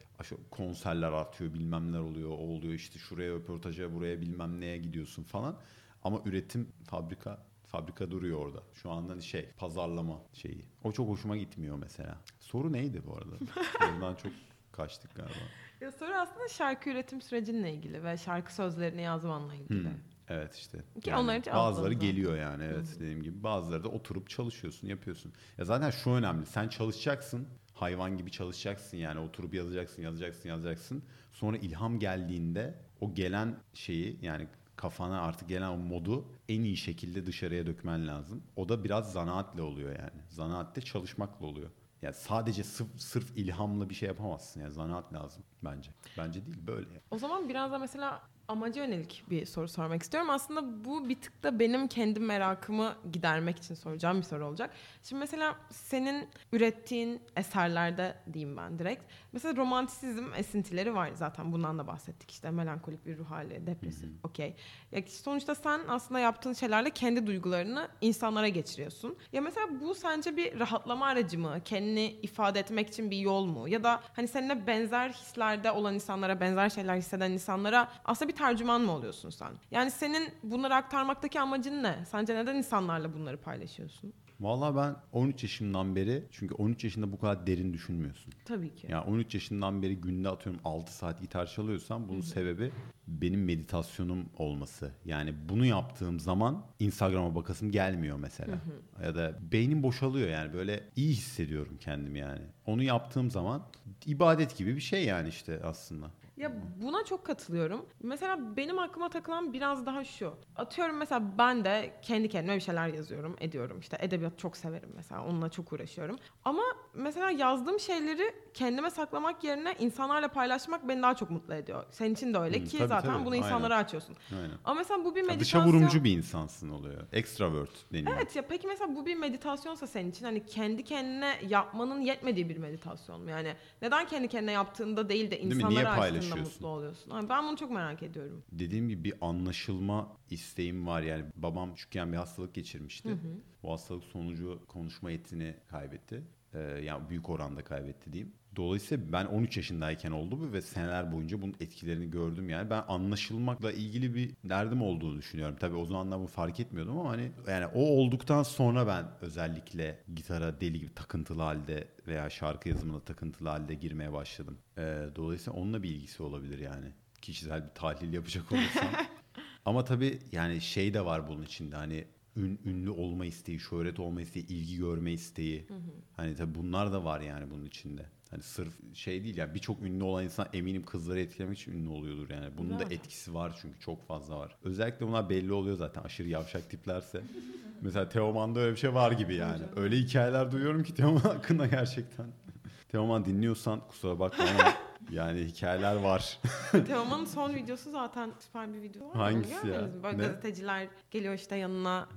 konserler 0.51 1.11
artıyor, 1.11 1.53
bilmem 1.53 1.91
neler 1.91 1.99
oluyor, 1.99 2.29
o 2.29 2.33
oluyor 2.33 2.73
işte 2.73 2.99
şuraya 2.99 3.31
röportaja, 3.31 3.93
buraya 3.93 4.21
bilmem 4.21 4.61
neye 4.61 4.77
gidiyorsun 4.77 5.23
falan. 5.23 5.59
Ama 6.03 6.21
üretim 6.25 6.67
fabrika 6.83 7.45
fabrika 7.65 8.11
duruyor 8.11 8.39
orada. 8.39 8.63
Şu 8.73 8.91
anda 8.91 9.11
hani 9.13 9.23
şey 9.23 9.49
pazarlama 9.57 10.21
şeyi. 10.33 10.65
O 10.83 10.91
çok 10.91 11.09
hoşuma 11.09 11.37
gitmiyor 11.37 11.77
mesela. 11.77 12.17
Soru 12.39 12.73
neydi 12.73 13.01
bu 13.05 13.17
arada? 13.17 13.35
Oradan 13.93 14.15
çok 14.15 14.31
kaçtık 14.71 15.15
galiba. 15.15 15.33
Ya 15.81 15.91
soru 15.91 16.13
aslında 16.13 16.47
şarkı 16.47 16.89
üretim 16.89 17.21
sürecinle 17.21 17.73
ilgili 17.73 18.03
ve 18.03 18.17
şarkı 18.17 18.55
sözlerini 18.55 19.01
yazmanla 19.01 19.55
ilgili. 19.55 19.83
Hmm. 19.83 20.16
Evet 20.29 20.55
işte. 20.55 20.77
Ki 20.77 21.09
Yani 21.09 21.19
onların 21.19 21.53
bazıları 21.53 21.93
altında. 21.93 22.05
geliyor 22.05 22.37
yani 22.37 22.63
evet 22.63 22.95
dediğim 22.99 23.23
gibi. 23.23 23.43
Bazıları 23.43 23.83
da 23.83 23.89
oturup 23.89 24.29
çalışıyorsun, 24.29 24.87
yapıyorsun. 24.87 25.33
Ya 25.57 25.65
zaten 25.65 25.89
şu 25.89 26.11
önemli. 26.11 26.45
Sen 26.45 26.67
çalışacaksın. 26.67 27.47
Hayvan 27.73 28.17
gibi 28.17 28.31
çalışacaksın 28.31 28.97
yani 28.97 29.19
oturup 29.19 29.53
yazacaksın, 29.53 30.01
yazacaksın, 30.01 30.49
yazacaksın. 30.49 31.03
Sonra 31.31 31.57
ilham 31.57 31.99
geldiğinde 31.99 32.75
o 33.01 33.13
gelen 33.13 33.55
şeyi 33.73 34.19
yani 34.21 34.47
kafana 34.75 35.21
artık 35.21 35.49
gelen 35.49 35.69
o 35.69 35.77
modu 35.77 36.25
en 36.49 36.61
iyi 36.61 36.77
şekilde 36.77 37.25
dışarıya 37.25 37.65
dökmen 37.65 38.07
lazım. 38.07 38.43
O 38.55 38.69
da 38.69 38.83
biraz 38.83 39.11
zanaatle 39.11 39.61
oluyor 39.61 39.89
yani. 39.89 40.21
Zanaatte 40.29 40.81
çalışmakla 40.81 41.45
oluyor. 41.45 41.69
Yani 42.01 42.13
sadece 42.13 42.63
sırf, 42.63 42.87
sırf 42.97 43.37
ilhamla 43.37 43.89
bir 43.89 43.95
şey 43.95 44.07
yapamazsın. 44.07 44.61
Yani 44.61 44.73
zanaat 44.73 45.13
lazım 45.13 45.43
bence. 45.63 45.91
Bence 46.17 46.45
değil 46.45 46.67
böyle. 46.67 47.01
O 47.11 47.17
zaman 47.17 47.49
biraz 47.49 47.71
da 47.71 47.79
mesela 47.79 48.21
amaca 48.47 48.83
yönelik 48.83 49.23
bir 49.29 49.45
soru 49.45 49.67
sormak 49.67 50.03
istiyorum. 50.03 50.29
Aslında 50.29 50.85
bu 50.85 51.09
bir 51.09 51.21
tık 51.21 51.43
da 51.43 51.59
benim 51.59 51.87
kendi 51.87 52.19
merakımı 52.19 52.95
gidermek 53.11 53.57
için 53.57 53.75
soracağım 53.75 54.17
bir 54.17 54.23
soru 54.23 54.45
olacak. 54.45 54.71
Şimdi 55.03 55.19
mesela 55.19 55.55
senin 55.71 56.29
ürettiğin 56.51 57.21
eserlerde 57.35 58.15
diyeyim 58.33 58.57
ben 58.57 58.79
direkt. 58.79 59.03
Mesela 59.31 59.55
romantisizm 59.55 60.25
esintileri 60.37 60.95
var 60.95 61.11
zaten 61.13 61.51
bundan 61.51 61.79
da 61.79 61.87
bahsettik 61.87 62.31
işte 62.31 62.51
melankolik 62.51 63.05
bir 63.05 63.17
ruh 63.17 63.31
hali, 63.31 63.67
depresif, 63.67 64.09
okey. 64.23 64.55
Ya 64.91 65.01
sonuçta 65.07 65.55
sen 65.55 65.81
aslında 65.87 66.19
yaptığın 66.19 66.53
şeylerle 66.53 66.89
kendi 66.89 67.27
duygularını 67.27 67.87
insanlara 68.01 68.47
geçiriyorsun. 68.47 69.17
Ya 69.33 69.41
mesela 69.41 69.67
bu 69.81 69.95
sence 69.95 70.37
bir 70.37 70.59
rahatlama 70.59 71.05
aracı 71.05 71.39
mı? 71.39 71.61
Kendini 71.65 72.05
ifade 72.05 72.59
etmek 72.59 72.87
için 72.87 73.11
bir 73.11 73.17
yol 73.17 73.45
mu? 73.45 73.67
Ya 73.67 73.83
da 73.83 74.01
hani 74.13 74.27
seninle 74.27 74.67
benzer 74.67 75.09
hislerde 75.09 75.71
olan 75.71 75.93
insanlara, 75.93 76.39
benzer 76.39 76.69
şeyler 76.69 76.97
hisseden 76.97 77.31
insanlara 77.31 77.89
aslında 78.05 78.31
bir 78.31 78.36
tercüman 78.37 78.81
mı 78.81 78.91
oluyorsun 78.91 79.29
sen? 79.29 79.51
Yani 79.71 79.91
senin 79.91 80.29
bunları 80.43 80.75
aktarmaktaki 80.75 81.39
amacın 81.39 81.83
ne? 81.83 82.05
Sence 82.05 82.35
neden 82.35 82.55
insanlarla 82.55 83.13
bunları 83.13 83.37
paylaşıyorsun? 83.37 84.13
Vallahi 84.39 84.75
ben 84.75 84.95
13 85.11 85.43
yaşımdan 85.43 85.95
beri 85.95 86.23
çünkü 86.31 86.53
13 86.55 86.83
yaşında 86.83 87.11
bu 87.11 87.19
kadar 87.19 87.47
derin 87.47 87.73
düşünmüyorsun. 87.73 88.33
Tabii 88.45 88.75
ki. 88.75 88.87
Yani 88.89 89.05
13 89.09 89.33
yaşından 89.33 89.81
beri 89.81 89.95
günde 89.95 90.29
atıyorum 90.29 90.61
6 90.65 90.93
saat 90.93 91.21
gitar 91.21 91.45
çalıyorsam 91.47 92.09
bunun 92.09 92.21
sebebi 92.21 92.71
benim 93.07 93.45
meditasyonum 93.45 94.29
olması. 94.37 94.91
Yani 95.05 95.33
bunu 95.49 95.65
yaptığım 95.65 96.19
zaman 96.19 96.65
Instagram'a 96.79 97.35
bakasım 97.35 97.71
gelmiyor 97.71 98.17
mesela. 98.17 98.57
Ya 99.03 99.15
da 99.15 99.37
beynim 99.51 99.83
boşalıyor 99.83 100.29
yani 100.29 100.53
böyle 100.53 100.83
iyi 100.95 101.13
hissediyorum 101.13 101.77
kendimi 101.79 102.19
yani. 102.19 102.45
Onu 102.65 102.83
yaptığım 102.83 103.31
zaman 103.31 103.61
ibadet 104.05 104.57
gibi 104.57 104.75
bir 104.75 104.81
şey 104.81 105.05
yani 105.05 105.29
işte 105.29 105.59
aslında. 105.63 106.11
Ya 106.37 106.51
buna 106.81 107.03
çok 107.05 107.25
katılıyorum. 107.25 107.85
Mesela 108.03 108.57
benim 108.57 108.79
aklıma 108.79 109.09
takılan 109.09 109.53
biraz 109.53 109.85
daha 109.85 110.03
şu. 110.03 110.33
Atıyorum 110.55 110.97
mesela 110.97 111.23
ben 111.37 111.65
de 111.65 111.93
kendi 112.01 112.29
kendime 112.29 112.55
bir 112.55 112.61
şeyler 112.61 112.87
yazıyorum, 112.87 113.35
ediyorum. 113.39 113.79
İşte 113.79 113.97
edebiyat 114.01 114.39
çok 114.39 114.57
severim 114.57 114.89
mesela. 114.95 115.25
Onunla 115.25 115.49
çok 115.49 115.73
uğraşıyorum. 115.73 116.15
Ama 116.45 116.63
mesela 116.93 117.31
yazdığım 117.31 117.79
şeyleri 117.79 118.35
kendime 118.53 118.89
saklamak 118.89 119.43
yerine 119.43 119.75
insanlarla 119.79 120.27
paylaşmak 120.27 120.87
beni 120.87 121.01
daha 121.01 121.15
çok 121.15 121.29
mutlu 121.29 121.53
ediyor. 121.53 121.83
Senin 121.91 122.13
için 122.13 122.33
de 122.33 122.37
öyle 122.37 122.59
Hı, 122.59 122.63
ki 122.65 122.77
tabii, 122.77 122.87
zaten 122.87 123.13
tabii. 123.13 123.25
bunu 123.25 123.33
Aynen. 123.33 123.45
insanlara 123.45 123.77
açıyorsun. 123.77 124.15
Aynen. 124.31 124.51
Ama 124.65 124.75
mesela 124.79 125.05
bu 125.05 125.15
bir 125.15 125.21
meditasyon. 125.21 125.61
Dışa 125.61 125.65
vurumcu 125.65 126.03
bir 126.03 126.17
insansın 126.17 126.69
oluyor. 126.69 127.07
Extrovert 127.13 127.93
deniyor. 127.93 128.11
Evet 128.17 128.35
ya 128.35 128.47
peki 128.47 128.67
mesela 128.67 128.95
bu 128.95 129.05
bir 129.05 129.15
meditasyonsa 129.15 129.87
senin 129.87 130.11
için 130.11 130.25
hani 130.25 130.45
kendi 130.45 130.83
kendine 130.83 131.35
yapmanın 131.49 132.01
yetmediği 132.01 132.49
bir 132.49 132.57
meditasyon 132.57 133.21
mu? 133.21 133.29
Yani 133.29 133.53
neden 133.81 134.07
kendi 134.07 134.27
kendine 134.27 134.51
yaptığında 134.51 135.09
değil 135.09 135.31
de 135.31 135.35
mi? 135.35 135.41
Niye 135.43 135.55
insanlara 135.55 135.95
paylaşıyorsun? 136.29 136.53
mutlu 136.53 136.67
oluyorsun? 136.67 137.11
Hani 137.11 137.29
ben 137.29 137.47
bunu 137.47 137.57
çok 137.57 137.71
merak 137.71 138.03
ediyorum. 138.03 138.43
dediğim 138.51 138.89
gibi 138.89 139.03
bir 139.03 139.13
anlaşılma 139.21 140.17
isteğim 140.29 140.87
var. 140.87 141.01
Yani 141.01 141.25
babam 141.35 141.73
küçükken 141.75 142.11
bir 142.11 142.17
hastalık 142.17 142.53
geçirmişti. 142.53 143.17
Bu 143.63 143.71
hastalık 143.71 144.03
sonucu 144.03 144.59
konuşma 144.67 145.11
yetini 145.11 145.55
kaybetti. 145.67 146.23
Ee, 146.57 146.81
yani 146.83 147.09
büyük 147.09 147.29
oranda 147.29 147.63
kaybetti 147.63 148.13
diyeyim. 148.13 148.33
Dolayısıyla 148.55 149.13
ben 149.13 149.25
13 149.25 149.57
yaşındayken 149.57 150.11
oldu 150.11 150.39
bu 150.39 150.53
ve 150.53 150.61
seneler 150.61 151.11
boyunca 151.11 151.41
bunun 151.41 151.55
etkilerini 151.59 152.11
gördüm 152.11 152.49
yani. 152.49 152.69
Ben 152.69 152.83
anlaşılmakla 152.87 153.71
ilgili 153.71 154.15
bir 154.15 154.31
derdim 154.43 154.81
olduğunu 154.81 155.17
düşünüyorum. 155.17 155.55
Tabii 155.59 155.75
o 155.75 155.85
zamanlar 155.85 156.19
bunu 156.19 156.27
fark 156.27 156.59
etmiyordum 156.59 156.99
ama 156.99 157.09
hani 157.09 157.31
yani 157.47 157.65
o 157.65 157.81
olduktan 157.81 158.43
sonra 158.43 158.87
ben 158.87 159.05
özellikle 159.21 159.99
gitara 160.15 160.61
deli 160.61 160.79
gibi 160.79 160.93
takıntılı 160.93 161.41
halde 161.41 161.87
veya 162.07 162.29
şarkı 162.29 162.69
yazımına 162.69 162.99
takıntılı 162.99 163.49
halde 163.49 163.73
girmeye 163.73 164.13
başladım. 164.13 164.57
Ee, 164.77 165.05
dolayısıyla 165.15 165.59
onunla 165.59 165.83
bir 165.83 165.89
ilgisi 165.89 166.23
olabilir 166.23 166.59
yani. 166.59 166.85
Kişisel 167.21 167.63
bir 167.63 167.73
tahlil 167.75 168.13
yapacak 168.13 168.51
olursam. 168.51 168.89
Ama 169.65 169.83
tabii 169.83 170.19
yani 170.31 170.61
şey 170.61 170.93
de 170.93 171.05
var 171.05 171.27
bunun 171.27 171.43
içinde 171.43 171.75
hani 171.75 172.05
ün- 172.37 172.59
ünlü 172.65 172.89
olma 172.89 173.25
isteği, 173.25 173.59
şöhret 173.59 173.99
olma 173.99 174.21
isteği, 174.21 174.47
ilgi 174.47 174.77
görme 174.77 175.11
isteği. 175.11 175.67
Hani 176.15 176.35
tabii 176.35 176.55
bunlar 176.55 176.93
da 176.93 177.03
var 177.03 177.21
yani 177.21 177.49
bunun 177.51 177.65
içinde. 177.65 178.05
Hani 178.31 178.43
sırf 178.43 178.73
şey 178.93 179.23
değil 179.23 179.37
ya 179.37 179.53
birçok 179.53 179.81
ünlü 179.81 180.03
olan 180.03 180.23
insan 180.23 180.47
eminim 180.53 180.85
kızları 180.85 181.19
etkilemek 181.19 181.57
için 181.59 181.71
ünlü 181.71 181.89
oluyordur 181.89 182.29
yani. 182.29 182.57
Bunun 182.57 182.69
da 182.69 182.83
Zaten. 182.83 182.95
etkisi 182.95 183.33
var 183.33 183.57
çünkü 183.61 183.79
çok 183.79 184.07
fazla 184.07 184.37
var. 184.39 184.55
Özellikle 184.63 185.07
bunlar 185.07 185.29
belli 185.29 185.53
oluyor 185.53 185.77
zaten 185.77 186.03
aşırı 186.03 186.27
yavşak 186.29 186.69
tiplerse. 186.69 187.21
Mesela 187.81 188.09
Teoman'da 188.09 188.59
öyle 188.59 188.71
bir 188.71 188.79
şey 188.79 188.93
var 188.93 189.11
gibi 189.11 189.35
yani. 189.35 189.63
Öyle 189.75 189.97
hikayeler 189.97 190.51
duyuyorum 190.51 190.83
ki 190.83 190.93
Teoman 190.93 191.19
hakkında 191.19 191.65
gerçekten. 191.67 192.25
Teoman 192.89 193.25
dinliyorsan 193.25 193.81
kusura 193.87 194.19
bakma 194.19 194.45
ama 194.45 194.73
yani 195.11 195.39
hikayeler 195.45 195.95
var. 195.95 196.39
Teoman'ın 196.87 197.25
son 197.25 197.55
videosu 197.55 197.91
zaten 197.91 198.31
süper 198.39 198.73
bir 198.73 198.81
video 198.81 199.09
var. 199.09 199.15
Hangisi 199.15 199.67
ya? 199.67 200.03
Böyle 200.03 200.17
Ne? 200.17 200.21
gazeteciler 200.23 200.87
geliyor 201.11 201.33
işte 201.33 201.55
yanına. 201.55 202.07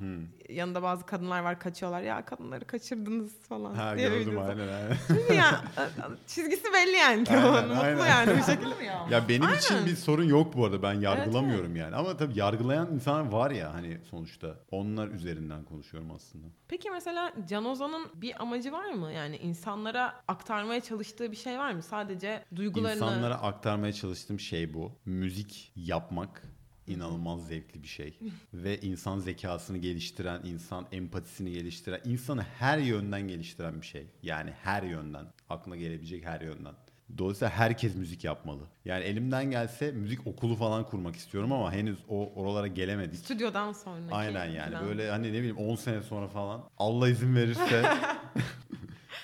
Yanında 0.51 0.83
bazı 0.83 1.07
kadınlar 1.07 1.41
var 1.41 1.61
kaçıyorlar. 1.61 2.03
Ya 2.03 2.25
kadınları 2.25 2.65
kaçırdınız 2.65 3.41
falan. 3.41 3.75
Ha 3.75 3.99
diye 3.99 4.09
gördüm 4.09 4.39
aynen 4.39 4.69
aynen. 4.69 4.97
Çünkü 5.09 5.35
ya 5.35 5.65
çizgisi 6.27 6.65
belli 6.73 6.97
yani 6.97 7.25
Teoman'ın. 7.25 7.69
Mutlu 7.69 7.83
aynen. 7.83 8.07
yani 8.07 8.37
bir 8.37 8.43
şekilde. 8.43 8.71
Ya 9.11 9.29
benim 9.29 9.55
için 9.55 9.75
Aynen. 9.75 9.87
bir 9.87 9.97
sorun 9.97 10.25
yok 10.25 10.57
bu 10.57 10.65
arada. 10.65 10.83
Ben 10.83 10.93
yargılamıyorum 10.93 11.77
yani. 11.77 11.97
Ama 11.97 12.17
tabii 12.17 12.39
yargılayan 12.39 12.95
insan 12.95 13.33
var 13.33 13.51
ya 13.51 13.75
hani 13.75 13.99
sonuçta. 14.11 14.57
Onlar 14.71 15.09
üzerinden 15.09 15.65
konuşuyorum 15.65 16.11
aslında. 16.11 16.47
Peki 16.69 16.91
mesela 16.91 17.33
Can 17.49 17.65
Ozan'ın 17.65 18.07
bir 18.15 18.43
amacı 18.43 18.73
var 18.73 18.91
mı? 18.93 19.13
Yani 19.13 19.37
insanlara 19.37 20.23
aktarmaya 20.29 20.81
çalıştığı 20.81 21.31
bir 21.31 21.37
şey 21.37 21.59
var 21.59 21.73
mı? 21.73 21.83
Sadece 21.83 22.45
duygularını... 22.57 22.95
İnsanlara 22.95 23.35
aktarmaya 23.35 23.93
çalıştığım 23.93 24.41
şey 24.41 24.75
bu. 24.75 24.93
Müzik 25.05 25.73
yapmak 25.77 26.43
inanılmaz 26.91 27.47
zevkli 27.47 27.83
bir 27.83 27.89
şey. 27.89 28.19
Ve 28.55 28.81
insan 28.81 29.19
zekasını 29.19 29.79
geliştiren, 29.79 30.41
insan 30.45 30.87
empatisini 30.93 31.53
geliştiren, 31.53 32.01
insanı 32.05 32.43
her 32.43 32.79
yönden 32.79 33.29
geliştiren 33.29 33.81
bir 33.81 33.87
şey. 33.87 34.07
Yani 34.23 34.51
her 34.63 34.83
yönden. 34.83 35.27
Aklına 35.49 35.77
gelebilecek 35.77 36.25
her 36.25 36.41
yönden. 36.41 36.75
Dolayısıyla 37.19 37.51
herkes 37.51 37.97
müzik 37.97 38.25
yapmalı. 38.25 38.63
Yani 38.85 39.05
elimden 39.05 39.51
gelse 39.51 39.93
müzik 39.93 40.27
okulu 40.27 40.57
falan 40.57 40.87
kurmak 40.87 41.17
istiyorum 41.17 41.53
ama 41.53 41.73
henüz 41.73 41.99
o 42.09 42.33
oralara 42.35 42.67
gelemedik. 42.67 43.19
Stüdyodan 43.19 43.73
sonraki. 43.73 44.15
Aynen 44.15 44.47
yani 44.47 44.73
falan. 44.75 44.89
böyle 44.89 45.11
hani 45.11 45.29
ne 45.29 45.39
bileyim 45.39 45.57
10 45.57 45.77
sene 45.77 46.03
sonra 46.03 46.29
falan 46.29 46.63
Allah 46.79 47.09
izin 47.09 47.37
verirse 47.37 47.85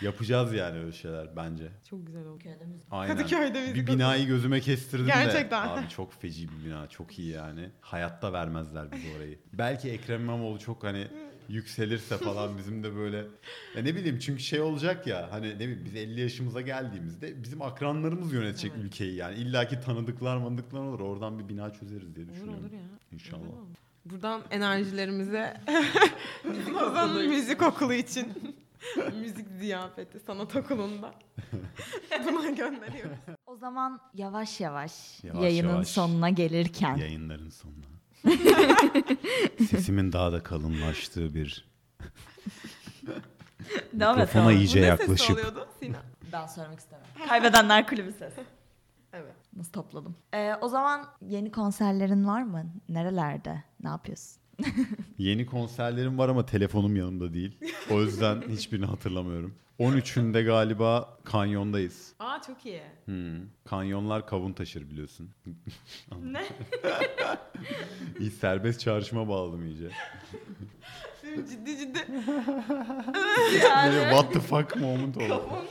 yapacağız 0.02 0.52
yani 0.54 0.78
öyle 0.78 0.92
şeyler 0.92 1.36
bence. 1.36 1.68
Çok 1.90 2.06
güzel 2.06 2.26
oldu. 2.26 2.44
Müzik. 2.66 2.86
Aynen. 2.90 3.16
Kadıköy'de 3.16 3.60
müzik 3.60 3.76
bir 3.76 3.86
binayı 3.86 4.26
gözüme 4.26 4.60
kestirdim 4.60 5.06
Gerçekten. 5.06 5.68
de. 5.68 5.70
Abi 5.70 5.88
çok 5.88 6.12
feci 6.20 6.48
bir 6.48 6.64
bina. 6.64 6.86
Çok 6.88 7.18
iyi 7.18 7.32
yani. 7.32 7.70
Hayatta 7.80 8.32
vermezler 8.32 8.92
bize 8.92 9.16
orayı. 9.16 9.38
Belki 9.52 9.90
Ekrem 9.90 10.20
İmamoğlu 10.20 10.58
çok 10.58 10.84
hani 10.84 11.08
yükselirse 11.48 12.18
falan 12.18 12.58
bizim 12.58 12.82
de 12.82 12.96
böyle 12.96 13.16
ya 13.76 13.82
ne 13.82 13.94
bileyim 13.96 14.18
çünkü 14.18 14.42
şey 14.42 14.60
olacak 14.60 15.06
ya 15.06 15.28
hani 15.30 15.48
ne 15.54 15.58
bileyim 15.58 15.82
biz 15.84 15.96
50 15.96 16.20
yaşımıza 16.20 16.60
geldiğimizde 16.60 17.42
bizim 17.42 17.62
akranlarımız 17.62 18.32
yönetecek 18.32 18.72
Evet. 18.74 18.84
ülkeyi 18.84 19.14
yani 19.14 19.34
illaki 19.38 19.80
tanıdıklar 19.80 20.36
manıdıklar 20.36 20.80
olur 20.80 21.00
oradan 21.00 21.38
bir 21.38 21.48
bina 21.48 21.72
çözeriz 21.72 22.14
diye 22.16 22.26
Olur 22.26 22.34
düşünüyorum. 22.34 22.64
olur 22.64 22.72
ya. 22.72 22.80
İnşallah. 23.12 23.40
Buradan 24.04 24.42
enerjilerimize 24.50 25.60
Ozan'ın 26.74 27.28
müzik 27.28 27.62
okulu 27.62 27.94
için 27.94 28.32
müzik 29.20 29.46
ziyafeti 29.58 30.20
sanat 30.20 30.56
okulunda 30.56 31.14
buna 32.28 32.50
gönderiyoruz. 32.50 33.18
O 33.46 33.56
zaman 33.56 34.00
yavaş 34.14 34.60
yavaş, 34.60 35.24
Yavaş 35.24 35.42
yayının 35.42 35.68
yavaş. 35.68 35.88
sonuna 35.88 36.30
gelirken 36.30 36.96
Yayınların 36.96 37.50
sonuna. 37.50 37.86
Sesimin 39.70 40.12
daha 40.12 40.32
da 40.32 40.42
kalınlaştığı 40.42 41.34
bir 41.34 41.68
devam 43.92 44.18
et. 44.18 44.26
mikrofona 44.28 44.52
iyice 44.52 44.80
Bu 44.80 44.84
ne 44.84 44.96
sesi 44.96 45.00
yaklaşıp 45.02 45.30
oluyordu 45.30 45.68
Sinan? 45.80 46.02
Ben 46.32 46.46
söylemek 46.46 46.78
istemiyorum. 46.78 47.14
Kaybedenler 47.28 47.86
kulübü 47.86 48.12
ses. 48.12 48.32
Evet. 49.12 49.34
Nasıl 49.56 49.72
topladım? 49.72 50.16
Ee, 50.34 50.54
o 50.60 50.68
zaman 50.68 51.06
yeni 51.20 51.52
konserlerin 51.52 52.26
var 52.26 52.42
mı? 52.42 52.66
Nerelerde? 52.88 53.62
Ne 53.82 53.88
yapıyorsun? 53.88 54.36
Yeni 55.18 55.46
konserlerim 55.46 56.18
var 56.18 56.28
ama 56.28 56.46
telefonum 56.46 56.96
yanımda 56.96 57.34
değil. 57.34 57.58
O 57.90 58.00
yüzden 58.00 58.42
hiçbirini 58.48 58.86
hatırlamıyorum. 58.86 59.54
13'ünde 59.80 60.44
galiba 60.44 61.18
kanyondayız. 61.24 62.12
Aa 62.18 62.42
çok 62.46 62.66
iyi. 62.66 62.82
Hmm. 63.04 63.40
Kanyonlar 63.64 64.26
kavun 64.26 64.52
taşır 64.52 64.90
biliyorsun. 64.90 65.30
ne? 66.22 66.44
İyi 68.20 68.30
serbest 68.30 68.80
çağrışıma 68.80 69.28
bağladım 69.28 69.66
iyice. 69.66 69.90
ciddi 71.50 71.78
ciddi. 71.78 71.98
Böyle 73.86 74.10
what 74.10 74.32
the 74.32 74.40
fuck 74.40 74.76
moment 74.76 75.16
oldu. 75.16 75.28
falan. 75.28 75.66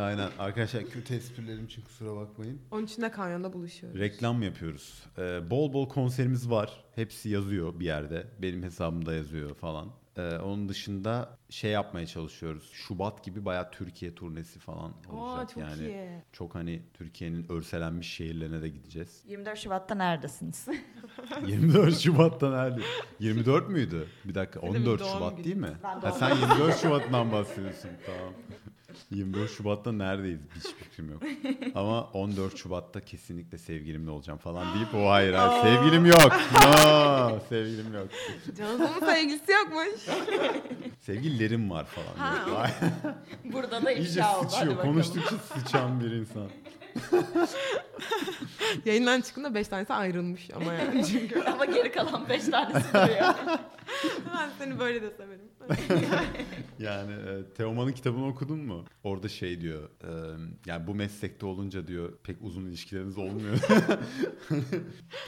Aynen 0.00 0.28
arkadaşlar 0.38 0.84
kötü 0.84 1.14
esprilerim 1.14 1.64
için 1.64 1.82
kusura 1.82 2.16
bakmayın. 2.16 2.60
13'ünde 2.70 3.10
kanyonda 3.10 3.52
buluşuyoruz. 3.52 4.00
Reklam 4.00 4.42
yapıyoruz. 4.42 5.02
Ee, 5.18 5.50
bol 5.50 5.72
bol 5.72 5.88
konserimiz 5.88 6.50
var. 6.50 6.84
Hepsi 6.94 7.28
yazıyor 7.28 7.80
bir 7.80 7.84
yerde. 7.84 8.26
Benim 8.42 8.62
hesabımda 8.62 9.14
yazıyor 9.14 9.54
falan. 9.54 9.88
Ee, 10.16 10.36
onun 10.36 10.68
dışında 10.68 11.38
şey 11.50 11.70
yapmaya 11.70 12.06
çalışıyoruz. 12.06 12.70
Şubat 12.72 13.24
gibi 13.24 13.44
bayağı 13.44 13.70
Türkiye 13.70 14.14
turnesi 14.14 14.58
falan 14.58 14.92
Aa 15.10 15.12
olacak 15.16 15.48
çok 15.54 15.62
yani. 15.62 15.86
iyi. 15.88 16.22
Çok 16.32 16.54
hani 16.54 16.82
Türkiye'nin 16.94 17.52
örselenmiş 17.52 18.08
şehirlerine 18.12 18.62
de 18.62 18.68
gideceğiz. 18.68 19.22
24 19.26 19.58
Şubat'ta 19.58 19.94
neredesiniz? 19.94 20.66
24 21.46 21.98
Şubat'ta 21.98 22.50
nerede? 22.50 22.80
24 23.20 23.68
müydü? 23.68 24.06
Bir 24.24 24.34
dakika 24.34 24.62
Benim 24.62 24.74
14 24.74 25.00
doğum 25.00 25.10
Şubat 25.12 25.44
değil 25.44 25.56
mi? 25.56 25.72
Ben 25.82 25.88
Ha, 25.88 26.02
doğum 26.02 26.14
sen 26.18 26.36
24 26.36 26.78
Şubat'tan 26.78 27.32
bahsediyorsun 27.32 27.90
tamam. 28.06 28.32
24 29.10 29.50
Şubat'ta 29.50 29.92
neredeyiz 29.92 30.40
hiç 30.56 30.66
fikrim 30.66 31.10
yok. 31.10 31.22
Ama 31.74 32.02
14 32.04 32.56
Şubat'ta 32.58 33.00
kesinlikle 33.00 33.58
sevgilimle 33.58 34.10
olacağım 34.10 34.38
falan 34.38 34.74
deyip 34.74 34.94
o 34.94 35.10
hayır 35.10 35.32
hayır 35.34 35.62
sevgilim 35.62 36.06
yok. 36.06 36.32
No, 36.54 37.38
sevgilim 37.48 37.94
yok. 37.94 38.08
Cansu'nun 38.58 39.00
sevgilisi 39.06 39.52
yokmuş. 39.52 40.00
Sevgililerim 41.00 41.70
var 41.70 41.84
falan. 41.84 42.16
Ha, 42.16 42.70
Burada 43.44 43.84
da 43.84 43.92
İyice 43.92 44.10
ifşa 44.10 44.38
oldu. 44.38 44.46
Hadi 44.46 44.52
sıçıyor. 44.54 44.76
bakalım. 44.76 44.92
Konuştukça 44.94 45.36
sıçan 45.38 46.00
bir 46.00 46.10
insan. 46.10 46.48
Yayından 48.84 49.20
çıktığında 49.20 49.54
5 49.54 49.68
tanesi 49.68 49.92
ayrılmış 49.92 50.50
ama 50.54 50.72
yani 50.72 51.06
çünkü. 51.10 51.40
Ama 51.42 51.64
geri 51.64 51.92
kalan 51.92 52.28
5 52.28 52.44
tanesi 52.44 52.88
duruyor. 52.92 53.34
ben 54.34 54.50
seni 54.58 54.78
böyle 54.78 55.02
de 55.02 55.10
severim. 55.10 55.40
Yani 56.78 57.12
e, 57.12 57.54
Teoman'ın 57.54 57.92
kitabını 57.92 58.26
okudun 58.26 58.58
mu? 58.58 58.84
Orada 59.04 59.28
şey 59.28 59.60
diyor. 59.60 59.90
e, 60.02 60.10
yani 60.66 60.86
bu 60.86 60.94
meslekte 60.94 61.46
olunca 61.46 61.86
diyor 61.86 62.12
pek 62.22 62.36
uzun 62.42 62.66
ilişkileriniz 62.66 63.18
olmuyor. 63.18 63.58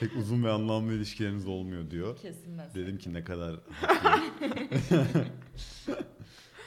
pek 0.01 0.17
uzun 0.17 0.45
ve 0.45 0.51
anlamlı 0.51 0.93
ilişkileriniz 0.93 1.49
olmuyor 1.49 1.91
diyor. 1.91 2.17
Kesin 2.17 2.51
mesela. 2.51 2.75
Dedim 2.75 2.99
ki 2.99 3.15
ne 3.15 3.25
kadar. 3.25 3.61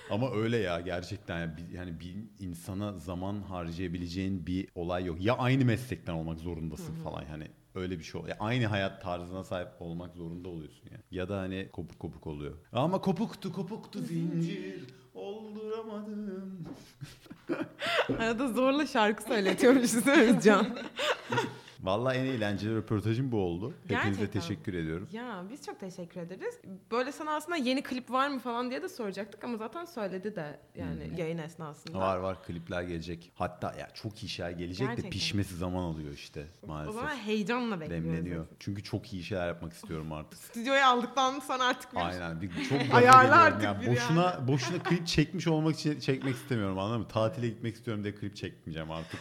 Ama 0.09 0.31
öyle 0.31 0.57
ya 0.57 0.79
gerçekten 0.79 1.39
yani 1.39 1.57
bir, 1.57 1.77
yani 1.77 1.99
bir 1.99 2.15
insana 2.39 2.99
zaman 2.99 3.41
harcayabileceğin 3.41 4.45
bir 4.47 4.67
olay 4.75 5.05
yok. 5.05 5.21
Ya 5.21 5.37
aynı 5.37 5.65
meslekten 5.65 6.13
olmak 6.13 6.39
zorundasın 6.39 6.93
falan 7.03 7.23
yani 7.31 7.47
öyle 7.75 7.99
bir 7.99 8.03
şey 8.03 8.21
oluyor. 8.21 8.35
aynı 8.39 8.65
hayat 8.65 9.01
tarzına 9.01 9.43
sahip 9.43 9.67
olmak 9.79 10.15
zorunda 10.15 10.49
oluyorsun 10.49 10.83
yani. 10.91 11.01
Ya 11.11 11.29
da 11.29 11.39
hani 11.39 11.69
kopuk 11.73 11.99
kopuk 11.99 12.27
oluyor. 12.27 12.53
Ama 12.73 13.01
kopuktu 13.01 13.53
kopuktu 13.53 13.99
zincir 13.99 14.83
olduramadım. 15.13 16.65
Arada 18.19 18.47
zorla 18.47 18.87
şarkı 18.87 19.23
söyletiyormuşuz 19.23 20.05
değil 20.05 20.29
mi 20.35 20.41
Can? 20.43 20.67
Vallahi 21.81 22.17
en 22.17 22.25
eğlenceli 22.25 22.75
röportajım 22.75 23.31
bu 23.31 23.37
oldu. 23.39 23.73
Hepinize 23.87 24.09
Gerçekten. 24.19 24.41
teşekkür 24.41 24.73
ediyorum. 24.73 25.07
Ya 25.11 25.43
biz 25.51 25.65
çok 25.65 25.79
teşekkür 25.79 26.19
ederiz. 26.21 26.59
Böyle 26.91 27.11
sana 27.11 27.35
aslında 27.35 27.55
yeni 27.57 27.83
klip 27.83 28.11
var 28.11 28.27
mı 28.27 28.39
falan 28.39 28.69
diye 28.69 28.81
de 28.81 28.89
soracaktık 28.89 29.43
ama 29.43 29.57
zaten 29.57 29.85
söyledi 29.85 30.35
de 30.35 30.59
yani 30.75 31.11
yayın 31.17 31.37
esnasında. 31.37 31.99
Var 31.99 32.17
var 32.17 32.43
klipler 32.43 32.81
gelecek. 32.83 33.31
Hatta 33.35 33.73
ya 33.79 33.89
çok 33.93 34.23
iyi 34.23 34.29
şeyler 34.29 34.51
gelecek 34.51 34.87
Gerçekten. 34.87 35.05
de 35.05 35.09
pişmesi 35.09 35.55
zaman 35.55 35.83
alıyor 35.83 36.13
işte 36.13 36.45
O 36.63 36.67
maalesef. 36.67 36.95
zaman 37.01 37.15
heyecanla 37.15 37.79
bekliyoruz. 37.81 38.05
Demleniyor. 38.07 38.45
Çünkü 38.59 38.83
çok 38.83 39.13
iyi 39.13 39.23
şeyler 39.23 39.47
yapmak 39.47 39.73
istiyorum 39.73 40.11
artık. 40.13 40.39
Stüdyoya 40.39 40.87
aldıktan 40.89 41.39
sonra 41.39 41.63
artık 41.63 41.93
bir 41.93 41.99
Aynen. 41.99 42.41
Bir, 42.41 42.49
çok 42.69 42.79
Ayarla 42.93 43.35
artık 43.35 43.63
ya. 43.63 43.81
bir 43.81 43.87
Boşuna 43.87 44.47
boşuna 44.47 44.79
klip 44.83 45.07
çekmiş 45.07 45.47
olmak 45.47 45.75
için 45.79 45.99
çekmek 45.99 46.35
istemiyorum 46.35 46.79
anladın 46.79 47.01
mı? 47.01 47.07
Tatile 47.07 47.47
gitmek 47.49 47.75
istiyorum 47.75 48.03
diye 48.03 48.15
klip 48.15 48.35
çekmeyeceğim 48.35 48.91
artık. 48.91 49.19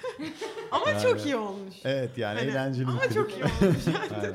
Ama 0.71 0.91
Yani- 0.91 1.03
çok 1.03 1.25
iyi 1.27 1.37
olmuş. 1.37 1.75
Evet 1.85 2.19
yani 2.19 2.39
Hani- 2.39 2.51
eğlenceli 2.55 2.87
bir 2.87 2.91
Ama 2.93 3.01
klip. 3.01 3.13
çok 3.15 3.31
iyi 3.33 3.43
olmuş. 3.45 3.87
Aynen. 4.23 4.35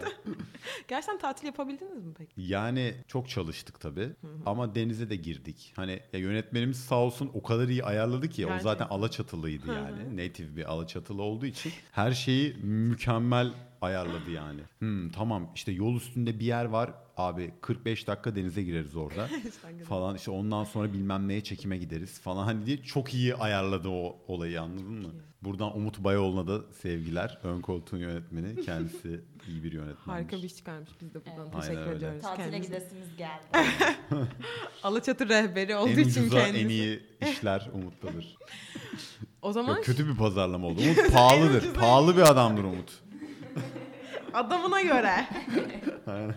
Gerçekten 0.88 1.20
tatil 1.20 1.46
yapabildiniz 1.48 2.04
mi 2.06 2.14
peki? 2.18 2.32
Yani 2.38 2.94
çok 3.08 3.30
çalıştık 3.30 3.80
tabii 3.80 4.10
ama 4.46 4.76
denize 4.76 5.10
de 5.10 5.16
girdik. 5.16 5.74
Hani 5.76 6.00
ya 6.14 6.20
yönetmenimiz 6.20 6.78
sağ 6.80 6.96
olsun 6.96 7.32
o 7.34 7.44
kadar 7.44 7.68
iyi 7.68 7.84
ayarladı 7.84 8.30
ki 8.30 8.46
o 8.46 8.50
zaten 8.50 8.64
Gerçekten. 8.64 8.96
Alaçatılıydı 8.96 9.68
yani. 9.68 10.18
Native 10.18 10.56
bir 10.56 10.72
Alaçatılı 10.72 11.22
olduğu 11.22 11.46
için 11.46 11.72
her 11.92 12.12
şeyi 12.12 12.54
mükemmel 12.64 13.52
ayarladı 13.82 14.32
yani. 14.32 14.62
Hmm, 14.80 15.10
tamam 15.10 15.52
işte 15.56 15.72
yol 15.72 15.96
üstünde 15.96 16.40
bir 16.40 16.46
yer 16.46 16.66
var 16.66 16.94
abi 17.18 17.54
45 17.62 18.08
dakika 18.08 18.36
denize 18.36 18.64
gireriz 18.64 18.96
orada 18.96 19.30
falan 19.90 20.16
işte 20.16 20.32
ondan 20.32 20.64
sonra 20.64 20.94
bilmem 20.94 21.28
neye 21.28 21.44
çekime 21.44 21.78
gideriz 21.78 22.20
falan 22.22 22.44
hani 22.46 22.66
diye 22.66 22.78
çok 22.84 23.14
iyi 23.14 23.36
ayarladı 23.36 23.90
o 23.90 24.18
olayı 24.28 24.62
anladın 24.62 24.92
mı? 24.94 25.10
Buradan 25.44 25.78
Umut 25.78 26.00
Bayoğlu'na 26.04 26.48
da 26.48 26.74
sevgiler. 26.74 27.40
Ön 27.44 27.62
koltuğun 27.62 27.98
yönetmeni. 27.98 28.62
Kendisi 28.66 29.22
iyi 29.48 29.64
bir 29.64 29.72
yönetmen. 29.72 30.14
Harika 30.14 30.38
bir 30.38 30.44
iş 30.44 30.56
çıkarmış. 30.56 30.90
Biz 31.02 31.14
de 31.14 31.20
buradan 31.26 31.50
Evet. 31.54 31.54
teşekkür 31.62 31.82
Aynen 31.82 31.96
ediyoruz. 31.98 32.22
Tatile 32.22 32.52
kendisine. 32.52 32.78
gidesimiz 32.78 33.18
geldi. 33.18 33.68
Alaçatı 34.84 35.30
rehberi 35.30 35.76
olduğu 35.76 35.90
En 35.90 35.98
için 36.08 36.22
ucuza 36.22 36.40
kendisi. 36.46 36.66
en 36.66 36.70
iyi 36.70 37.00
işler 37.32 37.70
Umut'tadır. 37.74 38.38
O 39.42 39.54
zaman 39.54 39.76
Yok 39.76 39.86
kötü 39.86 40.08
bir 40.08 40.16
pazarlama 40.16 40.68
oldu. 40.68 40.82
Umut 40.82 41.12
pahalıdır. 41.14 41.74
Pahalı 41.74 42.18
bir 42.18 42.22
adamdır 42.22 42.64
Umut. 42.64 43.00
Adamına 44.34 44.82
göre. 44.82 45.12
Aynen. 46.08 46.36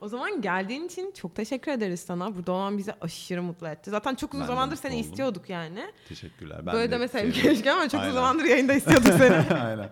O 0.00 0.08
zaman 0.08 0.40
geldiğin 0.40 0.84
için 0.86 1.12
çok 1.12 1.34
teşekkür 1.34 1.72
ederiz 1.72 2.00
sana. 2.00 2.36
Burada 2.36 2.52
olan 2.52 2.78
bizi 2.78 2.92
aşırı 3.00 3.42
mutlu 3.42 3.68
etti. 3.68 3.90
Zaten 3.90 4.14
çok 4.14 4.34
uzun 4.34 4.42
Ben 4.42 4.46
zamandır 4.46 4.76
seni 4.76 4.94
oldum. 4.94 5.00
istiyorduk 5.10 5.50
yani. 5.50 5.92
Teşekkürler. 6.08 6.66
Ben 6.66 6.74
Böyle 6.74 6.88
de 6.88 6.90
demeseydim 6.94 7.32
keşke 7.32 7.72
ama 7.72 7.88
çok 7.88 7.94
Aynen. 8.00 8.10
uzun 8.10 8.20
zamandır 8.20 8.44
yayında 8.44 8.72
istiyorduk 8.74 9.14
seni. 9.18 9.60
Aynen. 9.60 9.88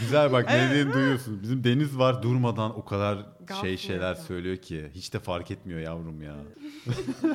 Güzel 0.00 0.32
bak 0.32 0.48
ne 0.48 0.70
dediğini 0.70 0.92
duyuyorsun. 0.92 1.42
Bizim 1.42 1.64
Deniz 1.64 1.98
var 1.98 2.22
durmadan 2.22 2.78
o 2.78 2.84
kadar 2.84 3.26
Gaf 3.46 3.60
şey 3.60 3.76
şeyler 3.76 4.08
yapıyor? 4.08 4.26
söylüyor 4.26 4.56
ki 4.56 4.90
hiç 4.94 5.12
de 5.12 5.18
fark 5.18 5.50
etmiyor 5.50 5.80
yavrum 5.80 6.22
ya. 6.22 6.34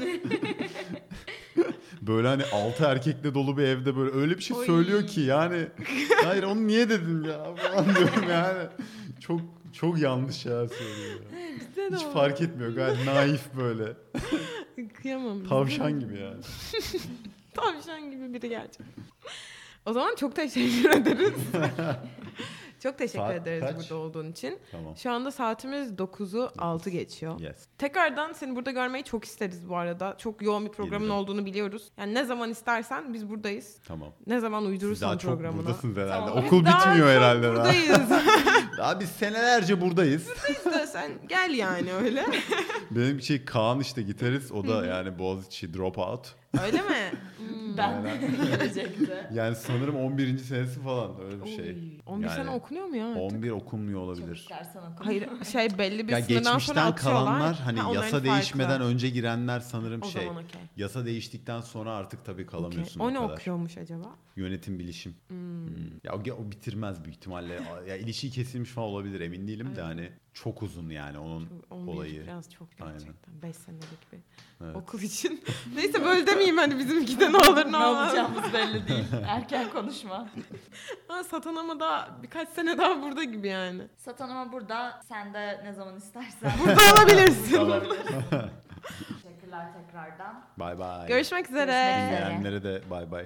böyle 2.02 2.28
hani 2.28 2.44
altı 2.54 2.84
erkekle 2.84 3.34
dolu 3.34 3.58
bir 3.58 3.64
evde 3.64 3.96
böyle 3.98 4.12
öyle 4.12 4.38
bir 4.38 4.44
şey 4.44 4.58
Oy. 4.58 4.66
söylüyor 4.66 5.08
ki 5.08 5.22
yani 5.22 5.68
hayır 6.24 6.44
onu 6.44 6.68
niye 6.68 6.90
dedin 6.90 7.24
ya 7.24 7.56
falan 7.56 7.96
diyorum 7.96 8.30
yani. 8.30 8.68
Çok 9.20 9.42
çok 9.74 9.98
yanlış 10.00 10.36
şeyler 10.36 10.68
söylüyor. 10.68 11.20
ya. 11.20 11.98
Hiç 11.98 12.06
o. 12.06 12.12
fark 12.12 12.42
etmiyor 12.42 12.72
gayet 12.72 13.06
naif 13.06 13.42
böyle. 13.58 13.94
Kıyamam. 15.02 15.44
Tavşan 15.48 16.00
gibi 16.00 16.20
yani. 16.20 16.42
Tavşan 17.54 18.12
gibi 18.12 18.34
biri 18.34 18.50
gerçekten. 18.50 18.88
O 19.88 19.94
zaman 19.94 20.16
çok 20.16 20.36
teşekkür 20.36 20.90
ederiz. 20.94 21.34
çok 22.84 22.98
teşekkür 22.98 23.20
Saat 23.20 23.36
ederiz 23.36 23.62
kaç? 23.62 23.76
burada 23.76 23.96
olduğun 23.96 24.32
için. 24.32 24.60
Tamam. 24.72 24.98
Şu 24.98 25.12
anda 25.12 25.32
saatimiz 25.32 25.92
9'u 25.92 26.50
6 26.58 26.90
geçiyor. 26.90 27.40
Yes. 27.40 27.66
Tekrardan 27.78 28.34
seni 28.34 28.56
burada 28.56 28.72
görmeyi 28.72 29.04
çok 29.04 29.26
isteriz 29.26 29.70
bu 29.70 29.78
arada. 29.78 30.16
Çok 30.18 30.42
yoğun 30.42 30.66
bir 30.66 30.72
programın 30.72 31.00
Gelirim. 31.08 31.16
olduğunu 31.20 31.46
biliyoruz. 31.46 31.92
Yani 31.98 32.14
ne 32.14 32.26
zaman 32.26 32.50
istersen 32.50 33.14
biz 33.14 33.30
buradayız. 33.30 33.78
Tamam. 33.88 34.10
Ne 34.28 34.40
zaman 34.40 34.60
Siz 34.62 34.70
uydurursan 34.70 35.10
daha 35.10 35.18
çok 35.18 35.32
programına. 35.32 35.62
buradasınız 35.62 35.98
herhalde. 35.98 36.26
Tamam. 36.30 36.46
Okul 36.46 36.60
Biz 36.60 36.66
daha 36.66 36.80
bitmiyor 36.80 37.08
çok 37.08 37.16
herhalde 37.18 37.44
daha. 37.44 37.54
Buradayız. 37.56 38.00
Daha 38.78 39.00
biz 39.00 39.10
senelerce 39.10 39.82
buradayız. 39.82 40.28
İstersen 40.50 41.12
gel 41.30 41.54
yani 41.56 41.94
öyle. 41.94 42.26
Benim 42.92 43.22
şey 43.22 43.46
Kaan 43.46 43.80
işte 43.80 44.02
gitarist. 44.02 44.52
O 44.52 44.68
da 44.68 44.86
yani 44.86 45.20
Boğaziçi 45.20 45.74
dropout. 45.74 46.36
Öyle 46.66 46.82
mi? 46.82 47.12
Ben. 47.78 49.36
Yani 49.36 49.56
sanırım 49.56 49.96
11. 49.96 50.38
senesi 50.38 50.80
falan 50.82 51.22
öyle 51.22 51.44
bir 51.44 51.50
şey. 51.50 51.66
Oy, 51.70 51.76
11 52.06 52.26
Yani 52.28 52.36
sene 52.36 52.50
okunuyor 52.50 52.86
mu 52.86 52.96
ya 52.96 53.08
artık? 53.08 53.22
11 53.22 53.52
okunmuyor 53.52 54.00
Çok 54.00 54.08
olabilir. 54.10 54.48
Hayır 55.00 55.30
şey 55.52 55.78
belli 55.78 56.08
bir 56.08 56.12
Ya 56.12 56.22
sınırdan 56.22 56.44
sonra 56.44 56.50
geçmişten 56.54 56.86
atıyorlar. 56.92 57.26
kalanlar 57.26 57.56
hani 57.56 57.80
Ha, 57.80 57.94
yasa 57.94 58.10
farklı. 58.10 58.24
değişmeden 58.30 58.82
önce 58.82 59.10
girenler 59.10 59.60
sanırım 59.60 60.02
O 60.02 60.06
şey. 60.06 60.26
zaman 60.28 60.44
okey. 60.44 60.62
Yasa 60.78 61.06
değiştikten 61.06 61.62
sonra 61.62 61.92
artık 61.92 62.26
tabii 62.26 62.46
kalamıyorsun 62.46 63.00
O 63.00 63.10
ne 63.10 63.14
kadar. 63.14 63.30
okuyormuş 63.34 63.78
acaba? 63.78 64.16
Yönetim 64.36 64.80
bilişim. 64.80 65.16
Hmm. 65.28 65.38
Hmm. 65.68 65.76
Ya 66.04 66.14
o, 66.14 66.42
o 66.42 66.52
bitirmez 66.52 67.04
büyük 67.04 67.16
ihtimalle. 67.18 67.60
Ya 67.88 67.96
ilişiği 67.98 68.34
kesilmiş 68.34 68.70
falan 68.70 68.88
olabilir 68.88 69.20
emin 69.22 69.48
değilim 69.48 69.68
de 69.68 69.72
Evet. 69.72 69.84
hani 69.84 70.10
çok 70.44 70.64
uzun 70.64 70.90
yani 70.90 71.20
onun 71.20 71.46
Çok- 71.48 71.72
11 71.72 71.92
olayı. 71.94 72.24
biraz 72.24 72.50
çok 72.54 72.78
gerçekten. 72.78 73.42
5 73.42 73.56
senelik 73.56 74.12
bir 74.14 74.20
Evet. 74.66 74.76
okul 74.76 75.00
için. 75.00 75.44
Neyse 75.76 76.06
böyle 76.06 76.28
demeyeyim 76.28 76.58
hani 76.58 76.80
bizimki 76.80 77.20
de 77.20 77.32
ne 77.32 77.38
olur 77.38 77.56
ne 77.66 77.72
ne 77.72 77.78
olmaz. 77.78 78.14
yapacağımız 78.14 78.54
belli 78.54 78.88
değil. 78.88 79.06
Erken 79.28 79.70
konuşma. 79.70 80.28
Ha, 81.08 81.24
satan 81.24 81.56
ama 81.56 81.80
da 81.80 82.10
birkaç 82.24 82.50
sene 82.50 82.78
daha 82.78 83.02
burada 83.02 83.24
gibi 83.24 83.48
yani. 83.48 83.82
Satan 83.98 84.30
ama 84.30 84.52
burada 84.52 85.02
sen 85.08 85.34
de 85.34 85.62
ne 85.64 85.74
zaman 85.74 85.96
istersen. 85.98 86.52
Burada 86.66 86.82
alabilirsin. 86.98 87.58
Teşekkürler 89.24 89.74
tekrardan. 89.74 90.44
Bay 90.58 90.80
bay. 90.80 91.08
Görüşmek 91.08 91.50
üzere. 91.50 91.66
Görüşmek 91.66 92.12
üzere. 92.14 92.26
Dinleyenlere 92.26 92.64
de 92.64 92.82
bay 92.90 93.12
bay. 93.12 93.26